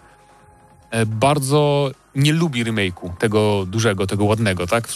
e, 0.92 1.06
bardzo 1.06 1.92
nie 2.16 2.34
lubi 2.34 2.66
remake'u, 2.66 3.16
tego 3.18 3.66
dużego, 3.66 4.08
tego 4.08 4.26
ładnego, 4.26 4.68
tak? 4.68 4.88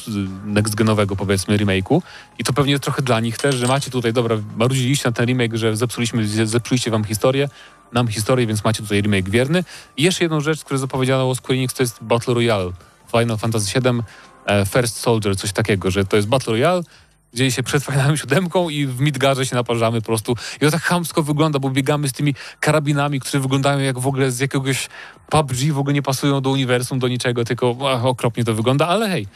Next-genowego 0.45 1.15
powiedzmy 1.15 1.57
remake'u. 1.57 2.01
I 2.39 2.43
to 2.43 2.53
pewnie 2.53 2.79
trochę 2.79 3.01
dla 3.01 3.19
nich 3.19 3.37
też, 3.37 3.55
że 3.55 3.67
macie 3.67 3.91
tutaj, 3.91 4.13
dobra, 4.13 4.37
marudziliście 4.57 5.09
na 5.09 5.11
ten 5.11 5.25
remake, 5.25 5.57
że 5.57 5.75
zepsuliśmy, 5.75 6.27
ze- 6.27 6.47
zepsuliście 6.47 6.91
wam 6.91 7.03
historię, 7.03 7.49
nam 7.93 8.07
historię, 8.07 8.47
więc 8.47 8.63
macie 8.63 8.83
tutaj 8.83 9.01
remake 9.01 9.29
wierny. 9.29 9.63
I 9.97 10.03
jeszcze 10.03 10.23
jedną 10.23 10.41
rzecz, 10.41 10.63
którą 10.63 10.77
zapowiedziano 10.77 11.29
o 11.29 11.35
Square 11.35 11.53
Enix, 11.57 11.73
to 11.73 11.83
jest 11.83 11.97
Battle 12.03 12.33
Royale. 12.33 12.71
Final 13.11 13.37
Fantasy 13.37 13.79
VII 13.81 14.01
e, 14.45 14.65
First 14.65 14.97
Soldier, 14.99 15.37
coś 15.37 15.51
takiego, 15.51 15.91
że 15.91 16.05
to 16.05 16.15
jest 16.15 16.27
Battle 16.27 16.53
Royale, 16.53 16.81
dzieje 17.35 17.51
się 17.51 17.63
przed 17.63 17.83
Finalem 17.83 18.17
siódemką 18.17 18.69
i 18.69 18.85
w 18.85 18.99
Midgarze 18.99 19.45
się 19.45 19.55
naparzamy 19.55 20.01
po 20.01 20.05
prostu. 20.05 20.35
I 20.55 20.59
to 20.59 20.71
tak 20.71 20.81
chamsko 20.81 21.23
wygląda, 21.23 21.59
bo 21.59 21.69
biegamy 21.69 22.09
z 22.09 22.13
tymi 22.13 22.35
karabinami, 22.59 23.19
które 23.19 23.39
wyglądają 23.39 23.79
jak 23.79 23.99
w 23.99 24.07
ogóle 24.07 24.31
z 24.31 24.39
jakiegoś 24.39 24.89
PUBG, 25.29 25.71
w 25.71 25.77
ogóle 25.79 25.93
nie 25.93 26.01
pasują 26.01 26.41
do 26.41 26.49
uniwersum, 26.49 26.99
do 26.99 27.07
niczego, 27.07 27.45
tylko 27.45 27.75
ach, 27.93 28.05
okropnie 28.05 28.43
to 28.43 28.53
wygląda, 28.53 28.87
ale 28.87 29.09
hej, 29.09 29.27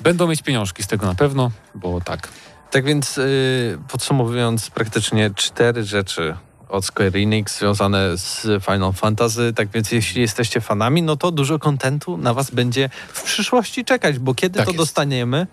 będą 0.00 0.28
mieć 0.28 0.42
pieniążki 0.42 0.82
z 0.82 0.86
tego 0.86 1.06
na 1.06 1.14
pewno, 1.14 1.50
bo 1.74 2.00
tak. 2.00 2.28
Tak 2.70 2.84
więc 2.84 3.18
y, 3.18 3.78
podsumowując 3.88 4.70
praktycznie 4.70 5.30
cztery 5.36 5.84
rzeczy 5.84 6.36
od 6.68 6.84
Square 6.84 7.16
Enix 7.16 7.58
związane 7.58 8.16
z 8.18 8.46
Final 8.64 8.92
Fantasy. 8.92 9.52
Tak 9.56 9.68
więc 9.68 9.92
jeśli 9.92 10.20
jesteście 10.20 10.60
fanami, 10.60 11.02
no 11.02 11.16
to 11.16 11.30
dużo 11.30 11.58
kontentu 11.58 12.16
na 12.16 12.34
was 12.34 12.50
będzie 12.50 12.90
w 13.12 13.22
przyszłości 13.22 13.84
czekać, 13.84 14.18
bo 14.18 14.34
kiedy 14.34 14.56
Tak 14.56 14.64
to 14.66 14.70
jest. 14.70 14.78
dostaniemy, 14.78 15.46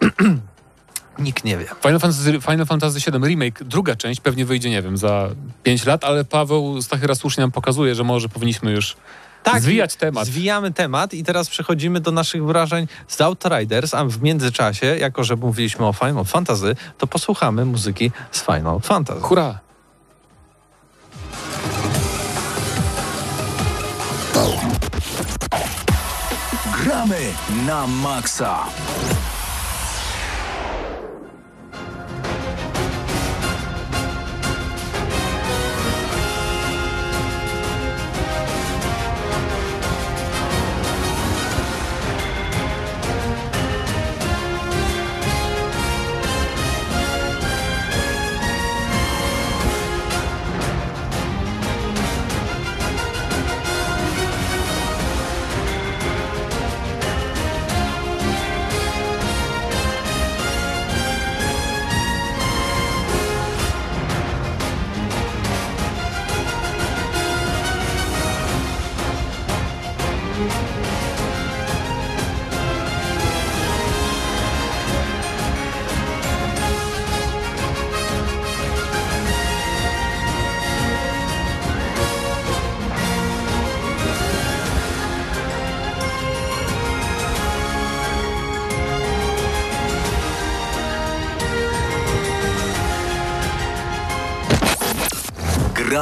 nikt 1.18 1.44
nie 1.44 1.58
wie. 1.58 1.66
Final 1.82 2.00
Fantasy, 2.00 2.40
Final 2.40 2.66
Fantasy 2.66 3.10
VII 3.10 3.18
Remake, 3.28 3.64
druga 3.64 3.96
część 3.96 4.20
pewnie 4.20 4.44
wyjdzie, 4.44 4.70
nie 4.70 4.82
wiem, 4.82 4.96
za 4.96 5.28
5 5.62 5.86
lat, 5.86 6.04
ale 6.04 6.24
Paweł 6.24 6.82
Stachyra 6.82 7.14
słusznie 7.14 7.40
nam 7.40 7.50
pokazuje, 7.50 7.94
że 7.94 8.04
może 8.04 8.28
powinniśmy 8.28 8.72
już 8.72 8.96
zwijać 9.58 9.96
temat. 9.96 10.26
Zwijamy 10.26 10.72
temat 10.72 11.14
i 11.14 11.24
teraz 11.24 11.48
przechodzimy 11.48 12.00
do 12.00 12.10
naszych 12.10 12.44
wrażeń 12.44 12.88
z 13.08 13.20
Outriders, 13.20 13.94
a 13.94 14.04
w 14.04 14.22
międzyczasie, 14.22 14.86
jako 14.86 15.24
że 15.24 15.36
mówiliśmy 15.36 15.86
o 15.86 15.92
Final 15.92 16.24
Fantasy, 16.24 16.76
to 16.98 17.06
posłuchamy 17.06 17.64
muzyki 17.64 18.10
z 18.30 18.42
Final 18.42 18.80
Fantasy. 18.80 19.20
Hurra! 19.20 19.58
Gramy 26.84 27.32
na 27.66 27.86
maksa. 27.86 28.64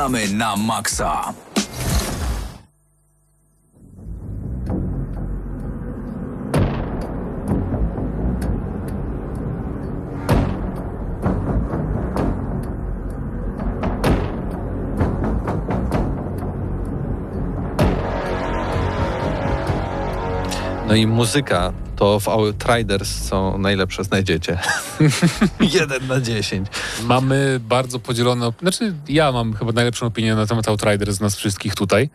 Gramy 0.09 0.33
na 0.33 0.57
maksa. 0.57 1.35
No 20.87 20.95
i 20.97 21.07
muzyka 21.07 21.73
to 21.99 22.21
w 22.21 22.29
Outriders 22.29 23.25
są 23.25 23.59
najlepsze 23.59 24.05
znajdziecie. 24.05 24.59
Jeden 25.79 26.07
na 26.07 26.21
dziesięć. 26.21 26.69
Mamy 27.03 27.61
bardzo 27.61 27.99
podzielone, 27.99 28.53
znaczy 28.63 28.95
ja 29.09 29.33
mam 29.33 29.53
chyba 29.53 29.73
najlepszą 29.73 30.07
opinię 30.07 30.35
na 30.35 30.47
temat 30.47 30.69
Outriders 30.69 31.17
z 31.17 31.21
nas 31.21 31.37
wszystkich 31.37 31.75
tutaj. 31.75 32.11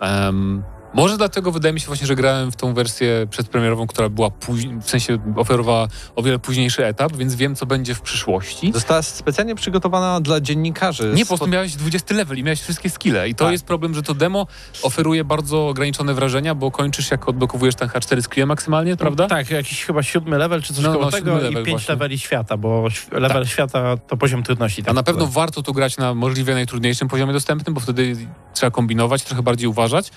Em, 0.00 0.62
może 0.96 1.16
dlatego 1.16 1.52
wydaje 1.52 1.72
mi 1.74 1.80
się 1.80 1.86
właśnie, 1.86 2.06
że 2.06 2.14
grałem 2.14 2.52
w 2.52 2.56
tą 2.56 2.74
wersję 2.74 3.26
przedpremierową, 3.30 3.86
która 3.86 4.08
była 4.08 4.30
później, 4.30 4.78
w 4.80 4.90
sensie 4.90 5.18
oferowała 5.36 5.88
o 6.16 6.22
wiele 6.22 6.38
późniejszy 6.38 6.86
etap, 6.86 7.16
więc 7.16 7.34
wiem, 7.34 7.56
co 7.56 7.66
będzie 7.66 7.94
w 7.94 8.00
przyszłości. 8.00 8.72
Została 8.74 9.02
specjalnie 9.02 9.54
przygotowana 9.54 10.20
dla 10.20 10.40
dziennikarzy. 10.40 11.12
Nie, 11.14 11.24
po 11.24 11.28
prostu 11.28 11.46
miałeś 11.46 11.74
20 11.76 12.14
level 12.14 12.38
i 12.38 12.42
miałeś 12.42 12.60
wszystkie 12.60 12.90
skille. 12.90 13.28
I 13.28 13.34
to 13.34 13.44
Tak. 13.44 13.52
jest 13.52 13.64
problem, 13.64 13.94
że 13.94 14.02
to 14.02 14.14
demo 14.14 14.46
oferuje 14.82 15.24
bardzo 15.24 15.68
ograniczone 15.68 16.14
wrażenia, 16.14 16.54
bo 16.54 16.70
kończysz 16.70 17.10
jak 17.10 17.28
odblokowujesz 17.28 17.74
ten 17.74 17.88
H4 17.88 18.22
skille 18.22 18.46
maksymalnie, 18.46 18.96
prawda? 18.96 19.26
Tak, 19.26 19.50
jakiś 19.50 19.84
chyba 19.84 20.02
siódmy 20.02 20.38
level 20.38 20.62
czy 20.62 20.74
coś 20.74 20.84
No, 20.84 20.92
koło 20.92 21.04
no, 21.04 21.10
tego 21.10 21.30
siódmy 21.32 21.40
i 21.40 21.44
level 21.44 21.64
pięć 21.64 21.78
właśnie. 21.78 21.92
leveli 21.94 22.18
świata, 22.18 22.56
bo 22.56 22.88
level 23.12 23.46
świata 23.46 23.96
to 23.96 24.16
poziom 24.16 24.42
trudności. 24.42 24.82
A 24.82 24.84
tak 24.84 24.94
na 24.94 25.02
pewno 25.02 25.26
warto 25.26 25.62
tu 25.62 25.72
grać 25.72 25.96
na 25.96 26.14
możliwie 26.14 26.54
najtrudniejszym 26.54 27.08
poziomie 27.08 27.32
dostępnym, 27.32 27.74
bo 27.74 27.80
wtedy 27.80 28.16
trzeba 28.54 28.70
kombinować, 28.70 29.22
trochę 29.22 29.42
bardziej 29.42 29.68
uważać. 29.68 30.10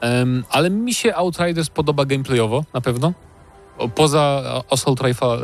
Em, 0.00 0.44
ale 0.50 0.70
mi 0.70 0.94
się 0.94 1.14
Outriders 1.14 1.70
podoba 1.70 2.04
gameplayowo, 2.04 2.64
na 2.74 2.80
pewno. 2.80 3.12
Poza 3.94 4.42
Assault 4.70 5.00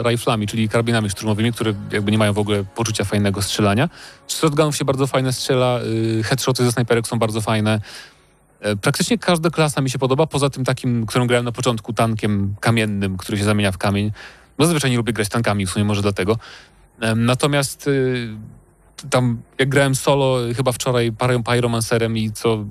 Riflami, 0.08 0.46
czyli 0.46 0.68
karabinami 0.68 1.10
szturmowymi, 1.10 1.52
które 1.52 1.74
jakby 1.92 2.12
nie 2.12 2.18
mają 2.18 2.32
w 2.32 2.38
ogóle 2.38 2.64
poczucia 2.64 3.04
fajnego 3.04 3.42
strzelania. 3.42 3.88
Z 4.26 4.36
shotgunów 4.38 4.76
się 4.76 4.84
bardzo 4.84 5.06
fajne 5.06 5.32
strzela, 5.32 5.80
y, 6.18 6.22
headshoty 6.22 6.64
ze 6.64 6.72
snajperek 6.72 7.06
są 7.06 7.18
bardzo 7.18 7.40
fajne. 7.40 7.80
E, 8.60 8.76
Praktycznie 8.76 9.18
każda 9.18 9.50
klasa 9.50 9.80
mi 9.80 9.90
się 9.90 9.98
podoba, 9.98 10.26
poza 10.26 10.50
tym 10.50 10.64
takim, 10.64 11.06
którą 11.06 11.26
grałem 11.26 11.44
na 11.44 11.52
początku, 11.52 11.92
tankiem 11.92 12.54
kamiennym, 12.60 13.16
który 13.16 13.38
się 13.38 13.44
zamienia 13.44 13.72
w 13.72 13.78
kamień. 13.78 14.12
Bo 14.58 14.64
zazwyczaj 14.64 14.90
nie 14.90 14.96
lubię 14.96 15.12
grać 15.12 15.28
tankami, 15.28 15.66
w 15.66 15.70
sumie 15.70 15.84
może 15.84 16.02
dlatego. 16.02 16.38
Natomiast 17.16 17.86
y, 17.86 18.28
tam 19.10 19.42
jak 19.58 19.68
grałem 19.68 19.94
solo, 19.94 20.38
chyba 20.56 20.72
wczoraj 20.72 21.12
parę 21.12 21.42
pyromancerem 21.42 22.16
i 22.18 22.32
co 22.32 22.64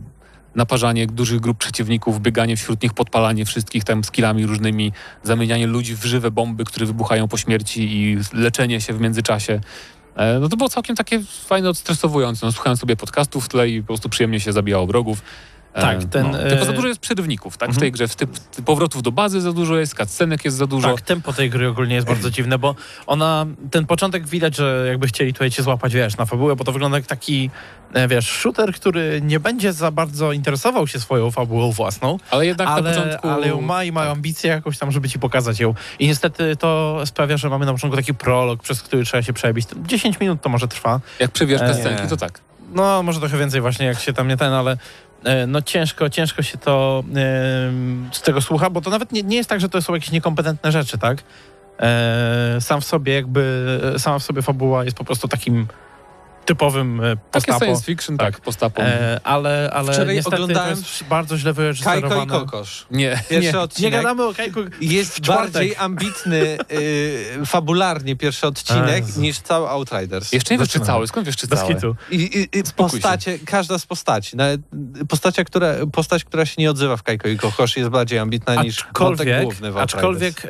naparzanie 0.55 1.07
dużych 1.07 1.39
grup 1.39 1.57
przeciwników, 1.57 2.21
bieganie 2.21 2.57
wśród 2.57 2.83
nich, 2.83 2.93
podpalanie 2.93 3.45
wszystkich 3.45 3.83
tam 3.83 4.03
skillami 4.03 4.45
różnymi, 4.45 4.91
zamienianie 5.23 5.67
ludzi 5.67 5.95
w 5.95 6.05
żywe 6.05 6.31
bomby, 6.31 6.65
które 6.65 6.85
wybuchają 6.85 7.27
po 7.27 7.37
śmierci 7.37 7.95
i 7.97 8.17
leczenie 8.33 8.81
się 8.81 8.93
w 8.93 9.01
międzyczasie. 9.01 9.61
E, 10.15 10.39
No 10.39 10.49
to 10.49 10.57
było 10.57 10.69
całkiem 10.69 10.95
takie 10.95 11.21
fajne, 11.45 11.69
odstresowujące. 11.69 12.45
No, 12.45 12.51
słuchałem 12.51 12.77
sobie 12.77 12.95
podcastów 12.95 13.45
w 13.45 13.49
tle 13.49 13.69
i 13.69 13.81
po 13.81 13.87
prostu 13.87 14.09
przyjemnie 14.09 14.39
się 14.39 14.53
zabijało 14.53 14.87
wrogów. 14.87 15.21
E, 15.73 15.81
Tak, 15.81 16.03
ten, 16.03 16.31
no. 16.31 16.37
Tylko 16.37 16.65
za 16.65 16.71
e, 16.71 16.75
dużo 16.75 16.87
jest 16.87 16.99
przerywników, 16.99 17.57
tak? 17.57 17.69
W 17.69 17.71
mhm. 17.71 17.79
tej 17.81 17.91
grze. 17.91 18.07
W 18.07 18.15
typ, 18.15 18.29
powrotów 18.65 19.01
do 19.03 19.11
bazy 19.11 19.41
za 19.41 19.53
dużo 19.53 19.77
jest, 19.77 19.97
cutscenek 19.97 20.45
jest 20.45 20.57
za 20.57 20.67
dużo. 20.67 20.95
Tak, 20.95 21.01
tempo 21.01 21.33
tej 21.33 21.49
gry 21.49 21.67
ogólnie 21.67 21.95
jest 21.95 22.07
bardzo 22.07 22.31
dziwne, 22.31 22.57
bo 22.57 22.75
ona, 23.07 23.45
ten 23.71 23.85
początek 23.85 24.27
widać, 24.27 24.55
że 24.55 24.85
jakby 24.87 25.07
chcieli 25.07 25.33
tutaj 25.33 25.51
cię 25.51 25.63
złapać, 25.63 25.93
wiesz, 25.93 26.17
na 26.17 26.25
fabułę, 26.25 26.55
bo 26.55 26.63
to 26.63 26.71
wygląda 26.71 26.97
jak 26.97 27.07
taki, 27.07 27.49
e, 27.93 28.07
wiesz, 28.07 28.29
shooter, 28.29 28.73
który 28.73 29.21
nie 29.23 29.39
będzie 29.39 29.73
za 29.73 29.91
bardzo 29.91 30.31
interesował 30.31 30.87
się 30.87 30.99
swoją 30.99 31.31
fabułą 31.31 31.71
własną, 31.71 32.17
Ale 32.31 32.45
jednak 32.45 32.67
na 32.67 32.73
ale, 32.73 32.93
początku... 32.93 33.27
ale 33.27 33.47
ją 33.47 33.61
ma 33.61 33.83
i 33.83 33.91
ma 33.91 34.01
tak. 34.01 34.09
ambicje 34.09 34.49
jakoś 34.49 34.77
tam, 34.77 34.91
żeby 34.91 35.09
ci 35.09 35.19
pokazać 35.19 35.59
ją. 35.59 35.73
I 35.99 36.07
niestety 36.07 36.55
to 36.55 37.01
sprawia, 37.05 37.37
że 37.37 37.49
mamy 37.49 37.65
na 37.65 37.73
początku 37.73 37.97
taki 37.97 38.13
prolog, 38.13 38.63
przez 38.63 38.81
który 38.81 39.05
trzeba 39.05 39.23
się 39.23 39.33
przebić. 39.33 39.67
10 39.85 40.19
minut 40.19 40.41
to 40.41 40.49
może 40.49 40.67
trwa. 40.67 40.99
Jak 41.19 41.31
przewijasz 41.31 41.61
E, 41.61 41.73
cutscenki, 41.73 42.07
to 42.07 42.17
tak. 42.17 42.39
No, 42.73 43.03
może 43.03 43.19
trochę 43.19 43.37
więcej 43.37 43.61
właśnie, 43.61 43.85
jak 43.85 43.99
się 43.99 44.13
tam 44.13 44.27
nie 44.27 44.37
ten, 44.37 44.53
ale 44.53 44.71
e, 44.71 44.77
no 45.47 45.61
ciężko, 45.61 46.09
ciężko 46.09 46.41
się 46.41 46.57
to 46.57 47.03
e, 47.09 47.13
z 48.11 48.21
tego 48.21 48.41
słucha, 48.41 48.69
bo 48.69 48.81
to 48.81 48.89
nawet 48.89 49.11
nie, 49.11 49.23
nie 49.23 49.37
jest 49.37 49.49
tak, 49.49 49.61
że 49.61 49.69
to 49.69 49.81
są 49.81 49.93
jakieś 49.93 50.11
niekompetentne 50.11 50.71
rzeczy, 50.71 50.97
tak? 50.97 51.23
E, 51.79 52.57
sam 52.59 52.81
w 52.81 52.85
sobie 52.85 53.13
jakby, 53.13 53.79
sama 53.97 54.19
w 54.19 54.23
sobie 54.23 54.41
fabuła 54.41 54.83
jest 54.83 54.97
po 54.97 55.03
prostu 55.03 55.27
takim 55.27 55.67
typowym 56.45 57.01
e, 57.01 57.15
Takie 57.31 57.31
postapo. 57.31 57.59
science 57.65 57.83
fiction, 57.85 58.17
tak, 58.17 58.39
postapą. 58.41 58.81
E, 58.83 59.19
ale, 59.23 59.69
ale 59.73 59.93
Wczoraj 59.93 60.15
niestety 60.15 60.35
oglądałem 60.35 60.75
to 60.75 60.79
jest 60.79 61.03
bardzo 61.03 61.37
źle 61.37 61.53
Kajko 61.53 61.61
i 61.61 61.63
wyreżyserowane. 61.63 62.31
Kokosz. 62.31 62.85
Nie, 62.91 63.21
Pierwszy 63.29 63.51
nie. 63.53 63.59
odcinek. 63.59 63.91
Nie 63.93 63.97
gadamy 63.97 64.23
o 64.23 64.33
Kajku. 64.33 64.59
Jest 64.81 65.27
bardziej 65.27 65.75
ambitny 65.75 66.57
y, 66.71 67.45
fabularnie 67.45 68.15
pierwszy 68.15 68.47
odcinek 68.47 69.05
Jezu. 69.07 69.21
niż 69.21 69.39
cały 69.39 69.69
Outriders. 69.69 70.31
Jeszcze 70.31 70.53
nie 70.53 70.57
wiesz, 70.59 70.69
czy 70.69 70.79
cały. 70.79 71.07
Skąd 71.07 71.25
wiesz, 71.25 71.35
czy 71.37 71.47
cały? 71.47 71.75
I, 72.11 72.15
i, 72.15 72.59
i 72.59 72.65
Spokój 72.65 72.99
się. 72.99 73.01
postacie, 73.01 73.39
każda 73.45 73.79
z 73.79 73.85
postaci, 73.85 74.37
nawet 74.37 74.61
postacia, 75.09 75.43
która, 75.43 75.73
postać, 75.91 76.23
która 76.23 76.45
się 76.45 76.55
nie 76.57 76.71
odzywa 76.71 76.97
w 76.97 77.03
Kajko 77.03 77.27
i 77.27 77.37
Kokosz 77.37 77.77
jest 77.77 77.89
bardziej 77.89 78.19
ambitna 78.19 78.63
niż 78.63 78.77
wątek 78.77 78.89
Aczkolwiek, 78.89 79.43
główny 79.43 79.71
w 79.71 79.77
Outriders. 79.77 79.93
aczkolwiek 79.95 80.45
e, 80.45 80.49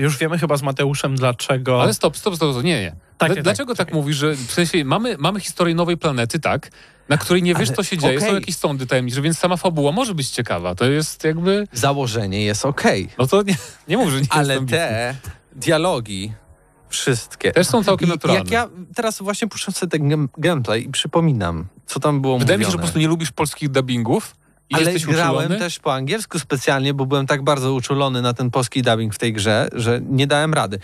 już 0.00 0.18
wiemy 0.18 0.38
chyba 0.38 0.56
z 0.56 0.62
Mateuszem, 0.62 1.16
dlaczego... 1.16 1.82
Ale 1.82 1.94
stop, 1.94 2.16
stop, 2.16 2.36
stop, 2.36 2.50
stop. 2.52 2.64
nie, 2.64 2.80
nie. 2.80 3.05
Tak, 3.18 3.28
Dla- 3.28 3.34
tak, 3.34 3.44
Dlaczego 3.44 3.74
tak, 3.74 3.86
czekaj. 3.86 4.00
mówisz, 4.00 4.16
że 4.16 4.32
w 4.34 4.52
sensie 4.52 4.84
mamy, 4.84 5.16
mamy 5.18 5.40
historię 5.40 5.74
nowej 5.74 5.96
planety, 5.96 6.40
tak, 6.40 6.70
na 7.08 7.18
której 7.18 7.42
nie 7.42 7.54
wiesz, 7.54 7.68
Ale 7.68 7.76
co 7.76 7.82
się 7.82 7.98
dzieje, 7.98 8.20
są 8.20 8.26
okej. 8.26 8.34
jakieś 8.40 8.56
sądy 8.56 8.86
tajemnicze, 8.86 9.22
więc 9.22 9.38
sama 9.38 9.56
fabuła 9.56 9.92
może 9.92 10.14
być 10.14 10.30
ciekawa. 10.30 10.74
To 10.74 10.84
jest 10.84 11.24
jakby... 11.24 11.68
Założenie 11.72 12.44
jest 12.44 12.64
okej, 12.64 13.08
No 13.18 13.26
to 13.26 13.42
nie, 13.42 13.56
nie 13.88 13.96
mów, 13.96 14.10
że 14.10 14.20
nie 14.20 14.26
ale 14.30 14.66
te 14.66 15.16
dialogi, 15.52 16.32
wszystkie. 16.88 17.52
Też 17.52 17.66
są 17.66 17.84
całkiem 17.84 18.08
I 18.08 18.10
naturalne. 18.12 18.38
Jak 18.40 18.50
ja 18.50 18.68
teraz 18.94 19.18
właśnie 19.22 19.48
puszczam 19.48 19.74
sobie 19.74 19.90
ten 19.90 20.28
gameplay 20.38 20.84
i 20.84 20.88
przypominam, 20.88 21.66
co 21.86 22.00
tam 22.00 22.20
było 22.20 22.38
Wydaje 22.38 22.58
mi 22.58 22.64
się, 22.64 22.70
że 22.70 22.76
mówione. 22.76 22.82
po 22.82 22.86
prostu 22.86 22.98
nie 22.98 23.08
lubisz 23.08 23.32
polskich 23.32 23.68
dubbingów 23.68 24.36
i 24.70 24.74
Ale 24.74 24.84
jesteś 24.92 25.06
grałem 25.06 25.36
uczulony. 25.36 25.58
też 25.58 25.78
po 25.78 25.94
angielsku 25.94 26.38
specjalnie, 26.38 26.94
bo 26.94 27.06
byłem 27.06 27.26
tak 27.26 27.42
bardzo 27.44 27.74
uczulony 27.74 28.22
na 28.22 28.32
ten 28.34 28.50
polski 28.50 28.82
dubbing 28.82 29.14
w 29.14 29.18
tej 29.18 29.32
grze, 29.32 29.68
że 29.72 30.00
nie 30.08 30.26
dałem 30.26 30.54
rady. 30.54 30.78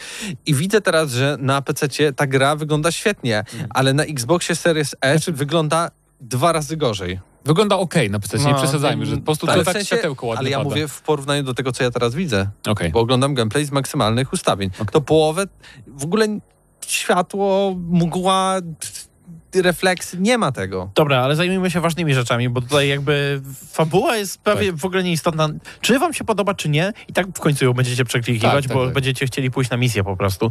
I 0.47 0.55
widzę 0.55 0.81
teraz, 0.81 1.11
że 1.11 1.37
na 1.41 1.63
PC 1.63 2.13
ta 2.13 2.27
gra 2.27 2.57
wygląda 2.57 2.93
świetnie, 2.93 3.39
Mhm. 3.39 3.67
ale 3.71 3.93
na 3.95 4.03
Xboxie 4.05 4.57
Series 4.57 4.95
S 5.01 5.25
wygląda 5.31 5.91
dwa 6.21 6.53
razy 6.53 6.77
gorzej. 6.77 7.21
Wygląda 7.45 7.77
okej 7.77 8.11
na 8.11 8.19
PC, 8.21 8.39
nie 8.39 8.45
No, 8.53 8.55
przesadzajmy, 8.59 9.07
że 9.07 9.17
po 9.17 9.23
prostu 9.23 9.47
Ale 9.47 9.57
to 9.57 9.63
w 9.63 9.65
tak 9.65 9.75
sensie- 9.75 9.87
światełko 9.87 10.27
ładnie 10.27 10.39
Ale 10.41 10.51
ja 10.51 10.59
pada. 10.59 10.71
mówię 10.71 10.89
w 10.89 11.01
porównaniu 11.03 11.43
do 11.43 11.55
tego, 11.55 11.73
co 11.73 11.85
ja 11.85 11.91
teraz 11.91 12.15
widzę, 12.15 12.47
Okej. 12.69 12.91
bo 12.91 13.01
oglądam 13.01 13.35
gameplay 13.35 13.65
z 13.65 13.71
maksymalnych 13.73 14.33
ustawień. 14.33 14.71
To 14.93 15.01
połowę, 15.01 15.45
w 15.87 16.05
ogóle 16.05 16.27
światło, 16.87 17.75
mgła, 17.91 18.57
refleksy, 19.55 20.17
nie 20.21 20.39
ma 20.39 20.53
tego. 20.53 20.91
Dobra, 20.95 21.19
ale 21.21 21.37
zajmijmy 21.37 21.71
się 21.71 21.81
ważnymi 21.81 22.15
rzeczami, 22.15 22.49
bo 22.49 22.61
tutaj 22.61 22.89
jakby 22.89 23.41
fabuła 23.73 24.17
jest 24.17 24.43
prawie 24.43 24.67
Tak. 24.67 24.77
w 24.77 24.85
ogóle 24.85 25.03
nieistotna. 25.03 25.49
Czy 25.81 25.99
wam 25.99 26.15
się 26.15 26.25
podoba, 26.25 26.55
czy 26.55 26.69
nie, 26.69 26.93
i 27.09 27.13
tak 27.13 27.27
w 27.27 27.41
końcu 27.41 27.65
ją 27.65 27.73
będziecie 27.73 28.05
przeklikiwać, 28.05 28.53
Tak, 28.55 28.65
tak, 28.65 28.73
bo 28.75 28.85
tak. 28.85 28.95
będziecie 28.95 29.27
chcieli 29.27 29.51
pójść 29.51 29.71
na 29.71 29.77
misję 29.77 30.05
po 30.05 30.17
prostu. 30.17 30.51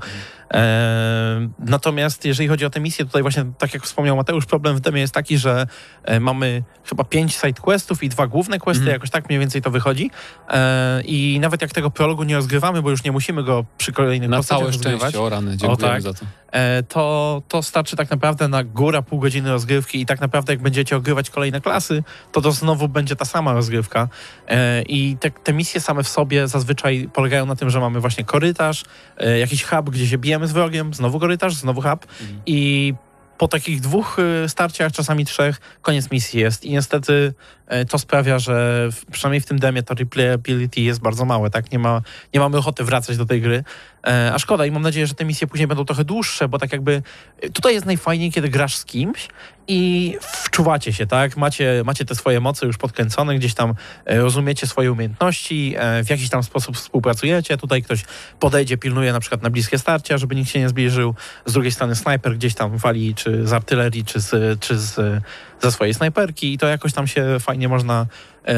E, 0.53 1.49
natomiast 1.59 2.25
jeżeli 2.25 2.49
chodzi 2.49 2.65
o 2.65 2.69
tę 2.69 2.79
misję, 2.79 3.05
tutaj 3.05 3.21
właśnie, 3.21 3.45
tak 3.57 3.73
jak 3.73 3.83
wspomniał 3.83 4.15
Mateusz, 4.15 4.45
problem 4.45 4.75
w 4.75 4.79
demie 4.79 5.01
jest 5.01 5.13
taki, 5.13 5.37
że 5.37 5.67
e, 6.03 6.19
mamy 6.19 6.63
chyba 6.85 7.03
pięć 7.03 7.35
side 7.35 7.53
questów 7.61 8.03
i 8.03 8.09
dwa 8.09 8.27
główne 8.27 8.59
questy, 8.59 8.81
Mhm. 8.81 8.93
jakoś 8.93 9.09
tak 9.09 9.29
mniej 9.29 9.39
więcej 9.39 9.61
to 9.61 9.71
wychodzi. 9.71 10.11
E, 10.49 11.01
I 11.05 11.37
nawet 11.41 11.61
jak 11.61 11.71
tego 11.71 11.91
prologu 11.91 12.23
nie 12.23 12.35
rozgrywamy, 12.35 12.81
bo 12.81 12.89
już 12.89 13.03
nie 13.03 13.11
musimy 13.11 13.43
go 13.43 13.65
przy 13.77 13.91
kolejnych 13.91 14.29
Na 14.29 14.43
całe 14.43 14.65
rozgrywać, 14.65 14.99
szczęście, 14.99 15.21
o 15.21 15.29
rany, 15.29 15.57
dziękujemy 15.57 15.93
tak. 15.93 16.01
za 16.01 16.13
to. 16.13 16.25
e, 16.51 16.83
to, 16.83 17.41
to 17.47 17.63
starczy 17.63 17.95
tak 17.95 18.09
naprawdę 18.09 18.47
na 18.47 18.63
góra 18.91 19.01
pół 19.01 19.19
godziny 19.19 19.49
rozgrywki 19.49 20.01
i 20.01 20.05
tak 20.05 20.21
naprawdę 20.21 20.53
jak 20.53 20.61
będziecie 20.61 20.97
ogrywać 20.97 21.29
kolejne 21.29 21.61
klasy, 21.61 22.03
to 22.31 22.41
to 22.41 22.51
znowu 22.51 22.87
będzie 22.87 23.15
ta 23.15 23.25
sama 23.25 23.53
rozgrywka. 23.53 24.07
E, 24.47 24.81
I 24.81 25.17
te, 25.19 25.31
te 25.31 25.53
misje 25.53 25.81
same 25.81 26.03
w 26.03 26.07
sobie 26.07 26.47
zazwyczaj 26.47 27.09
polegają 27.13 27.45
na 27.45 27.55
tym, 27.55 27.69
że 27.69 27.79
mamy 27.79 27.99
właśnie 27.99 28.23
korytarz, 28.23 28.83
e, 29.17 29.39
jakiś 29.39 29.63
hub, 29.63 29.89
gdzie 29.89 30.07
się 30.07 30.17
bijemy 30.17 30.47
z 30.47 30.51
wrogiem, 30.51 30.93
znowu 30.93 31.19
korytarz, 31.19 31.53
znowu 31.53 31.81
hub 31.81 32.05
i 32.45 32.93
po 33.41 33.47
takich 33.47 33.81
dwóch 33.81 34.19
y, 34.19 34.49
starciach, 34.49 34.91
czasami 34.91 35.25
trzech, 35.25 35.59
koniec 35.81 36.11
misji 36.11 36.39
jest. 36.39 36.65
I 36.65 36.71
niestety 36.71 37.33
e, 37.67 37.85
to 37.85 37.99
sprawia, 37.99 38.39
że 38.39 38.87
w, 38.91 39.05
przynajmniej 39.11 39.41
w 39.41 39.45
tym 39.45 39.59
demie 39.59 39.83
to 39.83 39.93
replayability 39.93 40.81
jest 40.81 41.01
bardzo 41.01 41.25
małe, 41.25 41.49
tak? 41.49 41.71
Nie, 41.71 41.79
ma, 41.79 42.01
nie 42.33 42.39
mamy 42.39 42.57
ochoty 42.57 42.83
wracać 42.83 43.17
do 43.17 43.25
tej 43.25 43.41
gry. 43.41 43.63
E, 44.07 44.33
a 44.33 44.39
szkoda 44.39 44.65
i 44.65 44.71
mam 44.71 44.81
nadzieję, 44.81 45.07
że 45.07 45.13
te 45.13 45.25
misje 45.25 45.47
później 45.47 45.67
będą 45.67 45.85
trochę 45.85 46.03
dłuższe, 46.03 46.47
bo 46.47 46.59
tak 46.59 46.71
jakby 46.71 47.01
e, 47.41 47.49
tutaj 47.49 47.73
jest 47.73 47.85
najfajniej, 47.85 48.31
kiedy 48.31 48.49
grasz 48.49 48.75
z 48.75 48.85
kimś 48.85 49.27
i 49.67 50.17
wczuwacie 50.21 50.93
się, 50.93 51.07
tak? 51.07 51.37
Macie, 51.37 51.81
macie 51.85 52.05
te 52.05 52.15
swoje 52.15 52.39
moce 52.39 52.65
już 52.65 52.77
podkręcone, 52.77 53.35
gdzieś 53.35 53.53
tam 53.53 53.73
e, 54.05 54.17
rozumiecie 54.17 54.67
swoje 54.67 54.91
umiejętności, 54.91 55.75
w 56.03 56.09
jakiś 56.09 56.29
tam 56.29 56.43
sposób 56.43 56.77
współpracujecie. 56.77 57.57
Tutaj 57.57 57.83
ktoś 57.83 58.03
podejdzie, 58.39 58.77
pilnuje 58.77 59.13
na 59.13 59.19
przykład 59.19 59.41
na 59.41 59.49
bliskie 59.49 59.77
starcia, 59.77 60.17
żeby 60.17 60.35
nikt 60.35 60.49
się 60.49 60.59
nie 60.59 60.69
zbliżył. 60.69 61.15
Z 61.45 61.53
drugiej 61.53 61.71
strony 61.71 61.95
snajper 61.95 62.35
gdzieś 62.35 62.53
tam 62.53 62.77
wali, 62.77 63.15
czy 63.15 63.47
z 63.47 63.53
artylerii, 63.53 64.05
czy 64.05 64.19
z, 64.19 64.59
czy 64.59 64.79
z, 64.79 65.23
ze 65.61 65.71
swojej 65.71 65.93
snajperki 65.93 66.53
i 66.53 66.57
to 66.57 66.67
jakoś 66.67 66.93
tam 66.93 67.07
się 67.07 67.37
fajnie 67.39 67.67
można 67.67 68.05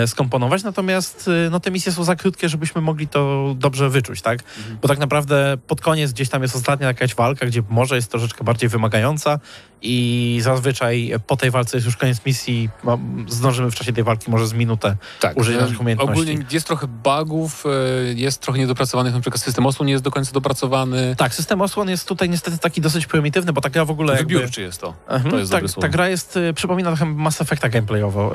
skomponować, 0.07 0.63
natomiast 0.63 1.29
e, 1.47 1.49
no, 1.49 1.59
te 1.59 1.71
misje 1.71 1.91
są 1.91 2.03
za 2.03 2.15
krótkie, 2.15 2.49
żebyśmy 2.49 2.81
mogli 2.81 3.07
to 3.07 3.53
dobrze 3.57 3.89
wyczuć, 3.89 4.21
tak? 4.21 4.43
Bo 4.81 4.87
tak 4.87 4.99
naprawdę 4.99 5.57
pod 5.67 5.81
koniec 5.81 6.11
gdzieś 6.11 6.29
tam 6.29 6.41
jest 6.41 6.55
ostatnia 6.55 6.87
jakaś 6.87 7.15
walka, 7.15 7.45
gdzie 7.45 7.63
może 7.69 7.95
jest 7.95 8.11
troszeczkę 8.11 8.43
bardziej 8.43 8.69
wymagająca 8.69 9.39
i 9.83 10.39
zazwyczaj 10.41 11.13
po 11.27 11.37
tej 11.37 11.51
walce 11.51 11.77
jest 11.77 11.85
już 11.85 11.97
koniec 11.97 12.25
misji, 12.25 12.69
no, 12.83 12.99
zdążymy 13.27 13.71
w 13.71 13.75
czasie 13.75 13.93
tej 13.93 14.03
walki 14.03 14.31
może 14.31 14.47
z 14.47 14.53
minutę 14.53 14.95
Tak. 15.19 15.37
użyć 15.37 15.57
e, 15.57 15.61
naszych 15.61 15.81
umiejętności. 15.81 16.11
Ogólnie 16.13 16.45
jest 16.51 16.67
trochę 16.67 16.87
bugów, 16.87 17.63
e, 17.65 18.13
jest 18.13 18.41
trochę 18.41 18.59
niedopracowanych, 18.59 19.13
na 19.13 19.19
przykład 19.19 19.41
system 19.43 19.65
osłon 19.65 19.87
nie 19.87 19.91
jest 19.91 20.03
do 20.03 20.11
końca 20.11 20.31
dopracowany. 20.31 21.15
Tak, 21.17 21.35
system 21.35 21.61
osłon 21.61 21.89
jest 21.89 22.07
tutaj 22.07 22.29
niestety 22.29 22.57
taki 22.57 22.81
dosyć 22.81 23.05
prymitywny, 23.05 23.53
bo 23.53 23.61
ta 23.61 23.69
gra 23.69 23.85
w 23.85 23.91
ogóle 23.91 24.15
jakby... 24.15 24.33
Wybiórczy 24.33 24.61
jest 24.61 24.81
to. 24.81 24.93
Mhm, 25.07 25.31
To 25.31 25.39
jest 25.39 25.51
ta, 25.51 25.57
dobre 25.57 25.69
słowo. 25.69 25.81
ta 25.87 25.89
gra 25.89 26.09
jest, 26.09 26.37
y, 26.37 26.53
przypomina 26.53 26.89
trochę 26.89 27.05
Mass 27.05 27.41
Effecta 27.41 27.69
gameplayowo. 27.69 28.33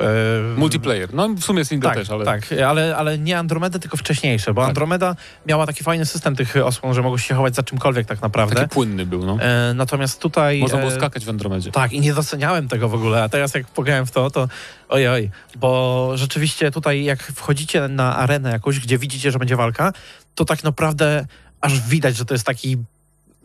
Multiplayer. 0.57 1.13
No 1.13 1.29
w 1.29 1.41
sumie 1.43 1.65
single 1.65 1.89
Tak, 1.89 1.99
też, 1.99 2.09
ale... 2.09 2.25
tak, 2.25 2.41
ale, 2.67 2.97
ale 2.97 3.17
nie 3.17 3.39
Andromeda, 3.39 3.79
tylko 3.79 3.97
wcześniejsze, 3.97 4.53
bo 4.53 4.61
Tak. 4.61 4.69
Andromeda 4.69 5.15
miała 5.45 5.65
taki 5.67 5.83
fajny 5.83 6.05
system 6.05 6.35
tych 6.35 6.55
osłon, 6.55 6.93
że 6.93 7.01
mogłeś 7.01 7.27
się 7.27 7.35
chować 7.35 7.55
za 7.55 7.63
czymkolwiek 7.63 8.07
tak 8.07 8.21
naprawdę. 8.21 8.55
Taki 8.55 8.69
płynny 8.69 9.05
był, 9.05 9.25
no. 9.25 9.37
E, 9.41 9.73
natomiast 9.73 10.19
tutaj... 10.21 10.59
Można 10.59 10.77
było 10.77 10.91
e, 10.91 10.95
skakać 10.95 11.25
w 11.25 11.29
Andromedzie. 11.39 11.71
Tak, 11.71 11.93
i 11.93 11.99
nie 11.99 12.13
doceniałem 12.13 12.67
tego 12.67 12.89
w 12.89 12.93
ogóle, 12.93 13.23
a 13.23 13.29
teraz 13.29 13.53
jak 13.53 13.67
pograłem 13.67 14.05
w 14.05 14.11
to, 14.11 14.31
to 14.31 14.47
ojoj, 14.89 15.29
bo 15.57 16.11
rzeczywiście 16.15 16.71
tutaj 16.71 17.03
jak 17.03 17.23
wchodzicie 17.23 17.87
na 17.87 18.17
arenę 18.17 18.51
jakąś, 18.51 18.79
gdzie 18.79 18.97
widzicie, 18.97 19.31
że 19.31 19.39
będzie 19.39 19.55
walka, 19.55 19.93
to 20.35 20.45
tak 20.45 20.63
naprawdę 20.63 21.25
aż 21.61 21.79
widać, 21.81 22.17
że 22.17 22.25
to 22.25 22.33
jest 22.33 22.45
taki... 22.45 22.77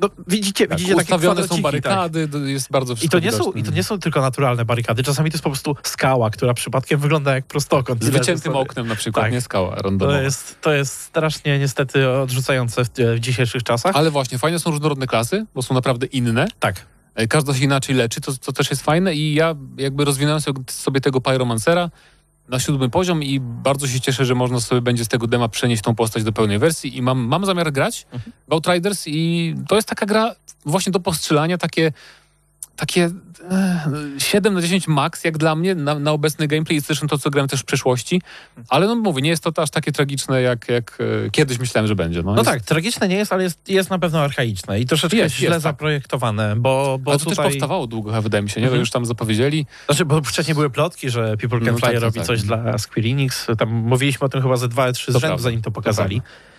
No, 0.01 0.09
widzicie, 0.29 0.67
Tak, 0.67 0.79
widzicie 0.79 0.97
takie 0.97 1.19
są 1.19 1.49
tak. 1.49 1.61
barykady, 1.61 2.29
to 2.29 2.39
jest 2.39 2.71
bardzo 2.71 2.93
I 2.93 2.97
wszystko 2.97 3.21
to, 3.21 3.25
nie 3.25 3.33
są. 3.33 3.53
I 3.53 3.63
to 3.63 3.71
nie 3.71 3.83
są 3.83 3.99
tylko 3.99 4.21
naturalne 4.21 4.65
barykady, 4.65 5.03
czasami 5.03 5.31
to 5.31 5.35
jest 5.35 5.45
po 5.45 5.51
prostu 5.51 5.77
skała, 5.83 6.31
która 6.31 6.55
przypadkiem 6.55 7.01
wygląda 7.01 7.35
jak 7.35 7.45
prostokąt. 7.47 8.05
Z 8.05 8.09
I 8.09 8.11
wyciętym 8.11 8.57
oknem 8.57 8.89
na 8.89 8.95
przykład, 8.95 9.25
Tak. 9.25 9.33
nie 9.33 9.41
skała 9.41 9.75
randomowa. 9.75 10.19
To 10.19 10.23
jest, 10.23 10.61
to 10.61 10.73
jest 10.73 11.01
strasznie 11.01 11.59
niestety 11.59 12.11
odrzucające 12.11 12.85
w, 12.85 12.89
w 13.17 13.21
dzisiejszych 13.21 13.63
czasach. 13.63 13.97
Ale 13.97 14.11
właśnie, 14.11 14.39
fajne 14.39 14.59
są 14.59 14.71
różnorodne 14.71 15.07
klasy, 15.07 15.47
bo 15.55 15.63
są 15.63 15.75
naprawdę 15.75 16.07
inne. 16.07 16.49
tak. 16.61 16.94
E, 17.15 17.27
Każda 17.27 17.55
się 17.55 17.65
inaczej 17.65 17.95
leczy, 17.95 18.21
to, 18.21 18.33
to 18.37 18.53
też 18.53 18.71
jest 18.71 18.83
fajne 18.83 19.15
i 19.15 19.35
ja 19.35 19.55
jakby 19.79 20.05
rozwinąłem 20.05 20.41
sobie- 20.69 21.01
tego 21.01 21.21
Pyromancera 21.21 21.91
na 22.49 22.61
siódmy 22.61 22.91
poziom 22.91 23.23
i 23.23 23.41
bardzo 23.41 23.87
się 23.89 24.01
cieszę, 24.01 24.25
że 24.25 24.35
można 24.35 24.61
sobie 24.61 24.81
będzie 24.81 25.05
z 25.05 25.09
tego 25.09 25.27
dema 25.27 25.49
przenieść 25.49 25.83
tą 25.83 25.95
postać 25.95 26.25
do 26.25 26.33
pełnej 26.33 26.59
wersji 26.59 26.97
i 26.97 27.03
mam, 27.03 27.19
mam 27.19 27.47
zamiar 27.47 27.73
grać 27.73 28.07
w 28.49 28.53
Outriders 28.53 29.03
i 29.07 29.55
to 29.69 29.77
jest 29.77 29.89
taka 29.89 30.07
gra 30.07 30.35
właśnie 30.67 30.93
do 30.93 31.01
postrzelania, 31.01 31.59
takie 31.59 31.93
takie 32.77 33.11
e, 33.51 33.81
7 34.19 34.55
na 34.55 34.63
10 34.63 34.89
max, 34.89 35.25
jak 35.25 35.39
dla 35.39 35.55
mnie, 35.57 35.75
na, 35.75 35.99
na 35.99 36.13
obecny 36.13 36.47
gameplay 36.49 36.77
i 36.79 36.81
zresztą 36.81 37.07
to, 37.07 37.19
co 37.19 37.31
grałem 37.31 37.49
też 37.49 37.61
w 37.61 37.65
przeszłości, 37.65 38.23
ale 38.69 38.87
no 38.87 38.95
mówię, 38.95 39.23
nie 39.23 39.31
jest 39.31 39.43
to 39.45 39.63
aż 39.63 39.71
takie 39.71 39.93
tragiczne, 39.93 40.43
jak, 40.43 40.69
jak 40.69 40.99
e, 41.27 41.31
kiedyś 41.31 41.59
myślałem, 41.59 41.89
że 41.89 41.95
będzie. 41.95 42.23
No, 42.23 42.31
No 42.31 42.37
jest, 42.37 42.51
tak, 42.51 42.63
tragiczne 42.63 43.09
nie 43.09 43.17
jest, 43.17 43.33
ale 43.33 43.43
jest, 43.43 43.69
jest 43.69 43.91
na 43.91 43.99
pewno 43.99 44.21
archaiczne 44.21 44.81
i 44.81 44.87
troszeczkę 44.87 45.17
Jest, 45.17 45.35
źle 45.35 45.45
jest, 45.49 45.55
tak. 45.55 45.73
zaprojektowane, 45.73 46.57
bo, 46.57 46.99
bo 47.03 47.11
ale 47.11 47.19
to 47.19 47.25
tutaj... 47.25 47.45
też 47.45 47.53
powstawało 47.53 47.87
długo, 47.87 48.23
wydaje 48.23 48.43
mi 48.45 48.51
się, 48.51 48.61
nie? 48.61 48.67
To 48.67 48.71
Mhm. 48.71 48.81
już 48.81 48.91
tam 48.91 49.07
zapowiedzieli. 49.07 49.67
Znaczy, 49.87 50.05
bo 50.05 50.23
wcześniej 50.23 50.55
były 50.55 50.71
plotki, 50.71 51.11
że 51.11 51.37
People 51.37 51.59
Can 51.61 51.67
No 51.73 51.79
Fly 51.79 51.81
tak, 51.81 51.93
tak, 51.93 52.03
robi 52.03 52.19
tak. 52.19 52.27
coś 52.27 52.43
dla 52.43 52.79
Square 52.79 53.07
Enix. 53.07 53.47
Tam 53.59 53.69
mówiliśmy 53.71 54.25
o 54.25 54.29
tym 54.29 54.43
chyba 54.43 54.57
ze 54.57 54.69
dwa, 54.69 54.93
trzy 54.93 55.13
z 55.13 55.15
To 55.15 55.21
rzędu, 55.21 55.39
zanim 55.39 55.61
to 55.63 55.65
to 55.65 55.71
pokazali. 55.71 56.17
E, 56.17 56.54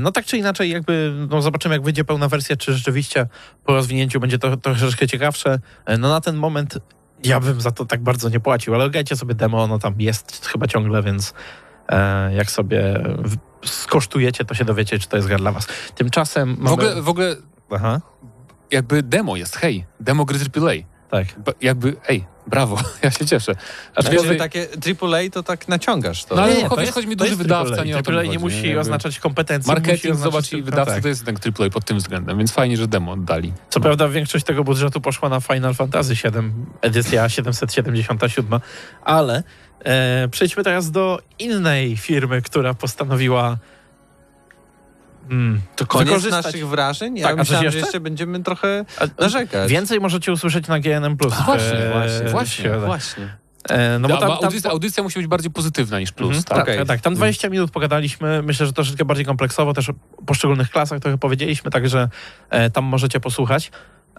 No 0.00 0.12
tak 0.12 0.24
czy 0.24 0.38
inaczej, 0.38 0.70
jakby 0.70 1.12
no 1.30 1.42
zobaczymy, 1.42 1.74
jak 1.74 1.82
wyjdzie 1.82 2.04
pełna 2.04 2.28
wersja, 2.28 2.56
czy 2.56 2.72
rzeczywiście 2.72 3.26
po 3.64 3.72
rozwinięciu 3.72 4.20
będzie 4.20 4.38
to, 4.38 4.50
to 4.50 4.56
troszeczkę 4.56 5.06
ciekawsze. 5.06 5.58
E, 5.86 5.98
No 5.98 6.08
na 6.08 6.20
ten 6.20 6.36
moment 6.36 6.78
ja 7.24 7.40
bym 7.40 7.60
za 7.60 7.70
to 7.70 7.84
tak 7.84 8.02
bardzo 8.02 8.28
nie 8.28 8.40
płacił, 8.40 8.74
ale 8.74 8.90
grajcie 8.90 9.16
sobie 9.16 9.34
demo, 9.34 9.62
ono 9.62 9.78
tam 9.78 9.94
jest 9.98 10.46
chyba 10.46 10.66
ciągle, 10.66 11.02
więc 11.02 11.34
e, 11.88 12.34
jak 12.34 12.50
sobie 12.50 13.04
skosztujecie, 13.64 14.44
to 14.44 14.54
się 14.54 14.64
dowiecie, 14.64 14.98
czy 14.98 15.08
to 15.08 15.16
jest 15.16 15.28
gra 15.28 15.38
dla 15.38 15.52
was. 15.52 15.66
Tymczasem 15.94 16.48
mamy... 16.58 16.68
W 16.68 16.72
ogóle, 16.72 17.02
w 17.02 17.08
ogóle 17.08 17.36
Aha, 17.70 18.00
jakby 18.70 19.02
demo 19.02 19.36
jest, 19.36 19.56
hej, 19.56 19.84
demo 20.00 20.24
gry 20.24 20.38
AAA. 20.38 20.97
Tak. 21.10 21.26
Jakby, 21.60 21.96
ej, 22.08 22.24
brawo, 22.46 22.78
ja 23.02 23.10
się 23.10 23.26
cieszę. 23.26 23.54
Aczkolwiek 23.94 24.28
Wiesz, 24.28 24.38
takie 24.38 24.66
AAA 25.02 25.30
to 25.32 25.42
tak 25.42 25.68
naciągasz 25.68 26.24
to. 26.24 26.34
No 26.36 26.42
ale 26.42 26.56
Nie, 26.56 26.68
to 26.68 26.80
jest- 26.80 26.94
chodzi 26.94 27.08
mi 27.08 27.16
duży 27.16 27.36
wydawca, 27.36 27.74
AAA. 27.74 27.84
nie 27.84 27.94
AAA 27.96 28.22
nie 28.22 28.38
musi 28.38 28.62
nie? 28.62 28.80
Oznaczać 28.80 29.18
kompetencji. 29.18 29.70
musi 29.70 29.80
Marketing, 29.82 30.14
oznaczać 30.14 30.32
zobacz, 30.32 30.52
i 30.52 30.62
wydawca 30.62 30.92
tak. 30.92 31.02
to 31.02 31.08
jest 31.08 31.26
jednak 31.26 31.60
AAA 31.60 31.70
pod 31.70 31.84
tym 31.84 31.98
względem, 31.98 32.38
więc 32.38 32.52
fajnie, 32.52 32.76
że 32.76 32.88
demo 32.88 33.12
oddali. 33.12 33.52
Co 33.70 33.80
prawda 33.80 34.08
większość 34.08 34.44
tego 34.44 34.64
budżetu 34.64 35.00
poszła 35.00 35.28
na 35.28 35.40
Final 35.40 35.74
Fantasy 35.74 36.14
VII, 36.14 36.52
edycja 36.80 37.28
777, 37.28 38.60
ale 39.04 39.42
e, 39.84 40.28
przejdźmy 40.28 40.64
teraz 40.64 40.90
do 40.90 41.18
innej 41.38 41.96
firmy, 41.96 42.42
która 42.42 42.74
postanowiła 42.74 43.58
mm, 45.30 45.60
To 45.76 45.86
koniec 45.86 46.08
wykorzystać- 46.08 46.44
naszych 46.44 46.68
wrażeń? 46.68 47.18
Ja 47.18 47.28
Tak, 47.28 47.36
myślałem, 47.36 47.62
że 47.62 47.66
jeszcze? 47.66 47.80
jeszcze 47.80 48.00
będziemy 48.00 48.42
trochę 48.42 48.84
narzekać. 49.18 49.70
Więcej 49.70 50.00
możecie 50.00 50.32
usłyszeć 50.32 50.68
na 50.68 50.80
GNM+. 50.80 51.16
A, 51.40 51.44
właśnie, 51.44 51.78
e, 51.78 51.92
właśnie, 51.92 52.28
właśnie. 52.30 52.78
Właśnie. 52.78 53.36
E, 53.68 53.98
no 53.98 54.08
bo 54.08 54.16
tam, 54.16 54.28
tam, 54.28 54.38
audycja, 54.44 54.70
audycja 54.70 55.02
musi 55.02 55.18
być 55.18 55.26
bardziej 55.28 55.50
pozytywna 55.50 56.00
niż 56.00 56.12
plus. 56.12 56.36
Mhm, 56.36 56.44
tak? 56.44 56.66
tak, 56.66 56.76
tak, 56.76 56.86
tak. 56.86 57.00
Tam 57.00 57.14
20 57.14 57.48
minut 57.48 57.70
pogadaliśmy. 57.70 58.42
Myślę, 58.42 58.66
że 58.66 58.72
troszeczkę 58.72 59.04
bardziej 59.04 59.26
kompleksowo, 59.26 59.74
też 59.74 59.90
o 59.90 59.92
poszczególnych 60.26 60.70
klasach 60.70 61.00
trochę 61.00 61.18
powiedzieliśmy, 61.18 61.70
także 61.70 62.08
e, 62.50 62.70
tam 62.70 62.84
możecie 62.84 63.20
posłuchać. 63.20 63.70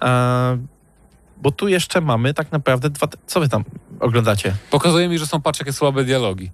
E, 0.02 0.58
bo 1.38 1.52
tu 1.52 1.68
jeszcze 1.68 2.02
mamy 2.02 2.34
tak 2.34 2.52
naprawdę 2.52 2.90
dwa... 2.90 3.08
Co 3.28 3.40
wy 3.40 3.50
tam 3.50 3.64
oglądacie? 4.00 4.54
Pokazuje 4.72 5.10
mi, 5.10 5.20
że 5.20 5.28
są 5.28 5.42
patrz 5.42 5.60
jakie 5.60 5.74
słabe 5.74 6.04
dialogi. 6.04 6.52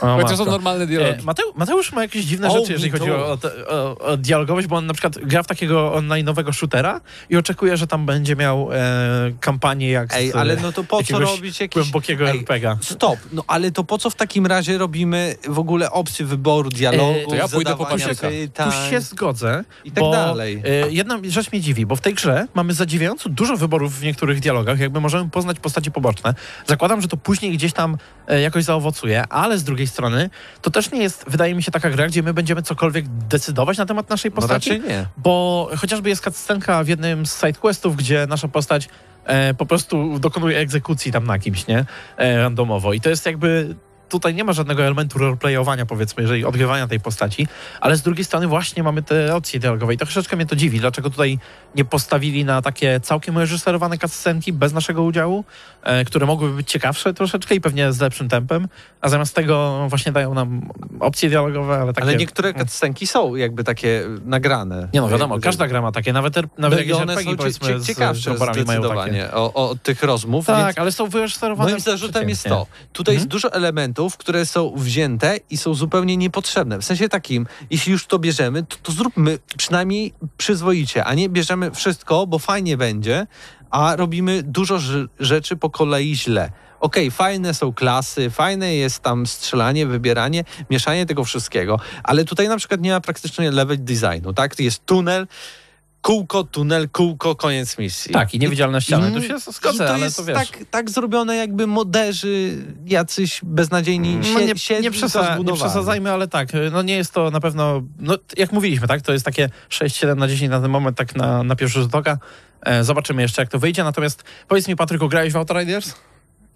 O, 0.00 0.18
Chociaż 0.22 0.38
są 0.38 0.44
normalne 0.44 0.86
dialogi. 0.86 1.20
E, 1.20 1.24
Mateu, 1.24 1.42
Mateusz 1.56 1.92
ma 1.92 2.02
jakieś 2.02 2.24
dziwne 2.24 2.50
rzeczy, 2.50 2.72
jeżeli 2.72 2.90
chodzi 2.90 3.10
o, 3.10 3.38
o, 3.68 3.98
o, 3.98 4.16
dialogowość, 4.16 4.66
bo 4.66 4.76
on 4.76 4.86
na 4.86 4.92
przykład 4.92 5.18
gra 5.18 5.42
w 5.42 5.46
takiego 5.46 5.92
online'owego 5.96 6.52
shootera 6.52 7.00
i 7.30 7.36
oczekuje, 7.36 7.76
że 7.76 7.86
tam 7.86 8.06
będzie 8.06 8.36
miał 8.36 8.72
e, 8.72 8.76
kampanię 9.40 9.90
jak 9.90 10.14
Ej, 10.14 10.30
z, 10.30 10.36
ale 10.36 10.56
no 10.56 10.72
to 10.72 10.84
po 10.84 11.02
co 11.02 11.18
robić 11.18 11.60
jakieś... 11.60 11.82
głębokiego 11.82 12.30
Ej, 12.30 12.38
RPG. 12.38 12.76
Stop, 12.80 13.18
no 13.32 13.44
ale 13.46 13.70
to 13.70 13.84
po 13.84 13.98
co 13.98 14.10
w 14.10 14.14
takim 14.14 14.46
razie 14.46 14.78
robimy 14.78 15.34
w 15.48 15.58
ogóle 15.58 15.90
opcję 15.90 16.26
wyboru 16.26 16.70
dialogu, 16.70 17.20
E, 17.20 17.26
to 17.26 17.34
ja 17.34 17.48
pójdę 17.48 17.76
po 17.76 17.86
pytań 17.86 18.00
Tu 18.54 18.90
się 18.90 19.00
zgodzę, 19.00 19.64
i 19.84 19.92
tak 19.92 20.04
bo 20.04 20.10
dalej. 20.10 20.62
e, 20.64 20.90
jedna 20.90 21.18
rzecz 21.28 21.52
mnie 21.52 21.60
dziwi, 21.60 21.86
bo 21.86 21.96
w 21.96 22.00
tej 22.00 22.14
grze 22.14 22.46
mamy 22.54 22.74
zadziwiająco 22.74 23.28
dużo 23.28 23.56
wyborów 23.56 23.98
w 23.98 24.02
niektórych 24.02 24.40
dialogach, 24.40 24.78
jakby 24.78 25.00
możemy 25.00 25.30
poznać 25.30 25.60
postacie 25.60 25.90
poboczne. 25.90 26.34
Zakładam, 26.66 27.00
że 27.00 27.08
to 27.08 27.16
później 27.16 27.52
gdzieś 27.52 27.72
tam 27.72 27.96
e, 28.28 28.40
jakoś 28.40 28.64
zaowocuje, 28.64 29.24
ale 29.28 29.49
z 29.58 29.64
drugiej 29.64 29.86
strony 29.86 30.30
to 30.62 30.70
też 30.70 30.90
nie 30.90 31.02
jest, 31.02 31.24
wydaje 31.28 31.54
mi 31.54 31.62
się, 31.62 31.70
taka 31.72 31.90
gra, 31.90 32.06
gdzie 32.06 32.22
my 32.22 32.34
będziemy 32.34 32.62
cokolwiek 32.62 33.04
decydować 33.08 33.78
na 33.78 33.86
temat 33.86 34.10
naszej 34.10 34.30
No 34.30 34.34
postaci. 34.36 34.70
raczej 34.70 34.88
nie. 34.88 35.06
Bo 35.16 35.70
chociażby 35.76 36.08
jest 36.08 36.24
cutscenka 36.24 36.84
w 36.84 36.88
jednym 36.88 37.26
z 37.26 37.40
sidequestów, 37.40 37.96
gdzie 37.96 38.26
nasza 38.28 38.48
postać 38.48 38.88
e, 39.24 39.54
po 39.54 39.66
prostu 39.66 40.18
dokonuje 40.18 40.58
egzekucji 40.58 41.12
tam 41.12 41.24
na 41.26 41.38
kimś, 41.38 41.66
nie? 41.66 41.84
E, 42.16 42.36
randomowo. 42.38 42.92
I 42.92 43.00
to 43.00 43.08
jest 43.10 43.26
jakby... 43.26 43.74
Tutaj 44.10 44.34
nie 44.34 44.44
ma 44.44 44.52
żadnego 44.52 44.82
elementu 44.82 45.18
roleplayowania, 45.18 45.86
powiedzmy, 45.86 46.22
jeżeli 46.22 46.44
odgrywania 46.44 46.88
tej 46.88 47.00
postaci, 47.00 47.48
ale 47.80 47.96
z 47.96 48.02
drugiej 48.02 48.24
strony 48.24 48.46
właśnie 48.46 48.82
mamy 48.82 49.02
te 49.02 49.34
opcje 49.34 49.60
dialogowe 49.60 49.94
i 49.94 49.98
to 49.98 50.04
troszeczkę 50.04 50.36
mnie 50.36 50.46
to 50.46 50.56
dziwi. 50.56 50.80
Dlaczego 50.80 51.10
tutaj 51.10 51.38
nie 51.74 51.84
postawili 51.84 52.44
na 52.44 52.62
takie 52.62 53.00
całkiem 53.00 53.38
reżyserowane 53.38 53.98
cutscenki 53.98 54.52
bez 54.52 54.72
naszego 54.72 55.02
udziału, 55.02 55.44
e, 55.82 56.04
które 56.04 56.26
mogłyby 56.26 56.54
być 56.56 56.70
ciekawsze 56.70 57.14
troszeczkę 57.14 57.54
i 57.54 57.60
pewnie 57.60 57.92
z 57.92 58.00
lepszym 58.00 58.28
tempem, 58.28 58.68
a 59.00 59.08
zamiast 59.08 59.34
tego 59.34 59.86
właśnie 59.88 60.12
dają 60.12 60.34
nam 60.34 60.68
opcje 61.00 61.28
dialogowe, 61.28 61.78
ale 61.78 61.92
takie... 61.92 62.08
Ale 62.08 62.16
niektóre 62.16 62.54
cutscenki 62.54 63.06
są 63.06 63.34
jakby 63.36 63.64
takie 63.64 64.02
nagrane. 64.24 64.88
Nie 64.94 65.00
no, 65.00 65.08
wiadomo, 65.08 65.34
Jakby, 65.34 65.44
każda 65.44 65.68
gra 65.68 65.82
ma 65.82 65.92
takie, 65.92 66.12
nawet, 66.12 66.36
nawet 66.36 66.58
no 66.58 66.68
jakieś 66.68 66.92
one 66.92 67.12
RPG 67.12 67.30
są 67.30 67.36
powiedzmy 67.36 67.80
ciekawsze 67.80 68.36
z 68.36 68.66
mają 68.66 68.82
takie. 68.82 69.32
o, 69.32 69.52
o 69.54 69.74
tych 69.82 70.02
rozmów, 70.02 70.46
Tak, 70.46 70.66
więc 70.66 70.78
ale 70.78 70.92
są 70.92 71.08
wyreżyserowane 71.08 71.70
Moim 71.70 71.80
zarzutem 71.80 72.28
jest 72.28 72.44
to. 72.44 72.66
Tutaj 72.92 73.14
jest 73.14 73.24
Mhm. 73.24 73.30
dużo 73.30 73.52
elementów, 73.52 73.99
które 74.08 74.46
są 74.46 74.72
wzięte 74.76 75.38
i 75.50 75.56
są 75.56 75.74
zupełnie 75.74 76.16
niepotrzebne. 76.16 76.78
W 76.78 76.84
sensie 76.84 77.08
takim, 77.08 77.46
jeśli 77.70 77.92
już 77.92 78.06
to 78.06 78.18
bierzemy, 78.18 78.62
to, 78.62 78.76
to 78.82 78.92
zróbmy 78.92 79.38
przynajmniej 79.56 80.14
przyzwoicie, 80.36 81.04
a 81.04 81.14
nie 81.14 81.28
bierzemy 81.28 81.70
wszystko, 81.70 82.26
bo 82.26 82.38
fajnie 82.38 82.76
będzie, 82.76 83.26
a 83.70 83.96
robimy 83.96 84.42
dużo 84.42 84.76
rz- 84.76 85.08
rzeczy 85.20 85.56
po 85.56 85.70
kolei 85.70 86.16
źle. 86.16 86.50
Okej, 86.80 87.10
fajne 87.10 87.54
są 87.54 87.72
klasy, 87.72 88.30
fajne 88.30 88.74
jest 88.74 89.00
tam 89.00 89.26
strzelanie, 89.26 89.86
wybieranie, 89.86 90.44
mieszanie 90.70 91.06
tego 91.06 91.24
wszystkiego, 91.24 91.78
ale 92.02 92.24
tutaj 92.24 92.48
na 92.48 92.56
przykład 92.56 92.80
nie 92.80 92.90
ma 92.90 93.00
praktycznie 93.00 93.50
level 93.50 93.84
designu, 93.84 94.32
tak? 94.32 94.60
Jest 94.60 94.86
tunel, 94.86 95.26
kółko, 96.02 96.44
tunel, 96.44 96.88
kółko, 96.88 97.34
koniec 97.34 97.78
misji. 97.78 98.12
Tak, 98.12 98.34
i 98.34 98.38
niewidzialne 98.38 98.80
ściany. 98.80 99.06
Mm, 99.06 99.20
Tu 99.20 99.28
się 99.28 99.34
I 99.34 99.52
zgodzę, 99.52 99.86
to 99.86 99.94
ale 99.94 100.04
jest 100.04 100.16
to 100.16 100.24
wiesz... 100.24 100.36
tak, 100.50 100.58
tak 100.70 100.90
zrobione, 100.90 101.36
jakby 101.36 101.66
moderzy 101.66 102.58
jacyś 102.86 103.40
beznadziejni 103.42 104.16
No 104.16 104.22
sie, 104.22 104.46
nie, 104.46 104.58
siedli, 104.58 104.84
nie, 104.84 104.90
przesa- 104.90 105.44
nie 105.44 105.52
przesadzajmy, 105.54 106.12
ale 106.12 106.28
tak, 106.28 106.48
no 106.72 106.82
nie 106.82 106.96
jest 106.96 107.12
to 107.14 107.30
na 107.30 107.40
pewno, 107.40 107.82
no 107.98 108.18
jak 108.36 108.52
mówiliśmy, 108.52 108.88
tak, 108.88 109.02
to 109.02 109.12
jest 109.12 109.24
takie 109.24 109.48
6-7 109.68 110.16
na 110.16 110.28
10 110.28 110.50
na 110.50 110.60
ten 110.60 110.70
moment, 110.70 110.96
tak 110.96 111.16
na, 111.16 111.42
na 111.42 111.56
pierwszy 111.56 111.80
rzut 111.82 111.94
oka. 111.94 112.18
E, 112.62 112.84
zobaczymy 112.84 113.22
jeszcze, 113.22 113.42
jak 113.42 113.48
to 113.50 113.58
wyjdzie, 113.58 113.84
natomiast 113.84 114.22
powiedz 114.48 114.68
mi, 114.68 114.76
Patryku, 114.76 115.08
grałeś 115.08 115.32
w 115.32 115.36
Outriders? 115.36 115.94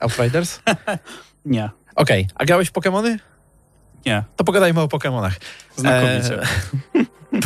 Outriders? 0.00 0.60
Nie, 1.44 1.70
Okej, 1.96 2.28
a 2.34 2.44
grałeś 2.44 2.68
w 2.68 2.72
Pokemony? 2.72 3.18
nie. 4.06 4.24
To 4.36 4.44
pogadajmy 4.44 4.80
o 4.80 4.88
Pokemonach. 4.88 5.36
Znakomicie. 5.76 6.42
E, 6.42 6.46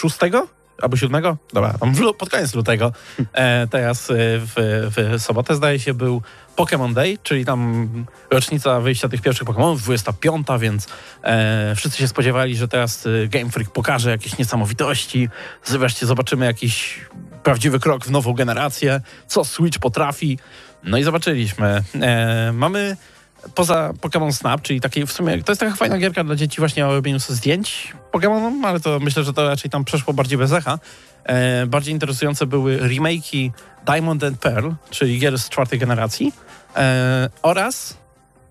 26 0.00 0.48
albo 0.82 0.96
7? 0.96 1.36
Dobra, 1.52 1.72
tam 1.72 1.94
w, 1.94 2.12
pod 2.12 2.30
koniec 2.30 2.54
lutego. 2.54 2.92
E, 3.32 3.66
teraz 3.66 4.10
e, 4.10 4.14
w, 4.16 4.52
w 4.96 5.22
sobotę 5.22 5.54
zdaje 5.54 5.78
się 5.78 5.94
był 5.94 6.22
Pokémon 6.56 6.94
Day, 6.94 7.18
czyli 7.22 7.44
tam 7.44 7.88
rocznica 8.30 8.80
wyjścia 8.80 9.08
tych 9.08 9.22
pierwszych 9.22 9.48
Pokémonów, 9.48 9.78
25, 9.78 10.46
więc 10.60 10.88
e, 11.22 11.74
wszyscy 11.76 11.98
się 11.98 12.08
spodziewali, 12.08 12.56
że 12.56 12.68
teraz 12.68 13.06
e, 13.06 13.28
Game 13.28 13.50
Freak 13.50 13.70
pokaże 13.70 14.10
jakieś 14.10 14.38
niesamowitości, 14.38 15.28
wreszcie 15.66 16.06
zobaczymy 16.06 16.46
jakiś 16.46 17.00
prawdziwy 17.42 17.80
krok 17.80 18.04
w 18.04 18.10
nową 18.10 18.32
generację, 18.32 19.00
co 19.26 19.44
Switch 19.44 19.78
potrafi. 19.78 20.38
No 20.84 20.98
i 20.98 21.02
zobaczyliśmy. 21.02 21.82
E, 22.00 22.52
mamy 22.52 22.96
poza 23.54 23.92
Pokémon 24.00 24.32
Snap, 24.32 24.62
czyli 24.62 24.80
takiej 24.80 25.06
w 25.06 25.12
sumie, 25.12 25.42
to 25.42 25.52
jest 25.52 25.60
taka 25.60 25.76
fajna 25.76 25.98
gierka 25.98 26.24
dla 26.24 26.36
dzieci 26.36 26.60
właśnie 26.60 26.86
o 26.86 26.94
robieniu 26.94 27.18
zdjęć 27.18 27.92
Pokémonom, 28.12 28.66
ale 28.66 28.80
to 28.80 29.00
myślę, 29.00 29.24
że 29.24 29.32
to 29.32 29.48
raczej 29.48 29.70
tam 29.70 29.84
przeszło 29.84 30.14
bardziej 30.14 30.38
bez 30.38 30.52
echa. 30.52 30.78
E, 31.24 31.66
bardziej 31.66 31.94
interesujące 31.94 32.46
były 32.46 32.78
remake'i 32.78 33.50
Diamond 33.86 34.24
and 34.24 34.38
Pearl, 34.38 34.70
czyli 34.90 35.18
gier 35.18 35.38
z 35.38 35.48
czwartej 35.48 35.78
generacji 35.78 36.32
e, 36.76 37.30
oraz 37.42 37.96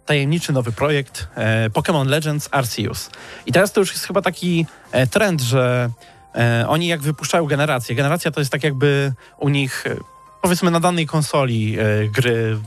tajemniczy 0.05 0.53
nowy 0.53 0.71
projekt 0.71 1.27
e, 1.35 1.69
Pokémon 1.69 2.07
Legends 2.07 2.49
Arceus. 2.51 3.09
I 3.45 3.51
teraz 3.51 3.71
to 3.71 3.79
już 3.79 3.91
jest 3.91 4.05
chyba 4.05 4.21
taki 4.21 4.65
e, 4.91 5.07
trend, 5.07 5.41
że 5.41 5.89
e, 6.35 6.65
oni 6.67 6.87
jak 6.87 7.01
wypuszczają 7.01 7.45
generację, 7.45 7.95
generacja 7.95 8.31
to 8.31 8.41
jest 8.41 8.51
tak 8.51 8.63
jakby 8.63 9.13
u 9.37 9.49
nich 9.49 9.87
e, 9.87 9.95
powiedzmy 10.43 10.71
na 10.71 10.79
danej 10.79 11.05
konsoli 11.05 11.77
e, 11.79 12.07
gry 12.07 12.57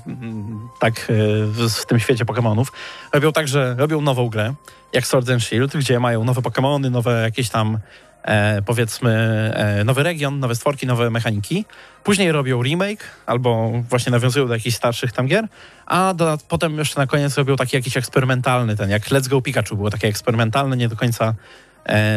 tak 0.81 1.01
e, 1.01 1.03
w, 1.47 1.71
w 1.71 1.87
tym 1.87 2.01
świecie 2.01 2.25
Pokémonów 2.25 2.67
robią 3.13 3.33
tak, 3.33 3.49
że 3.49 3.75
robią 3.79 4.01
nową 4.01 4.29
grę 4.29 4.55
jak 4.93 5.07
Sword 5.07 5.31
and 5.31 5.43
Shield, 5.43 5.77
gdzie 5.77 6.01
mają 6.01 6.25
nowe 6.25 6.41
Pokémony, 6.41 6.91
nowe 6.91 7.23
jakieś 7.23 7.49
tam 7.49 7.79
e, 8.23 8.63
powiedzmy 8.63 9.13
e, 9.55 9.85
nowy 9.85 10.03
region, 10.03 10.39
nowe 10.41 10.55
stworki, 10.55 10.87
nowe 10.87 11.11
mechaniki. 11.11 11.65
Później 12.05 12.33
robią 12.33 12.63
remake 12.63 13.05
albo 13.27 13.73
właśnie 13.91 14.13
nawiązują 14.13 14.47
do 14.47 14.55
jakichś 14.55 14.77
starszych 14.77 15.13
tam 15.13 15.27
gier, 15.27 15.49
a 15.87 16.15
do, 16.15 16.39
potem 16.49 16.79
jeszcze 16.79 17.01
na 17.01 17.07
koniec 17.07 17.39
robią 17.39 17.57
taki 17.57 17.77
jakiś 17.77 17.97
eksperymentalny, 17.97 18.77
ten 18.77 18.91
jak 18.91 19.03
Let's 19.03 19.29
Go 19.29 19.43
Pikachu 19.43 19.77
było 19.77 19.91
takie 19.91 20.09
eksperymentalne, 20.09 20.77
nie 20.77 20.89
do 20.89 20.97
końca 20.97 21.35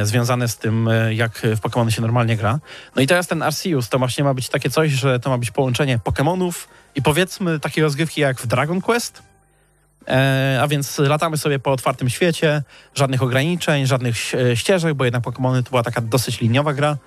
związane 0.03 0.47
z 0.47 0.57
tym, 0.57 0.87
e, 0.87 1.13
jak 1.13 1.39
w 1.39 1.59
Pokémony 1.59 1.89
się 1.89 2.01
normalnie 2.01 2.37
gra. 2.37 2.59
No 2.95 3.01
i 3.01 3.07
teraz 3.07 3.27
ten 3.27 3.43
Arceus 3.43 3.89
to 3.89 3.99
właśnie 3.99 4.23
ma 4.23 4.33
być 4.33 4.49
takie 4.49 4.69
coś, 4.69 4.91
że 4.91 5.19
to 5.19 5.29
ma 5.29 5.37
być 5.37 5.51
połączenie 5.51 5.99
Pokémonów 5.99 6.53
i 6.95 7.01
powiedzmy 7.01 7.59
takiej 7.59 7.83
rozgrywki 7.83 8.21
jak 8.21 8.41
w 8.41 8.47
Dragon 8.47 8.81
Quest, 8.81 9.23
E, 10.09 10.59
a 10.61 10.67
więc 10.67 10.97
latamy 10.97 11.37
sobie 11.37 11.59
po 11.59 11.71
otwartym 11.71 12.09
świecie, 12.09 12.63
żadnych 12.95 13.23
ograniczeń, 13.23 13.85
żadnych 13.85 14.15
ścieżek, 14.55 14.93
bo 14.93 15.05
jednak 15.05 15.23
Pokémony 15.23 15.63
to 15.63 15.69
była 15.69 15.83
taka 15.83 16.01
dosyć 16.01 16.41
liniowa 16.41 16.73
gra. 16.73 16.97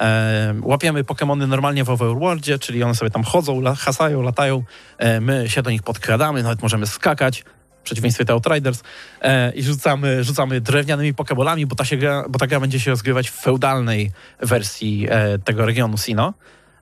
E, 0.00 0.54
łapiemy 0.62 1.04
Pokémony 1.04 1.48
normalnie 1.48 1.84
w 1.84 1.90
Overworldzie, 1.90 2.58
czyli 2.58 2.82
one 2.82 2.94
sobie 2.94 3.10
tam 3.10 3.24
chodzą, 3.24 3.62
hasają, 3.74 4.22
latają, 4.22 4.62
e, 4.98 5.20
my 5.20 5.50
się 5.50 5.62
do 5.62 5.70
nich 5.70 5.82
podkradamy, 5.82 6.42
nawet 6.42 6.62
możemy 6.62 6.86
skakać, 6.86 7.44
przeciwieństwie 7.88 8.24
do 8.24 8.32
Outriders, 8.32 8.82
e, 9.20 9.52
i 9.52 9.62
rzucamy, 9.62 10.24
rzucamy 10.24 10.60
drewnianymi 10.60 11.14
Pokébolami, 11.14 11.66
bo 11.66 11.76
ta, 11.76 11.84
się 11.84 11.96
gra, 11.96 12.24
bo 12.28 12.38
ta 12.38 12.46
gra 12.46 12.60
będzie 12.60 12.80
się 12.80 12.90
rozgrywać 12.90 13.30
w 13.30 13.34
feudalnej 13.34 14.10
wersji 14.40 15.06
e, 15.10 15.38
tego 15.38 15.66
regionu 15.66 15.98
Sino. 15.98 16.34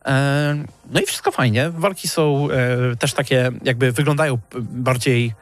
E, 0.06 0.64
No 0.90 1.00
i 1.00 1.06
wszystko 1.06 1.32
fajnie. 1.32 1.70
Walki 1.70 2.08
są 2.08 2.48
e, 2.50 2.96
też 2.96 3.12
takie, 3.14 3.50
jakby 3.62 3.92
wyglądają 3.92 4.38
bardziej 4.60 5.34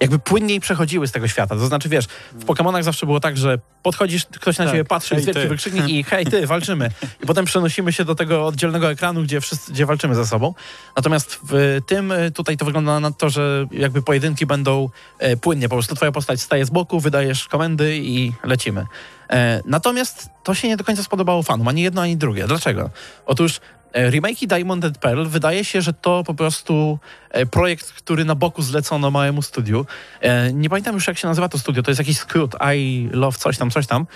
jakby 0.00 0.18
płynniej 0.18 0.60
przechodziły 0.60 1.06
z 1.06 1.12
tego 1.12 1.28
świata. 1.28 1.54
To 1.56 1.66
znaczy, 1.66 1.88
wiesz, 1.88 2.06
w 2.32 2.44
Pokemonach 2.44 2.84
zawsze 2.84 3.06
było 3.06 3.20
tak, 3.20 3.36
że 3.36 3.58
podchodzisz, 3.82 4.26
ktoś 4.26 4.58
na 4.58 4.64
Tak. 4.64 4.72
ciebie 4.72 4.84
patrzy, 4.84 5.14
Hej, 5.14 5.24
wielki 5.24 5.48
wykrzyknik 5.48 5.88
i 5.94 6.04
hej, 6.04 6.26
ty, 6.26 6.46
walczymy. 6.46 6.90
I 7.22 7.26
potem 7.26 7.44
przenosimy 7.44 7.92
się 7.92 8.04
do 8.04 8.14
tego 8.14 8.46
oddzielnego 8.46 8.90
ekranu, 8.90 9.22
gdzie 9.22 9.40
wszyscy, 9.40 9.72
gdzie 9.72 9.86
walczymy 9.86 10.14
ze 10.14 10.26
sobą. 10.26 10.54
Natomiast 10.96 11.38
w 11.48 11.80
tym 11.86 12.12
y, 12.12 12.30
tutaj 12.30 12.56
to 12.56 12.64
wygląda 12.64 13.00
na 13.00 13.10
to, 13.10 13.30
że 13.30 13.66
jakby 13.70 14.02
pojedynki 14.02 14.46
będą 14.46 14.88
e, 15.18 15.36
płynnie. 15.36 15.68
Po 15.68 15.74
prostu 15.74 15.94
twoja 15.94 16.12
postać 16.12 16.40
staje 16.40 16.64
z 16.64 16.70
boku, 16.70 17.00
wydajesz 17.00 17.48
komendy 17.48 17.98
i 17.98 18.32
lecimy. 18.44 18.86
E, 19.30 19.62
natomiast 19.64 20.28
to 20.44 20.54
się 20.54 20.68
nie 20.68 20.76
do 20.76 20.84
końca 20.84 21.02
spodobało 21.02 21.42
fanom, 21.42 21.68
ani 21.68 21.82
jedno, 21.82 22.02
ani 22.02 22.16
drugie. 22.16 22.46
Dlaczego? 22.46 22.90
Otóż 23.26 23.60
e, 23.92 24.10
remake'i 24.10 24.46
Diamond 24.46 24.84
and 24.84 24.98
Pearl 24.98 25.24
wydaje 25.24 25.64
się, 25.64 25.82
że 25.82 25.92
to 25.92 26.24
po 26.24 26.34
prostu 26.34 26.98
e, 27.30 27.46
projekt, 27.46 27.92
który 27.92 28.24
na 28.24 28.34
boku 28.34 28.62
zlecono 28.62 29.10
małemu 29.10 29.42
studiu. 29.42 29.86
E, 30.20 30.52
nie 30.52 30.68
pamiętam 30.68 30.94
już 30.94 31.06
jak 31.06 31.18
się 31.18 31.28
nazywa 31.28 31.48
to 31.48 31.58
studio, 31.58 31.82
to 31.82 31.90
jest 31.90 31.98
jakiś 31.98 32.18
skrót 32.18 32.56
I 32.76 33.08
love 33.12 33.38
coś 33.38 33.58
tam, 33.58 33.70
coś 33.70 33.86
tam. 33.86 34.06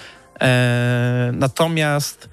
Natomiast 1.33 2.29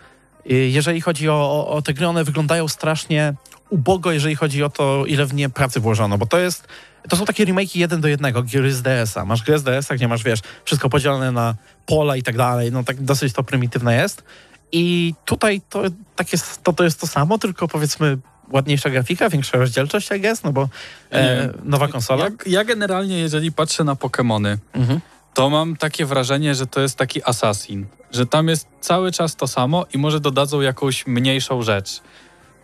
jeżeli 0.46 1.02
chodzi 1.02 1.30
o, 1.30 1.34
o, 1.34 1.68
o 1.68 1.82
te 1.82 1.94
gry, 1.94 2.08
one 2.08 2.24
wyglądają 2.24 2.68
strasznie 2.68 3.34
ubogo, 3.70 4.12
jeżeli 4.12 4.36
chodzi 4.36 4.64
o 4.64 4.70
to, 4.70 5.06
ile 5.06 5.26
w 5.26 5.34
nie 5.34 5.50
pracy 5.50 5.80
włożono, 5.80 6.18
bo 6.18 6.26
to 6.26 6.40
jest 6.40 6.68
to 7.10 7.16
są 7.16 7.26
takie 7.26 7.46
remake'i 7.46 7.80
jeden 7.80 8.02
do 8.02 8.08
jednego, 8.08 8.44
gry 8.44 8.74
z 8.74 8.82
DS-a. 8.82 9.26
Masz 9.26 9.44
grę 9.44 9.60
z 9.60 9.64
DS-a, 9.64 9.96
gdzie 9.96 10.08
masz, 10.08 10.24
wiesz, 10.24 10.40
wszystko 10.66 10.90
podzielone 10.90 11.32
na 11.32 11.56
pola 11.86 12.16
i 12.16 12.24
tak 12.24 12.38
dalej, 12.38 12.72
no 12.72 12.84
tak 12.84 13.02
dosyć 13.02 13.34
to 13.34 13.44
prymitywne 13.44 13.96
jest. 13.96 14.24
I 14.72 15.14
tutaj 15.26 15.62
to, 15.70 15.82
tak 16.16 16.32
jest, 16.32 16.64
to, 16.64 16.74
to 16.74 16.84
jest 16.84 17.00
to 17.02 17.08
samo, 17.08 17.38
tylko 17.38 17.68
powiedzmy 17.68 18.18
ładniejsza 18.52 18.90
grafika, 18.90 19.30
większa 19.30 19.58
rozdzielczość, 19.58 20.10
jak 20.10 20.24
jest, 20.24 20.44
no 20.44 20.52
bo 20.54 20.70
e, 21.12 21.24
Nie. 21.24 21.50
nowa 21.64 21.88
konsola. 21.88 22.26
Ja, 22.26 22.32
ja 22.46 22.64
generalnie, 22.64 23.20
jeżeli 23.20 23.52
patrzę 23.52 23.84
na 23.84 23.96
Pokémony, 23.96 24.58
Mhm. 24.74 25.00
to 25.34 25.50
mam 25.50 25.76
takie 25.76 26.06
wrażenie, 26.06 26.56
że 26.56 26.68
to 26.68 26.82
jest 26.82 26.98
taki 26.98 27.24
assassin, 27.24 27.86
że 28.12 28.26
tam 28.26 28.48
jest 28.48 28.68
cały 28.82 29.12
czas 29.12 29.36
to 29.36 29.48
samo 29.48 29.86
i 29.94 29.98
może 29.98 30.20
dodadzą 30.20 30.62
jakąś 30.62 31.08
mniejszą 31.08 31.62
rzecz. 31.62 32.02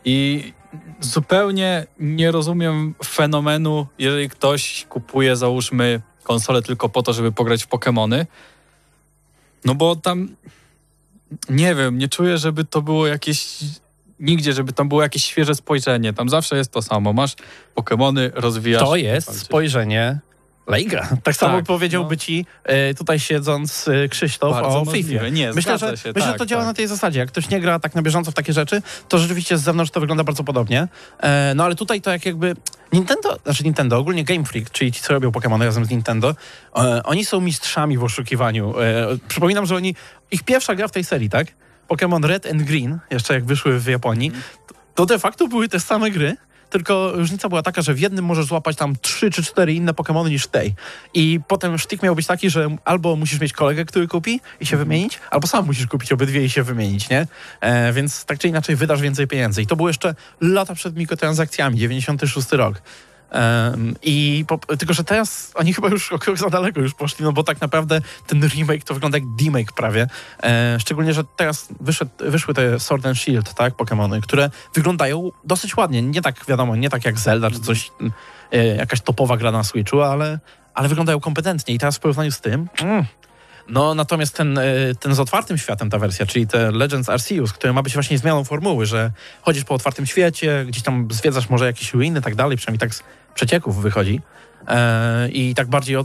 I 0.05 0.53
zupełnie 0.99 1.85
nie 1.99 2.31
rozumiem 2.31 2.95
fenomenu, 3.05 3.87
jeżeli 3.99 4.29
ktoś 4.29 4.85
kupuje, 4.89 5.35
załóżmy, 5.35 6.01
konsolę 6.23 6.61
tylko 6.61 6.89
po 6.89 7.03
to, 7.03 7.13
żeby 7.13 7.31
pograć 7.31 7.63
w 7.63 7.67
Pokémony. 7.69 8.25
No 9.65 9.75
bo 9.75 9.95
tam 9.95 10.35
nie 11.49 11.75
wiem, 11.75 11.97
nie 11.97 12.07
czuję, 12.07 12.37
żeby 12.37 12.65
to 12.65 12.81
było 12.81 13.07
jakieś 13.07 13.47
nigdzie, 14.19 14.53
żeby 14.53 14.73
tam 14.73 14.89
było 14.89 15.01
jakieś 15.01 15.23
świeże 15.25 15.55
spojrzenie. 15.55 16.13
Tam 16.13 16.29
zawsze 16.29 16.57
jest 16.57 16.71
to 16.71 16.81
samo. 16.81 17.13
Masz 17.13 17.35
Pokémony, 17.75 18.31
rozwijasz. 18.33 18.83
To 18.83 18.95
jest 18.95 19.39
spojrzenie 19.39 20.19
Leiga. 20.67 21.07
Tak 21.23 21.35
samo 21.35 21.57
Tak, 21.57 21.65
powiedziałby 21.65 22.15
no. 22.15 22.19
ci 22.19 22.45
e, 22.63 22.93
tutaj 22.93 23.19
siedząc 23.19 23.87
e, 23.87 24.09
Krzysztof 24.09 24.53
Bardzo 24.53 24.81
o. 24.81 24.85
FIFA. 24.85 25.29
Nie, 25.29 25.53
myślę, 25.53 25.77
że, 25.77 25.97
się, 25.97 26.09
myślę, 26.15 26.21
że 26.21 26.27
tak, 26.27 26.37
to 26.37 26.45
działa 26.45 26.61
tak. 26.61 26.67
na 26.67 26.73
tej 26.73 26.87
zasadzie. 26.87 27.19
Jak 27.19 27.29
ktoś 27.29 27.49
nie 27.49 27.59
gra 27.59 27.79
tak 27.79 27.95
na 27.95 28.01
bieżąco 28.01 28.31
w 28.31 28.33
takie 28.33 28.53
rzeczy, 28.53 28.81
to 29.09 29.17
rzeczywiście 29.17 29.57
z 29.57 29.61
zewnątrz 29.61 29.91
to 29.91 29.99
wygląda 29.99 30.23
bardzo 30.23 30.43
podobnie. 30.43 30.87
E, 31.19 31.53
no 31.55 31.63
ale 31.63 31.75
tutaj 31.75 32.01
to 32.01 32.11
jak 32.11 32.25
jakby 32.25 32.55
Nintendo, 32.93 33.37
znaczy 33.43 33.63
Nintendo, 33.63 33.97
ogólnie 33.97 34.23
Game 34.23 34.43
Freak, 34.43 34.71
czyli 34.71 34.91
ci, 34.91 35.01
co 35.01 35.13
robią 35.13 35.29
Pokémony 35.31 35.63
razem 35.63 35.85
z 35.85 35.89
Nintendo, 35.89 36.35
e, 36.75 37.03
oni 37.03 37.25
są 37.25 37.41
mistrzami 37.41 37.97
w 37.97 38.03
oszukiwaniu. 38.03 38.79
E, 38.79 39.07
przypominam, 39.27 39.65
że 39.65 39.75
oni, 39.75 39.95
ich 40.31 40.43
pierwsza 40.43 40.75
gra 40.75 40.87
w 40.87 40.91
tej 40.91 41.03
serii, 41.03 41.29
tak? 41.29 41.47
Pokémon 41.89 42.25
Red 42.25 42.45
and 42.45 42.63
Green, 42.63 42.99
jeszcze 43.11 43.33
jak 43.33 43.45
wyszły 43.45 43.79
w 43.79 43.87
Japonii, 43.87 44.31
to 44.95 45.05
de 45.05 45.19
facto 45.19 45.47
były 45.47 45.69
te 45.69 45.79
same 45.79 46.11
gry, 46.11 46.37
tylko 46.75 47.11
różnica 47.13 47.49
była 47.49 47.61
taka, 47.61 47.81
że 47.81 47.93
w 47.93 47.99
jednym 47.99 48.25
możesz 48.25 48.45
złapać 48.45 48.75
tam 48.77 48.95
trzy 49.01 49.31
czy 49.31 49.43
cztery 49.43 49.73
inne 49.73 49.93
Pokémony 49.93 50.29
niż 50.29 50.43
w 50.43 50.47
tej. 50.47 50.73
I 51.13 51.39
potem 51.47 51.77
sztyk 51.77 52.03
miał 52.03 52.15
być 52.15 52.27
taki, 52.27 52.49
że 52.49 52.77
albo 52.85 53.15
musisz 53.15 53.39
mieć 53.39 53.53
kolegę, 53.53 53.85
który 53.85 54.07
kupi 54.07 54.41
i 54.59 54.65
się 54.65 54.77
wymienić, 54.77 55.19
albo 55.31 55.47
sam 55.47 55.65
musisz 55.65 55.87
kupić 55.87 56.11
obydwie 56.11 56.45
i 56.45 56.49
się 56.49 56.63
wymienić, 56.63 57.09
nie? 57.09 57.27
E, 57.61 57.93
więc 57.93 58.25
tak 58.25 58.39
czy 58.39 58.47
inaczej 58.47 58.75
wydasz 58.75 59.01
więcej 59.01 59.27
pieniędzy. 59.27 59.61
I 59.61 59.67
to 59.67 59.75
było 59.75 59.89
jeszcze 59.89 60.15
lata 60.41 60.75
przed 60.75 60.95
mikrotransakcjami, 60.95 61.77
96 61.77 62.51
rok. 62.51 62.81
Em, 63.29 63.95
I 64.01 64.45
po, 64.47 64.57
tylko, 64.57 64.93
że 64.93 65.03
teraz 65.03 65.51
oni 65.55 65.73
chyba 65.73 65.87
już 65.89 66.11
o 66.11 66.19
krok 66.19 66.37
za 66.37 66.49
daleko 66.49 66.81
już 66.81 66.93
poszli, 66.93 67.25
no 67.25 67.31
bo 67.31 67.43
tak 67.43 67.61
naprawdę 67.61 68.01
ten 68.27 68.47
remake 68.47 68.83
to 68.83 68.93
wygląda 68.93 69.17
jak 69.17 69.27
demake 69.27 69.73
prawie. 69.75 70.07
E, 70.43 70.77
szczególnie, 70.79 71.13
że 71.13 71.23
teraz 71.35 71.67
wyszedł, 71.79 72.11
wyszły 72.19 72.53
te 72.53 72.79
Sword 72.79 73.05
and 73.05 73.17
Shield, 73.17 73.53
tak, 73.53 73.75
Pokémony, 73.75 74.21
które 74.21 74.49
wyglądają 74.73 75.31
dosyć 75.43 75.77
ładnie. 75.77 76.01
Nie 76.01 76.21
tak, 76.21 76.45
wiadomo, 76.47 76.75
nie 76.75 76.89
tak 76.89 77.05
jak 77.05 77.19
Zelda 77.19 77.51
czy 77.51 77.59
coś, 77.59 77.91
e, 78.51 78.65
jakaś 78.65 79.01
topowa 79.01 79.37
gra 79.37 79.51
na 79.51 79.63
Switchu, 79.63 80.01
ale, 80.01 80.39
ale 80.73 80.89
wyglądają 80.89 81.19
kompetentnie. 81.19 81.73
I 81.73 81.79
teraz 81.79 81.97
w 81.97 81.99
porównaniu 81.99 82.31
z 82.31 82.41
tym... 82.41 82.67
Mm, 82.81 83.05
no 83.69 83.95
natomiast 83.95 84.35
ten, 84.35 84.57
e, 84.57 84.63
ten 84.99 85.15
z 85.15 85.19
otwartym 85.19 85.57
światem 85.57 85.89
ta 85.89 85.99
wersja, 85.99 86.25
czyli 86.25 86.47
te 86.47 86.71
Legends 86.71 87.09
Arceus, 87.09 87.53
który 87.53 87.73
ma 87.73 87.83
być 87.83 87.93
właśnie 87.93 88.17
zmianą 88.17 88.43
formuły, 88.43 88.85
że 88.85 89.11
chodzisz 89.41 89.63
po 89.63 89.75
otwartym 89.75 90.05
świecie, 90.05 90.65
gdzieś 90.67 90.83
tam 90.83 91.07
zwiedzasz 91.11 91.49
może 91.49 91.65
jakieś 91.65 91.93
ruiny 91.93 92.19
i 92.19 92.23
tak 92.23 92.35
dalej, 92.35 92.57
przynajmniej 92.57 92.79
tak 92.79 92.95
z 92.95 93.03
przecieków 93.35 93.81
wychodzi. 93.81 94.21
E, 94.67 95.29
I 95.29 95.55
tak 95.55 95.67
bardziej, 95.67 95.95
e, 95.95 96.01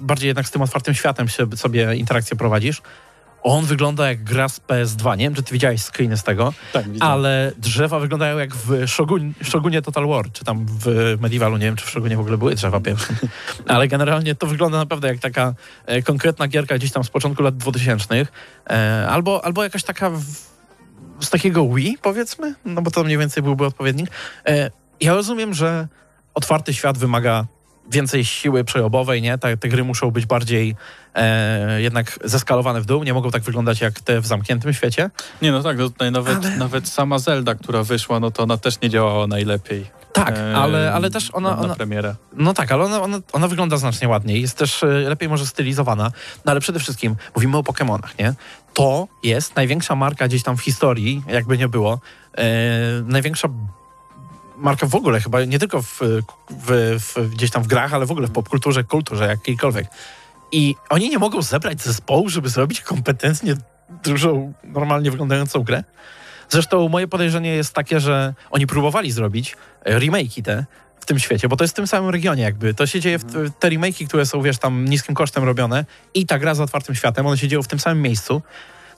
bardziej 0.00 0.26
jednak 0.26 0.48
z 0.48 0.50
tym 0.50 0.62
otwartym 0.62 0.94
światem 0.94 1.26
sobie 1.56 1.96
interakcję 1.96 2.36
prowadzisz. 2.36 2.82
On 3.46 3.64
wygląda 3.64 4.08
jak 4.08 4.24
gra 4.24 4.48
z 4.48 4.60
PS2. 4.60 5.16
Nie 5.16 5.24
wiem, 5.24 5.34
czy 5.34 5.42
ty 5.42 5.52
widziałeś 5.52 5.82
screeny 5.82 6.16
z 6.16 6.22
tego, 6.22 6.52
Tak, 6.72 6.84
ale 7.00 7.52
drzewa 7.58 7.98
wyglądają 7.98 8.38
jak 8.38 8.54
w 8.56 8.88
Shogun, 8.88 9.32
Shogunie 9.42 9.82
Total 9.82 10.06
War, 10.06 10.32
czy 10.32 10.44
tam 10.44 10.66
w 10.68 11.16
Medievalu, 11.20 11.56
nie 11.56 11.66
wiem, 11.66 11.76
czy 11.76 11.86
w 11.86 11.90
Shogunie 11.90 12.16
w 12.16 12.20
ogóle 12.20 12.38
były 12.38 12.54
drzewa 12.54 12.80
pierwsze. 12.80 13.14
Ale 13.68 13.88
generalnie 13.88 14.34
to 14.34 14.46
wygląda 14.46 14.78
naprawdę 14.78 15.08
jak 15.08 15.18
taka 15.18 15.54
e, 15.86 16.02
konkretna 16.02 16.48
gierka 16.48 16.78
gdzieś 16.78 16.92
tam 16.92 17.04
z 17.04 17.10
początku 17.10 17.42
lat 17.42 17.56
2000. 17.56 18.26
E, 18.70 19.06
albo, 19.10 19.44
albo 19.44 19.62
jakaś 19.62 19.82
taka 19.82 20.10
w, 20.10 20.22
z 21.20 21.30
takiego 21.30 21.68
Wii, 21.68 21.98
powiedzmy, 22.02 22.54
no 22.64 22.82
bo 22.82 22.90
to 22.90 23.04
mniej 23.04 23.18
więcej 23.18 23.42
byłby 23.42 23.66
odpowiednik. 23.66 24.10
E, 24.46 24.70
ja 25.00 25.14
rozumiem, 25.14 25.54
że 25.54 25.88
otwarty 26.34 26.74
świat 26.74 26.98
wymaga 26.98 27.46
więcej 27.90 28.24
siły 28.24 28.64
przejobowej, 28.64 29.22
nie? 29.22 29.38
Te, 29.38 29.56
te 29.56 29.68
gry 29.68 29.84
muszą 29.84 30.10
być 30.10 30.26
bardziej 30.26 30.76
e, 31.14 31.82
jednak 31.82 32.18
zeskalowane 32.24 32.80
w 32.80 32.86
dół, 32.86 33.04
nie 33.04 33.14
mogą 33.14 33.30
tak 33.30 33.42
wyglądać 33.42 33.80
jak 33.80 34.00
te 34.00 34.20
w 34.20 34.26
zamkniętym 34.26 34.72
świecie. 34.74 35.10
Nie, 35.42 35.52
no 35.52 35.62
tak, 35.62 35.78
no 35.78 35.88
tutaj 35.88 36.12
nawet, 36.12 36.44
Ale- 36.44 36.56
nawet 36.56 36.88
sama 36.88 37.18
Zelda, 37.18 37.54
która 37.54 37.82
wyszła, 37.82 38.20
no 38.20 38.30
to 38.30 38.42
ona 38.42 38.56
też 38.56 38.80
nie 38.80 38.90
działała 38.90 39.26
najlepiej. 39.26 39.86
Tak, 40.12 40.38
e, 40.38 40.56
ale, 40.56 40.92
ale 40.92 41.10
też 41.10 41.30
ona, 41.32 41.50
na, 41.50 41.58
ona, 41.58 41.68
na 41.68 41.74
premierę. 41.74 42.14
No 42.32 42.54
tak, 42.54 42.72
ale 42.72 42.84
ona, 42.84 43.02
ona, 43.02 43.18
ona 43.32 43.48
wygląda 43.48 43.76
znacznie 43.76 44.08
ładniej, 44.08 44.42
jest 44.42 44.58
też 44.58 44.82
e, 44.82 44.86
lepiej 44.86 45.28
może 45.28 45.46
stylizowana, 45.46 46.12
no 46.44 46.52
ale 46.52 46.60
przede 46.60 46.78
wszystkim 46.78 47.16
mówimy 47.34 47.56
o 47.56 47.60
Pokémonach, 47.60 48.18
nie? 48.18 48.34
To 48.74 49.08
jest 49.22 49.56
największa 49.56 49.96
marka 49.96 50.28
gdzieś 50.28 50.42
tam 50.42 50.56
w 50.56 50.60
historii, 50.60 51.22
jakby 51.28 51.58
nie 51.58 51.68
było, 51.68 52.00
e, 52.38 52.44
największa 53.04 53.48
marka 54.56 54.86
w 54.86 54.94
ogóle 54.94 55.20
chyba, 55.20 55.44
nie 55.44 55.58
tylko 55.58 55.82
w, 55.82 56.00
w, 56.50 56.96
w, 56.98 57.30
gdzieś 57.30 57.50
tam 57.50 57.62
w 57.62 57.66
grach, 57.66 57.94
ale 57.94 58.06
w 58.06 58.10
ogóle 58.10 58.26
w 58.26 58.32
popkulturze, 58.32 58.84
kulturze 58.84 59.26
jakiejkolwiek. 59.26 59.86
I 60.52 60.74
oni 60.90 61.10
nie 61.10 61.18
mogą 61.18 61.42
zebrać 61.42 61.82
zespołu, 61.82 62.28
żeby 62.28 62.48
zrobić 62.48 62.80
kompetentnie 62.80 63.54
dużą, 64.04 64.52
normalnie 64.64 65.10
wyglądającą 65.10 65.62
grę? 65.62 65.84
Zresztą 66.48 66.88
moje 66.88 67.08
podejrzenie 67.08 67.50
jest 67.50 67.74
takie, 67.74 68.00
że 68.00 68.34
oni 68.50 68.66
próbowali 68.66 69.12
zrobić 69.12 69.56
e, 69.84 69.98
remake'i 69.98 70.42
te 70.42 70.64
w 71.00 71.06
tym 71.06 71.18
świecie, 71.18 71.48
bo 71.48 71.56
to 71.56 71.64
jest 71.64 71.74
w 71.74 71.76
tym 71.76 71.86
samym 71.86 72.10
regionie 72.10 72.42
jakby. 72.42 72.74
To 72.74 72.86
się 72.86 73.00
dzieje, 73.00 73.18
w, 73.18 73.50
te 73.58 73.68
remake'i, 73.68 74.06
które 74.06 74.26
są, 74.26 74.42
wiesz, 74.42 74.58
tam 74.58 74.84
niskim 74.84 75.14
kosztem 75.14 75.44
robione 75.44 75.84
i 76.14 76.26
ta 76.26 76.38
gra 76.38 76.54
z 76.54 76.60
otwartym 76.60 76.94
światem, 76.94 77.26
one 77.26 77.38
się 77.38 77.48
dzieją 77.48 77.62
w 77.62 77.68
tym 77.68 77.78
samym 77.78 78.02
miejscu, 78.02 78.42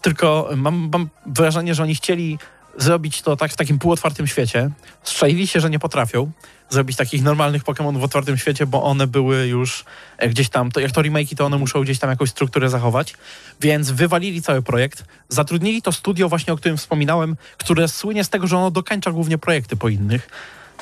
tylko 0.03 0.51
mam, 0.57 0.89
mam 0.93 1.09
wrażenie, 1.27 1.75
że 1.75 1.83
oni 1.83 1.95
chcieli 1.95 2.39
zrobić 2.79 3.23
to 3.23 3.37
tak 3.37 3.53
w 3.53 3.57
takim 3.57 3.79
półotwartym 3.79 4.27
świecie. 4.27 4.71
Strzelili 5.03 5.47
się, 5.47 5.61
że 5.61 5.71
nie 5.71 5.79
potrafią 5.79 6.31
zrobić 6.71 6.97
takich 6.97 7.23
normalnych 7.23 7.65
Pokémonów 7.65 8.01
w 8.01 8.05
otwartym 8.05 8.39
świecie, 8.39 8.67
bo 8.67 8.83
one 8.83 9.07
były 9.07 9.47
już 9.47 9.85
e, 10.19 10.29
gdzieś 10.29 10.49
tam, 10.49 10.71
to 10.71 10.81
jak 10.81 10.93
to 10.93 11.01
remake'i, 11.01 11.37
to 11.37 11.47
one 11.47 11.59
muszą 11.59 11.83
gdzieś 11.83 11.99
tam 11.99 12.11
jakąś 12.11 12.31
strukturę 12.31 12.71
zachować, 12.71 13.15
więc 13.61 13.91
wywalili 13.91 14.43
cały 14.43 14.63
projekt, 14.63 15.05
zatrudnili 15.29 15.83
to 15.83 15.93
studio 15.93 16.29
właśnie, 16.29 16.53
o 16.53 16.57
którym 16.57 16.77
wspominałem, 16.77 17.37
które 17.59 17.89
słynie 17.89 18.25
z 18.25 18.29
tego, 18.29 18.47
że 18.47 18.57
ono 18.57 18.71
dokańcza 18.71 19.11
głównie 19.11 19.39
projekty 19.39 19.77
po 19.77 19.89
innych, 19.89 20.29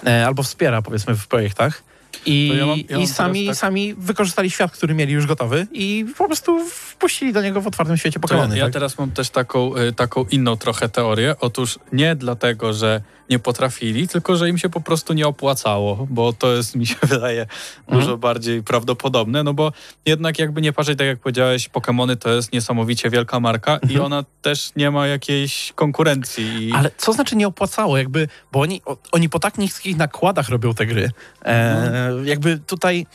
e, 0.07 0.27
albo 0.27 0.43
wspiera 0.43 0.83
powiedzmy 0.83 1.15
w 1.15 1.27
projektach. 1.27 1.83
I, 2.27 2.49
ja 2.59 2.67
mam- 2.67 2.79
ja 2.79 2.85
mam 2.97 3.03
i 3.03 3.07
sami, 3.07 3.47
tak- 3.47 3.57
sami 3.57 3.95
wykorzystali 3.95 4.51
świat, 4.51 4.73
który 4.73 4.95
mieli 4.95 5.13
już 5.13 5.27
gotowy 5.27 5.67
i 5.73 6.07
po 6.19 6.27
prostu 6.27 6.65
wpuścili 6.69 7.33
do 7.33 7.43
niego 7.43 7.61
w 7.61 7.67
otwartym 7.67 7.97
świecie 7.97 8.21
ja, 8.23 8.29
Pokémony. 8.29 8.55
ja 8.55 8.65
tak? 8.65 8.73
teraz 8.73 8.99
mam 8.99 9.11
też 9.11 9.31
taką, 9.31 9.77
y, 9.77 9.93
taką 9.93 10.25
inną 10.31 10.57
trochę 10.57 10.89
teorię. 10.89 11.35
Otóż 11.41 11.79
nie 11.93 12.17
dlatego, 12.17 12.73
że 12.73 13.01
nie 13.31 13.39
potrafili, 13.39 14.09
tylko 14.09 14.37
że 14.37 14.49
im 14.49 14.59
się 14.59 14.69
po 14.69 14.81
prostu 14.81 15.13
nie 15.13 15.27
opłacało, 15.27 16.07
bo 16.11 16.33
to 16.33 16.53
jest, 16.53 16.77
mi 16.77 16.87
się 16.87 16.95
wydaje, 17.07 17.47
dużo 17.89 18.17
bardziej 18.17 18.63
prawdopodobne, 18.63 19.43
no 19.43 19.55
bo 19.55 19.73
jednak 20.07 20.39
jakby 20.39 20.63
nie 20.63 20.73
patrzeć, 20.73 20.99
tak 20.99 21.07
jak 21.07 21.19
powiedziałeś, 21.19 21.69
Pokémony 21.69 22.17
to 22.17 22.31
jest 22.31 22.53
niesamowicie 22.53 23.11
wielka 23.11 23.41
marka 23.41 23.79
i 23.91 23.99
ona 23.99 24.25
też 24.43 24.71
nie 24.77 24.91
ma 24.91 25.07
jakiejś 25.07 25.73
konkurencji. 25.75 26.73
Ale 26.75 26.91
co 26.97 27.13
znaczy 27.13 27.37
nie 27.37 27.47
opłacało? 27.47 27.99
Jakby, 27.99 28.29
bo 28.53 28.61
oni, 28.61 28.83
o, 28.85 28.97
oni 29.13 29.29
po 29.29 29.39
tak 29.39 29.59
niskich 29.59 29.97
nakładach 29.97 30.49
robią 30.49 30.75
te 30.75 30.87
gry. 30.87 31.11
E, 31.45 32.11
Jakby 32.25 32.59
tutaj. 32.59 33.07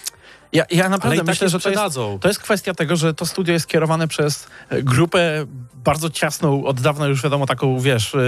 Ja, 0.53 0.65
ja 0.71 0.89
naprawdę 0.89 1.17
tak 1.17 1.27
myślę, 1.27 1.45
je 1.45 1.49
że 1.49 1.59
to 1.59 1.69
jest, 1.69 1.95
to 2.21 2.27
jest 2.27 2.39
kwestia 2.39 2.73
tego, 2.73 2.95
że 2.95 3.13
to 3.13 3.25
studio 3.25 3.53
jest 3.53 3.67
kierowane 3.67 4.07
przez 4.07 4.47
e, 4.69 4.83
grupę 4.83 5.45
bardzo 5.83 6.09
ciasną, 6.09 6.65
od 6.65 6.81
dawna 6.81 7.07
już 7.07 7.23
wiadomo, 7.23 7.45
taką, 7.45 7.79
wiesz, 7.79 8.15
e, 8.15 8.19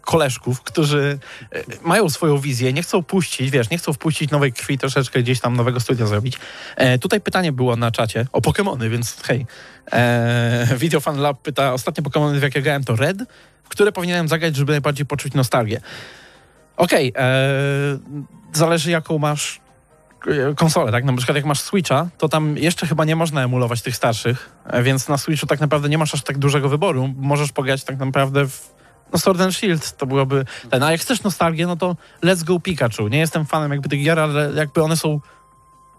koleżków, 0.00 0.62
którzy 0.62 1.18
e, 1.52 1.62
mają 1.82 2.10
swoją 2.10 2.38
wizję, 2.38 2.72
nie 2.72 2.82
chcą 2.82 3.02
puścić, 3.02 3.50
wiesz, 3.50 3.70
nie 3.70 3.78
chcą 3.78 3.92
wpuścić 3.92 4.30
nowej 4.30 4.52
krwi, 4.52 4.78
troszeczkę 4.78 5.22
gdzieś 5.22 5.40
tam 5.40 5.56
nowego 5.56 5.80
studia 5.80 6.06
zrobić. 6.06 6.38
E, 6.76 6.98
tutaj 6.98 7.20
pytanie 7.20 7.52
było 7.52 7.76
na 7.76 7.90
czacie 7.90 8.26
o 8.32 8.40
Pokémony, 8.40 8.88
więc 8.90 9.22
hej. 9.22 9.46
E, 9.92 10.66
Video 10.80 11.00
Fan 11.00 11.20
Lab 11.20 11.42
pyta, 11.42 11.72
ostatnie 11.72 12.04
Pokémony, 12.04 12.38
w 12.38 12.42
jakie 12.42 12.62
grałem, 12.62 12.84
to 12.84 12.96
Red, 12.96 13.18
w 13.64 13.68
które 13.68 13.92
powinienem 13.92 14.28
zagrać, 14.28 14.56
żeby 14.56 14.72
najbardziej 14.72 15.06
poczuć 15.06 15.34
nostalgię. 15.34 15.80
Okej, 16.76 17.12
e, 17.16 17.98
zależy 18.52 18.90
jaką 18.90 19.18
masz 19.18 19.60
e, 20.26 20.54
konsolę, 20.54 20.92
tak? 20.92 21.04
Na 21.04 21.16
przykład 21.16 21.36
jak 21.36 21.44
masz 21.44 21.60
Switcha, 21.60 22.08
to 22.18 22.28
tam 22.28 22.56
jeszcze 22.56 22.86
chyba 22.86 23.04
nie 23.04 23.16
można 23.16 23.42
emulować 23.42 23.82
tych 23.82 23.96
starszych, 23.96 24.50
e, 24.66 24.82
więc 24.82 25.08
na 25.08 25.18
Switchu 25.18 25.46
tak 25.46 25.60
naprawdę 25.60 25.88
nie 25.88 25.98
masz 25.98 26.14
aż 26.14 26.22
tak 26.22 26.38
dużego 26.38 26.68
wyboru. 26.68 27.14
Możesz 27.16 27.52
pograć 27.52 27.84
tak 27.84 27.98
naprawdę 27.98 28.48
w 28.48 28.78
no 29.12 29.18
Sword 29.18 29.40
and 29.40 29.54
Shield, 29.54 29.96
to 29.96 30.06
byłoby 30.06 30.44
ten. 30.70 30.82
A 30.82 30.92
jak 30.92 31.00
chcesz 31.00 31.22
nostalgię, 31.22 31.66
no 31.66 31.76
to 31.76 31.96
Let's 32.22 32.44
Go 32.44 32.60
Pikachu. 32.60 33.08
Nie 33.08 33.18
jestem 33.18 33.46
fanem 33.46 33.72
jakby 33.72 33.88
tych 33.88 34.04
gier, 34.04 34.20
ale 34.20 34.52
jakby 34.54 34.82
one 34.82 34.96
są 34.96 35.20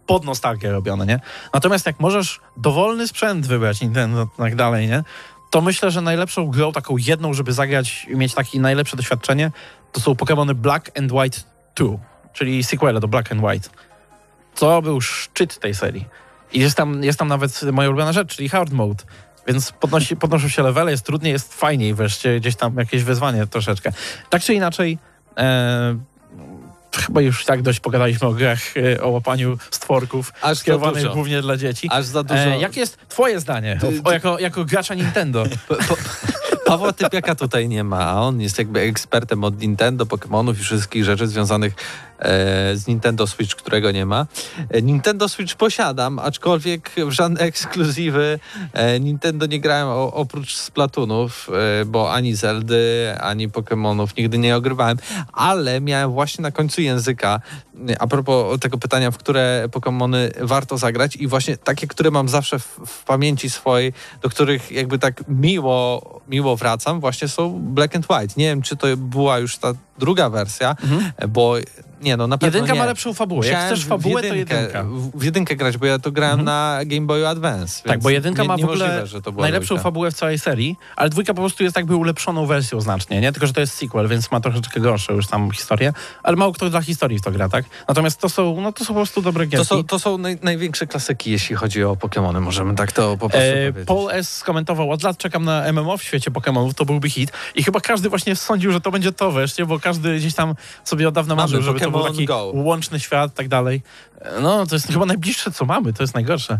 pod 0.06 0.26
nostalgię 0.26 0.72
robione, 0.72 1.06
nie? 1.06 1.20
Natomiast 1.54 1.86
jak 1.86 2.00
możesz 2.00 2.40
dowolny 2.58 3.08
sprzęt 3.08 3.48
wybrać, 3.48 3.82
Nintendo 3.82 4.24
i 4.24 4.42
tak 4.42 4.56
dalej, 4.56 4.88
nie? 4.88 5.04
To 5.50 5.62
myślę, 5.62 5.92
że 5.92 6.02
najlepszą 6.02 6.48
grą, 6.48 6.72
taką 6.72 6.98
jedną, 6.98 7.34
żeby 7.34 7.54
zagrać 7.54 8.06
i 8.10 8.16
mieć 8.16 8.34
takie 8.34 8.60
najlepsze 8.60 8.98
doświadczenie, 8.98 9.52
to 9.92 10.02
są 10.02 10.14
Pokémony 10.14 10.54
Black 10.54 11.00
and 11.00 11.12
White 11.12 11.38
2, 11.76 11.90
czyli 12.34 12.64
sequele 12.64 13.00
do 13.00 13.08
Black 13.08 13.32
and 13.32 13.42
White. 13.44 13.70
To 14.60 14.82
był 14.82 15.02
szczyt 15.02 15.60
tej 15.60 15.76
serii. 15.76 16.06
I 16.54 16.60
jest 16.60 16.78
tam, 16.78 17.04
jest 17.04 17.20
tam 17.20 17.28
nawet 17.28 17.64
moja 17.64 17.90
ulubiona 17.90 18.14
rzecz, 18.14 18.36
czyli 18.36 18.50
hard 18.50 18.72
mode. 18.72 19.04
Więc 19.48 19.72
podnosi, 19.72 20.16
podnoszą 20.16 20.48
się 20.48 20.64
levele, 20.64 20.92
jest 20.92 21.06
trudniej, 21.06 21.34
jest 21.34 21.54
fajniej 21.54 21.94
wreszcie, 21.94 22.40
gdzieś 22.40 22.56
tam 22.56 22.78
jakieś 22.78 23.04
wyzwanie 23.04 23.48
troszeczkę. 23.48 23.92
Tak 24.30 24.42
czy 24.42 24.54
inaczej, 24.54 24.98
e, 25.38 25.98
chyba 26.96 27.22
już 27.22 27.46
tak 27.46 27.62
dość 27.62 27.80
pogadaliśmy 27.80 28.28
o 28.28 28.34
grach, 28.34 28.60
e, 28.78 29.02
o 29.04 29.10
łapaniu 29.10 29.58
stworków 29.72 30.34
Aż 30.42 30.58
skierowanych 30.58 31.08
głównie 31.14 31.42
dla 31.42 31.58
dzieci. 31.58 31.88
Aż 31.92 32.06
za 32.06 32.24
dużo. 32.24 32.40
E, 32.40 32.60
jakie 32.60 32.80
jest 32.80 32.98
twoje 33.10 33.40
zdanie 33.40 33.80
o, 34.04 34.10
o, 34.10 34.12
jako, 34.12 34.40
jako 34.40 34.66
gracza 34.66 34.94
Nintendo? 34.94 35.44
Po, 35.68 35.76
po, 35.76 35.96
Pawła 36.66 36.94
Typiaka 36.94 37.36
tutaj 37.36 37.68
nie 37.68 37.84
ma, 37.84 38.06
a 38.06 38.16
on 38.16 38.42
jest 38.42 38.58
jakby 38.58 38.80
ekspertem 38.80 39.44
od 39.44 39.62
Nintendo, 39.62 40.06
Pokémonów 40.06 40.52
i 40.52 40.64
wszystkich 40.64 41.04
rzeczy 41.04 41.28
związanych 41.28 41.74
e, 41.74 42.09
z 42.74 42.88
Nintendo 42.88 43.28
Switch, 43.28 43.56
którego 43.56 43.92
nie 43.92 44.06
ma. 44.06 44.26
E, 44.70 44.82
Nintendo 44.82 45.30
Switch 45.30 45.56
posiadam, 45.56 46.20
aczkolwiek 46.20 46.92
w 47.08 47.12
żadne 47.12 47.40
ekskluzywy 47.50 48.40
e, 48.74 49.00
Nintendo 49.00 49.46
nie 49.46 49.60
grałem 49.60 49.88
o, 49.88 50.14
oprócz 50.14 50.56
Splatoonów, 50.56 51.50
e, 51.82 51.86
bo 51.86 52.14
ani 52.14 52.36
Zeldy, 52.36 53.16
ani 53.20 53.50
Pokémonów 53.50 54.08
nigdy 54.18 54.38
nie 54.38 54.56
ogrywałem, 54.56 54.98
ale 55.34 55.82
miałem 55.82 56.12
właśnie 56.12 56.42
na 56.42 56.52
końcu 56.52 56.82
języka, 56.82 57.42
e, 57.90 58.02
a 58.02 58.08
propos 58.08 58.60
tego 58.60 58.78
pytania, 58.78 59.12
w 59.12 59.18
które 59.18 59.64
Pokémony 59.72 60.30
warto 60.42 60.78
zagrać 60.78 61.16
i 61.16 61.28
właśnie 61.28 61.58
takie, 61.58 61.88
które 61.88 62.12
mam 62.12 62.30
zawsze 62.30 62.60
w, 62.60 62.80
w 62.86 63.04
pamięci 63.04 63.50
swojej, 63.50 63.94
do 64.22 64.30
których 64.30 64.72
jakby 64.72 65.00
tak 65.00 65.24
miło, 65.28 66.02
miło 66.30 66.58
wracam, 66.58 67.00
właśnie 67.00 67.28
są 67.28 67.60
Black 67.60 67.96
and 67.96 68.06
White. 68.10 68.34
Nie 68.38 68.46
wiem, 68.46 68.62
czy 68.62 68.78
to 68.78 68.88
była 68.98 69.40
już 69.40 69.58
ta 69.58 69.74
druga 70.00 70.30
wersja, 70.30 70.76
bo 71.30 71.56
nie 72.02 72.18
no, 72.18 72.28
na 72.28 72.38
pewno 72.38 72.56
Jedynka 72.58 72.74
nie. 72.74 72.80
ma 72.80 72.86
lepszą 72.86 73.14
fabułę. 73.14 73.46
Jak 73.48 73.56
Musiałem 73.56 73.74
chcesz 73.76 73.86
w 73.86 73.88
fabułę, 73.88 74.22
to 74.22 74.28
jedynkę- 74.28 74.56
jedynka. 74.56 74.84
W, 75.16 75.24
jedynkę 75.24 75.56
grać, 75.56 75.78
bo 75.78 75.86
ja 75.86 76.00
to 76.00 76.12
grałem 76.12 76.44
na 76.44 76.80
Game 76.86 77.06
Boy 77.08 77.28
Advance. 77.28 77.84
Tak, 77.84 78.00
bo 78.00 78.10
jedynka 78.10 78.42
nie, 78.42 78.48
ma 78.48 78.58
w 78.58 78.64
ogóle 78.64 79.04
to 79.24 79.32
najlepszą 79.32 79.68
dwójka. 79.68 79.84
fabułę 79.84 80.12
w 80.12 80.14
całej 80.14 80.40
serii, 80.40 80.76
ale 80.96 81.10
dwójka 81.10 81.34
po 81.34 81.42
prostu 81.42 81.64
jest 81.64 81.76
jakby 81.76 81.96
ulepszoną 81.96 82.46
wersją 82.46 82.82
znacznie, 82.82 83.22
nie? 83.22 83.32
Tylko, 83.32 83.48
że 83.48 83.54
to 83.54 83.62
jest 83.62 83.74
sequel, 83.74 84.08
więc 84.08 84.32
ma 84.32 84.40
troszeczkę 84.40 84.80
gorszą 84.80 85.14
już 85.14 85.28
tam 85.28 85.52
historię, 85.52 85.94
ale 86.24 86.36
mało 86.38 86.54
kto 86.54 86.70
dla 86.70 86.82
historii 86.82 87.20
w 87.20 87.22
to 87.22 87.32
gra, 87.32 87.50
tak? 87.50 87.66
Natomiast 87.88 88.20
to 88.20 88.30
są, 88.30 88.62
no 88.62 88.72
to 88.74 88.80
są 88.86 88.88
po 88.88 88.94
prostu 88.94 89.22
dobre 89.22 89.46
To 89.46 89.50
gierki. 89.52 89.66
są, 89.68 89.84
to 89.84 90.00
są 90.00 90.18
naj, 90.18 90.38
największe 90.42 90.88
klasyki, 90.88 91.32
jeśli 91.32 91.56
chodzi 91.56 91.84
o 91.84 91.94
Pokémony. 91.96 92.42
Możemy 92.42 92.76
tak 92.76 92.92
to 92.92 93.18
po 93.18 93.30
prostu 93.30 93.38
E, 93.50 93.54
powiedzieć. 93.72 93.88
Paul 93.88 94.12
S. 94.12 94.38
skomentował, 94.38 94.92
od 94.92 95.04
lat 95.04 95.18
czekam 95.18 95.46
na 95.46 95.72
MMO 95.74 95.98
w 95.98 96.04
świecie 96.04 96.32
Pokémonów, 96.32 96.74
to 96.74 96.86
byłby 96.86 97.10
hit. 97.10 97.32
I 97.56 97.64
chyba 97.64 97.80
każdy 97.80 98.10
właśnie 98.10 98.36
sądził, 98.36 98.72
że 98.72 98.82
to 98.82 98.92
będzie 98.92 99.12
to 99.12 99.32
wreszcie, 99.32 99.66
bo 99.66 99.80
każdy 99.90 100.18
gdzieś 100.18 100.36
tam 100.36 100.56
sobie 100.84 101.08
od 101.08 101.14
dawna 101.14 101.36
marzył, 101.36 101.62
żeby 101.62 101.80
to 101.80 101.92
był 101.92 102.04
taki 102.04 102.26
Go. 102.26 102.52
łączny 102.56 103.00
świat, 103.00 103.34
tak 103.34 103.48
dalej. 103.48 103.82
No, 104.42 104.66
to 104.66 104.76
jest 104.76 104.88
chyba 104.88 105.06
najbliższe, 105.06 105.52
co 105.52 105.66
mamy, 105.66 105.94
to 105.94 106.04
jest 106.04 106.14
najgorsze. 106.14 106.60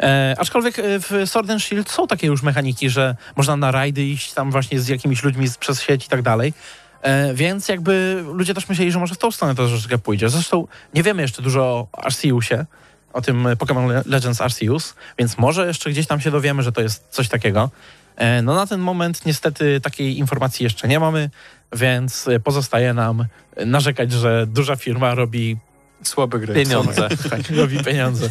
E, 0.00 0.34
aczkolwiek 0.38 0.78
e, 0.78 0.82
w 1.00 1.10
Sword 1.26 1.50
and 1.50 1.62
Shield 1.62 1.90
są 1.90 2.06
takie 2.06 2.26
już 2.26 2.42
mechaniki, 2.42 2.90
że 2.90 3.16
można 3.36 3.56
na 3.56 3.70
rajdy 3.70 4.04
iść 4.04 4.32
tam 4.32 4.50
właśnie 4.50 4.80
z 4.80 4.88
jakimiś 4.88 5.22
ludźmi 5.22 5.46
przez 5.60 5.82
sieć 5.82 6.06
i 6.06 6.08
tak 6.08 6.22
dalej. 6.22 6.54
E, 7.02 7.34
więc 7.34 7.68
jakby 7.68 8.24
ludzie 8.34 8.54
też 8.54 8.68
myśleli, 8.68 8.92
że 8.92 8.98
może 8.98 9.14
w 9.14 9.18
tą 9.18 9.30
stronę 9.30 9.54
to 9.54 9.68
troszeczkę 9.68 9.98
pójdzie. 9.98 10.28
Zresztą 10.28 10.66
nie 10.94 11.02
wiemy 11.02 11.22
jeszcze 11.22 11.42
dużo 11.42 11.62
o 11.92 12.04
Arceusie, 12.04 12.66
o 13.12 13.20
tym 13.22 13.44
Pokémon 13.44 13.88
Le- 13.88 14.02
Legends 14.06 14.40
Arceus, 14.40 14.94
więc 15.18 15.38
może 15.38 15.66
jeszcze 15.66 15.90
gdzieś 15.90 16.06
tam 16.06 16.20
się 16.20 16.30
dowiemy, 16.30 16.62
że 16.62 16.72
to 16.72 16.80
jest 16.80 17.06
coś 17.10 17.28
takiego. 17.28 17.70
E, 18.16 18.42
No 18.42 18.54
na 18.54 18.66
ten 18.66 18.80
moment 18.80 19.26
niestety 19.26 19.80
takiej 19.80 20.18
informacji 20.18 20.64
jeszcze 20.64 20.88
nie 20.88 21.00
mamy, 21.00 21.30
więc 21.72 22.28
pozostaje 22.44 22.94
nam 22.94 23.24
narzekać, 23.66 24.12
że 24.12 24.46
duża 24.46 24.76
firma 24.76 25.14
robi 25.14 25.56
Słabe 26.02 26.38
gry. 26.38 26.54
Pieniądze. 26.54 27.08
tak, 27.30 27.40
robi 27.56 27.84
pieniądze 27.84 28.30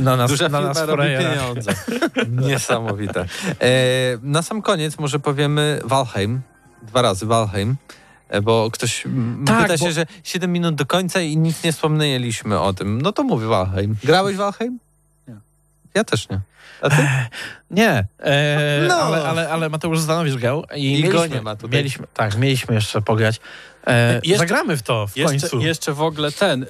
na 0.00 0.16
nas, 0.16 0.30
Duża 0.30 0.48
na 0.48 0.60
nas 0.60 0.78
robi 0.82 1.02
pieniądze. 1.02 1.74
Niesamowite. 2.48 3.20
E, 3.60 3.68
na 4.22 4.42
sam 4.42 4.62
koniec 4.62 4.98
może 4.98 5.18
powiemy 5.18 5.80
Valheim. 5.84 6.40
Dwa 6.82 7.02
razy 7.02 7.26
Valheim. 7.26 7.76
E, 8.28 8.40
Bo 8.42 8.70
ktoś 8.72 9.04
Tak, 9.46 9.62
pyta 9.62 9.78
się, 9.78 9.84
bo- 9.84 9.92
że 9.92 10.06
7 10.24 10.52
minut 10.52 10.74
do 10.74 10.86
końca 10.86 11.20
i 11.20 11.36
nic 11.36 11.64
nie 11.64 11.72
wspomnieliśmy 11.72 12.60
o 12.60 12.72
tym. 12.72 13.02
No 13.02 13.12
to 13.12 13.22
mówię 13.22 13.46
Valheim. 13.46 13.96
Grałeś 14.04 14.36
Valheim? 14.36 14.78
Ja 15.94 16.04
też 16.04 16.28
nie. 16.28 16.40
A 16.82 16.90
ty? 16.90 17.08
Nie, 17.70 18.06
e, 18.18 18.84
No. 18.88 18.94
ale, 18.94 19.22
ale, 19.28 19.48
ale 19.50 19.68
Mateusz 19.68 20.00
Zdanowicz 20.00 20.34
grał 20.34 20.64
i, 20.76 20.92
I 20.98 21.02
go 21.02 21.08
mieliśmy, 21.08 21.36
nie 21.36 21.42
ma 21.42 21.56
tutaj. 21.56 21.76
Mieliśmy, 21.78 22.06
tak, 22.14 22.36
mieliśmy 22.36 22.74
jeszcze 22.74 23.02
pograć. 23.02 23.40
E, 23.86 24.14
Jeszcze- 24.24 24.38
zagramy 24.38 24.76
w 24.76 24.82
to 24.82 25.06
w 25.06 25.16
Jeszcze, 25.16 25.40
końcu. 25.40 25.60
jeszcze 25.60 25.92
w 25.92 26.02
ogóle 26.02 26.32
ten. 26.32 26.62
Y, 26.62 26.66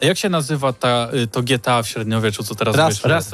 jak 0.00 0.18
się 0.18 0.28
nazywa 0.28 0.72
ta, 0.72 1.08
y, 1.14 1.26
to 1.26 1.42
GTA 1.42 1.82
w 1.82 1.88
średniowieczu, 1.88 2.44
co 2.44 2.54
teraz 2.54 2.76
Raz, 2.76 2.94
wyszło? 2.94 3.10
Raz, 3.10 3.30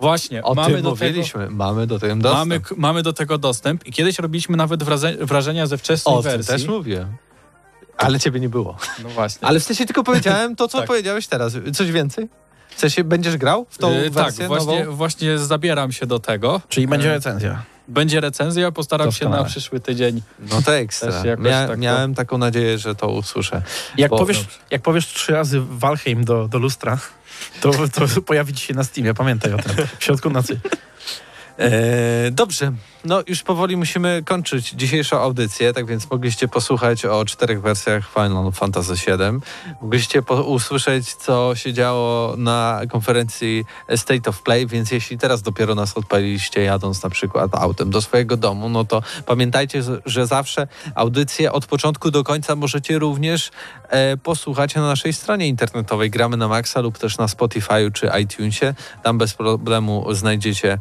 Właśnie, 0.00 0.42
O 0.42 0.54
mamy 0.54 0.74
tym 0.74 0.82
do 0.82 0.92
tego. 0.92 1.06
mówiliśmy. 1.06 1.50
Mamy 1.50 1.86
do 1.86 1.98
tego 1.98 2.16
dostęp. 2.16 2.38
Mamy, 2.48 2.60
mamy 2.76 3.02
do 3.02 3.12
tego 3.12 3.38
dostęp 3.38 3.86
i 3.86 3.92
kiedyś 3.92 4.18
robiliśmy 4.18 4.56
nawet 4.56 4.82
wrażenia 5.20 5.66
ze 5.66 5.78
wczesnej 5.78 6.14
o 6.14 6.22
wersji. 6.22 6.52
też 6.54 6.66
mówię. 6.66 7.06
Ale 7.96 8.20
ciebie 8.20 8.40
nie 8.40 8.48
było. 8.48 8.76
No 9.02 9.08
właśnie. 9.08 9.48
Ale 9.48 9.60
w 9.60 9.64
sensie 9.64 9.86
tylko 9.86 10.04
powiedziałem 10.04 10.56
to, 10.56 10.68
co 10.68 10.78
Tak. 10.78 10.86
powiedziałeś 10.86 11.26
teraz. 11.26 11.52
Coś 11.74 11.90
więcej? 11.92 12.28
W 12.78 12.80
sensie 12.80 13.04
będziesz 13.04 13.36
grał 13.36 13.66
w 13.70 13.78
tą 13.78 13.90
Y, 13.92 14.02
tak, 14.04 14.12
wersję 14.12 14.46
właśnie, 14.48 14.80
nową? 14.80 14.96
właśnie 14.96 15.38
zabieram 15.38 15.92
się 15.92 16.06
do 16.06 16.18
tego. 16.18 16.60
czyli 16.68 16.86
będzie 16.86 17.08
E, 17.10 17.14
recenzja. 17.14 17.62
Będzie 17.88 18.20
recenzja, 18.20 18.72
postaram 18.72 19.06
się 19.12 19.18
Doskonale. 19.24 19.42
na 19.42 19.48
przyszły 19.48 19.80
tydzień. 19.80 20.22
No 20.50 20.62
to 20.62 20.76
ekstra. 20.76 21.12
Mia, 21.38 21.66
tak 21.68 21.78
miałem 21.78 22.14
taką 22.14 22.38
nadzieję, 22.38 22.78
że 22.78 22.94
to 22.94 23.08
usłyszę. 23.08 23.62
Jak, 23.96 24.10
bo- 24.10 24.18
powiesz, 24.18 24.44
jak 24.70 24.82
powiesz 24.82 25.06
trzy 25.06 25.32
razy 25.32 25.60
Valheim 25.60 26.24
do, 26.24 26.48
do 26.48 26.58
lustra, 26.58 26.98
to, 27.60 27.70
to 28.14 28.22
pojawi 28.22 28.54
ci 28.54 28.66
się 28.66 28.74
na 28.74 28.84
Steamie, 28.84 29.14
pamiętaj 29.14 29.52
o 29.54 29.56
tym. 29.58 29.86
W 29.98 30.04
środku 30.04 30.30
nocy. 30.30 30.60
E, 31.58 32.30
dobrze, 32.30 32.72
no 33.04 33.22
już 33.26 33.42
powoli 33.42 33.76
musimy 33.76 34.22
kończyć 34.26 34.70
dzisiejszą 34.70 35.20
audycję, 35.20 35.72
tak 35.72 35.86
więc 35.86 36.10
mogliście 36.10 36.48
posłuchać 36.48 37.04
o 37.04 37.24
czterech 37.24 37.62
wersjach 37.62 38.12
Final 38.12 38.52
Fantasy 38.52 38.94
VII. 38.94 39.40
Mogliście 39.82 40.22
usłyszeć, 40.46 41.14
co 41.14 41.54
się 41.54 41.72
działo 41.72 42.34
na 42.36 42.80
konferencji 42.88 43.64
State 43.96 44.30
of 44.30 44.42
Play, 44.42 44.66
więc 44.66 44.90
jeśli 44.90 45.18
teraz 45.18 45.42
dopiero 45.42 45.74
nas 45.74 45.96
odpaliliście 45.96 46.62
jadąc 46.62 47.02
na 47.02 47.10
przykład 47.10 47.54
autem 47.54 47.90
do 47.90 48.02
swojego 48.02 48.36
domu, 48.36 48.68
no 48.68 48.84
to 48.84 49.02
pamiętajcie, 49.26 49.82
że- 50.06 50.26
zawsze 50.26 50.66
audycję 50.94 51.52
od 51.52 51.66
początku 51.66 52.10
do 52.10 52.24
końca 52.24 52.56
możecie 52.56 52.98
również 52.98 53.50
e, 53.88 54.16
posłuchać 54.16 54.74
na 54.74 54.82
naszej 54.82 55.12
stronie 55.12 55.48
internetowej 55.48 56.10
Gramy 56.10 56.36
na 56.36 56.48
Maxa 56.48 56.80
lub 56.80 56.98
też 56.98 57.18
na 57.18 57.26
Spotify'u 57.26 57.92
czy 57.92 58.10
iTunesie. 58.22 58.74
Tam 59.02 59.18
bez 59.18 59.34
problemu 59.34 60.14
znajdziecie 60.14 60.78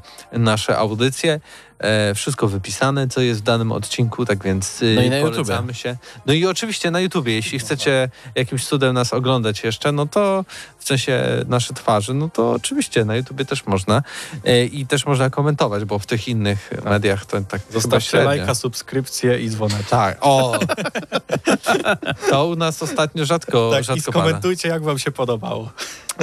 nasze 0.67 0.77
audycje. 0.79 1.39
E, 1.79 2.15
wszystko 2.15 2.47
wypisane, 2.47 3.07
co 3.07 3.21
jest 3.21 3.39
w 3.39 3.43
danym 3.43 3.71
odcinku, 3.71 4.25
tak 4.25 4.43
więc 4.43 4.81
y, 4.81 4.93
No 4.95 5.01
i 5.01 5.09
na 5.09 5.21
polecamy 5.21 5.73
się. 5.73 5.97
No 6.25 6.33
i 6.33 6.45
oczywiście 6.45 6.91
na 6.91 6.99
YouTubie, 6.99 7.33
jeśli 7.33 7.59
chcecie 7.59 8.09
jakimś 8.35 8.65
cudem 8.65 8.93
nas 8.93 9.13
oglądać 9.13 9.63
jeszcze, 9.63 9.91
no 9.91 10.05
to 10.05 10.45
w 10.79 10.87
sensie 10.87 11.23
nasze 11.47 11.73
twarzy, 11.73 12.13
no 12.13 12.29
to 12.29 12.51
oczywiście 12.51 13.05
na 13.05 13.15
YouTubie 13.15 13.45
też 13.45 13.65
można. 13.65 14.03
E, 14.45 14.65
I 14.65 14.85
też 14.87 15.05
można 15.05 15.29
komentować, 15.29 15.85
bo 15.85 15.99
w 15.99 16.05
tych 16.05 16.27
innych 16.27 16.71
mediach 16.85 17.25
to 17.25 17.41
tak 17.41 17.61
Zostawcie 17.71 18.23
lajka, 18.23 18.55
subskrypcję 18.55 19.39
i 19.39 19.49
dzwonek. 19.49 19.87
Tak, 19.89 20.17
o! 20.21 20.53
To 22.29 22.47
u 22.47 22.55
nas 22.55 22.83
ostatnio 22.83 23.25
rzadko, 23.25 23.69
Tak, 23.71 23.81
i 23.81 23.85
rzadko 23.85 24.11
pada. 24.11 24.25
skomentujcie, 24.25 24.69
jak 24.69 24.83
wam 24.83 24.99
się 24.99 25.11
podobało. 25.11 25.71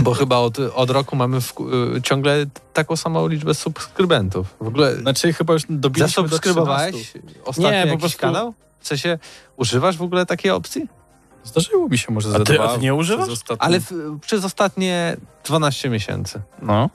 Bo 0.03 0.15
chyba 0.15 0.37
od, 0.37 0.59
od 0.59 0.91
roku 0.91 1.17
mamy 1.17 1.41
w, 1.41 1.55
y, 1.97 2.03
ciągle 2.03 2.47
taką 2.73 2.97
samą 2.97 3.29
liczbę 3.29 3.55
subskrybentów. 3.55 4.55
W 4.61 4.67
ogóle 4.67 4.97
Znaczy 4.97 5.33
chyba 5.45 5.53
już 5.53 5.63
dobiliśmy 5.69 5.79
do 5.81 5.91
13. 5.91 6.23
zasubskrybowałeś 6.23 7.13
ostatnio 7.45 7.71
Nie, 7.71 7.83
po 7.83 7.87
jakiś 7.89 8.01
prostu- 8.01 8.19
kanał? 8.21 8.55
W 8.81 8.87
sensie, 8.89 9.19
używasz 9.57 9.97
w 9.97 10.03
ogóle 10.03 10.27
takiej 10.27 10.51
opcji? 10.51 10.89
Zdarzyło 11.45 11.89
mi 11.89 11.99
się 11.99 12.13
może 12.13 12.31
ze 12.31 12.37
A 12.37 12.41
ty- 12.41 12.55
dwa. 12.55 12.65
a 12.65 12.75
ty 12.75 12.81
nie 12.81 12.95
używasz? 12.95 13.27
przez 13.27 13.39
ostatnie- 13.39 13.63
Ale 13.67 13.81
w, 13.81 13.93
przez 14.21 14.45
ostatnie 14.45 15.17
12 15.45 15.91
miesięcy. 15.91 16.41
No. 16.63 16.91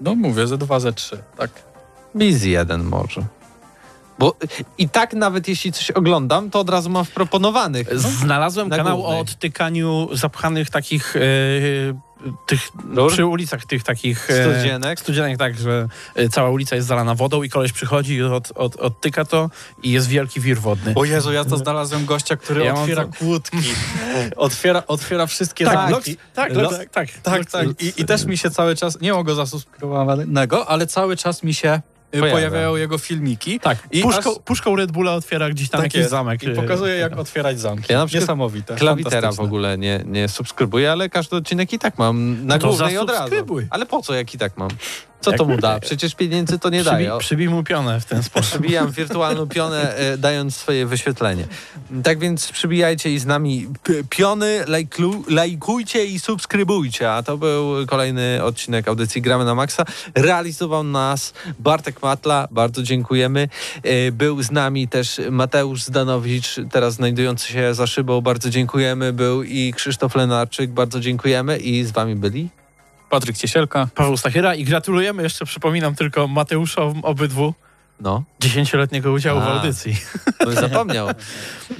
No 0.00 0.14
mówię, 0.14 0.46
ze 0.46 0.58
dwa, 0.58 0.80
ze 0.80 0.92
trzy. 0.92 1.18
Tak. 1.38 1.50
Busy 2.14 2.48
jeden 2.48 2.84
może. 2.84 3.22
Bo 4.18 4.34
i 4.78 4.88
tak 4.88 5.12
nawet 5.14 5.48
jeśli 5.48 5.72
coś 5.72 5.90
oglądam, 5.90 6.50
to 6.50 6.60
od 6.60 6.70
razu 6.70 6.90
mam 6.90 7.04
w 7.04 7.10
proponowanych. 7.10 7.88
No, 7.92 7.98
Znalazłem 7.98 8.68
Na 8.68 8.76
kanał 8.76 8.96
głównej. 8.96 9.18
o 9.18 9.20
odtykaniu 9.22 10.08
zapchanych 10.12 10.70
takich 10.70 11.16
e, 11.16 11.20
tych 12.46 12.60
przy 13.08 13.26
ulicach 13.26 13.64
tych 13.64 13.82
takich 13.82 14.30
e, 14.30 14.52
Studzienek. 14.54 15.00
studzienek 15.00 15.38
tak, 15.38 15.58
że 15.58 15.88
e, 16.14 16.28
cała 16.28 16.50
ulica 16.50 16.76
jest 16.76 16.88
zalana 16.88 17.14
wodą 17.14 17.42
i 17.42 17.48
koleś 17.48 17.72
przychodzi 17.72 18.14
i 18.14 18.22
od, 18.22 18.52
od, 18.54 18.76
odtyka 18.76 19.24
to 19.24 19.50
i 19.82 19.90
jest 19.90 20.08
wielki 20.08 20.40
wir 20.40 20.58
wodny. 20.60 20.92
O 20.94 21.04
Jezu, 21.04 21.32
ja 21.32 21.44
to 21.44 21.56
znalazłem 21.56 22.04
gościa, 22.06 22.36
który 22.36 22.64
Ja 22.64 22.74
otwiera 22.74 23.04
kłódki. 23.04 23.58
otwiera, 24.36 24.82
otwiera 24.86 25.26
wszystkie 25.26 25.64
tak, 25.64 25.90
zamki. 25.90 26.16
Tak, 26.34 26.52
Lo- 26.54 26.62
Lox- 26.70 26.88
tak, 26.90 27.08
Tak, 27.22 27.42
Lox- 27.42 27.50
tak. 27.50 27.82
I, 27.82 27.92
I 27.96 28.04
też 28.04 28.24
mi 28.24 28.38
się 28.38 28.50
cały 28.50 28.76
czas, 28.76 29.00
nie 29.00 29.12
mam 29.12 29.22
go 29.24 29.34
zasubskrybowanego, 29.34 30.68
ale 30.68 30.86
cały 30.86 31.16
czas 31.16 31.42
mi 31.42 31.54
się 31.54 31.80
Pojawia. 32.10 32.32
pojawiają 32.32 32.76
jego 32.76 32.98
filmiki. 32.98 33.60
Tak, 33.60 33.78
I 33.90 34.02
puszką, 34.02 34.30
aż- 34.30 34.38
puszką 34.44 34.76
Red 34.76 34.92
Bulla 34.92 35.14
otwiera 35.14 35.50
gdzieś 35.50 35.70
tam 35.70 35.78
Tak 35.78 35.84
jakiś 35.84 35.98
jest. 35.98 36.10
zamek. 36.10 36.42
I 36.42 36.50
pokazuje, 36.50 36.94
jak 36.96 37.16
otwierać 37.18 37.60
zamki. 37.60 37.92
Ja 37.92 37.98
na 37.98 38.06
przykład 38.06 38.22
Niesamowite. 38.22 38.74
Klawitera 38.76 39.32
w 39.32 39.40
ogóle 39.40 39.78
nie, 39.78 40.02
nie 40.06 40.28
subskrybuję, 40.28 40.92
ale 40.92 41.08
każdy 41.08 41.36
odcinek 41.36 41.72
i 41.72 41.78
tak 41.78 41.98
mam 41.98 42.46
na 42.46 42.54
No 42.54 42.60
to 42.60 42.68
głównej 42.68 42.98
od 42.98 43.10
razu. 43.10 43.34
Ale 43.70 43.86
po 43.86 44.02
co, 44.02 44.14
jak 44.14 44.34
i 44.34 44.38
tak 44.38 44.56
mam? 44.56 44.70
Co 45.20 45.32
to 45.32 45.44
mu 45.44 45.56
da? 45.56 45.80
Przecież 45.80 46.14
pieniędzy 46.14 46.58
to 46.58 46.70
nie 46.70 46.80
Przybi, 46.80 47.04
daje. 47.04 47.18
Przybij 47.18 47.48
mu 47.48 47.64
pionę 47.64 48.00
w 48.00 48.04
ten 48.04 48.22
sposób. 48.22 48.50
Przybijam 48.50 48.90
wirtualną 48.90 49.48
pionę, 49.48 49.96
e, 49.96 50.18
dając 50.18 50.56
swoje 50.56 50.86
wyświetlenie. 50.86 51.44
Tak 52.02 52.18
więc 52.18 52.52
przybijajcie 52.52 53.12
i 53.12 53.18
z 53.18 53.26
nami 53.26 53.66
piony, 54.10 54.64
lajklu, 54.66 55.24
lajkujcie 55.28 56.06
i 56.06 56.18
subskrybujcie. 56.20 57.12
A 57.12 57.22
to 57.22 57.38
był 57.38 57.86
kolejny 57.86 58.44
odcinek 58.44 58.88
audycji 58.88 59.22
Gramy 59.22 59.44
na 59.44 59.54
Maxa. 59.54 59.84
Realizował 60.14 60.82
nas 60.84 61.32
Bartek 61.58 62.02
Matla, 62.02 62.48
bardzo 62.50 62.82
dziękujemy. 62.82 63.48
E, 63.82 64.12
Był 64.12 64.42
z 64.42 64.50
nami 64.50 64.88
też 64.88 65.20
Mateusz 65.30 65.82
Zdanowicz, 65.82 66.56
teraz 66.70 66.94
znajdujący 66.94 67.52
się 67.52 67.74
za 67.74 67.86
szybą, 67.86 68.20
bardzo 68.20 68.50
dziękujemy. 68.50 69.12
Był 69.12 69.42
i 69.42 69.72
Krzysztof 69.76 70.14
Lenarczyk, 70.14 70.70
bardzo 70.70 71.00
dziękujemy. 71.00 71.58
I 71.58 71.84
z 71.84 71.90
wami 71.90 72.16
byli? 72.16 72.48
Patryk 73.10 73.36
Ciesielka. 73.36 73.88
Paweł 73.94 74.16
Stachyra 74.16 74.54
i 74.54 74.64
gratulujemy 74.64 75.22
jeszcze, 75.22 75.44
przypominam 75.44 75.94
tylko 75.94 76.28
Mateuszom 76.28 77.04
obydwu 77.04 77.54
No, 78.00 78.22
dziesięcioletniego 78.40 79.12
udziału 79.12 79.40
w 79.40 79.42
A. 79.42 79.52
audycji. 79.52 79.96
bym 80.46 80.54
zapomniał. 80.54 81.08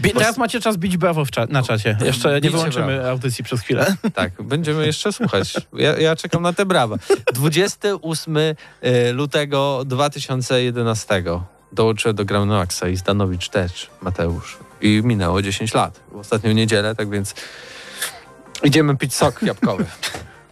Bi- 0.00 0.10
teraz 0.10 0.36
macie 0.36 0.60
czas 0.60 0.76
bić 0.76 0.96
brawo 0.96 1.24
w 1.24 1.30
cza- 1.30 1.50
na 1.50 1.62
czacie. 1.62 1.96
Jeszcze 2.04 2.40
nie 2.40 2.50
wyłączymy 2.50 3.10
audycji 3.10 3.44
przez 3.44 3.60
chwilę. 3.60 3.96
Tak, 4.14 4.42
będziemy 4.42 4.86
jeszcze 4.86 5.12
słuchać. 5.12 5.54
Ja, 5.72 5.98
ja 5.98 6.16
czekam 6.16 6.42
na 6.42 6.52
te 6.52 6.66
brawa. 6.66 6.96
28 7.34 8.36
e, 8.36 9.12
lutego 9.12 9.82
2011 9.86 11.22
dołączyłem 11.72 12.16
do 12.16 12.46
Maxa 12.46 12.88
i 12.88 12.96
Zdanowicz 12.96 13.48
też, 13.48 13.90
Mateusz. 14.00 14.56
I 14.80 15.00
minęło 15.04 15.42
10 15.42 15.74
lat. 15.74 16.00
W 16.12 16.16
ostatnią 16.16 16.52
niedzielę, 16.52 16.94
tak 16.94 17.10
więc 17.10 17.34
idziemy 18.64 18.96
pić 18.96 19.14
sok 19.14 19.42
jabłkowy. 19.42 19.84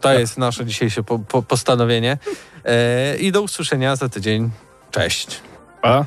To 0.05 0.19
jest 0.19 0.39
nasze 0.39 0.67
dzisiejsze 0.67 1.03
po, 1.03 1.19
po, 1.19 1.43
postanowienie. 1.43 2.19
E, 2.65 3.17
I 3.17 3.33
do 3.33 3.43
usłyszenia 3.43 3.97
za 3.97 4.09
tydzień. 4.09 4.51
Cześć. 4.91 5.41
Pa. 5.83 6.07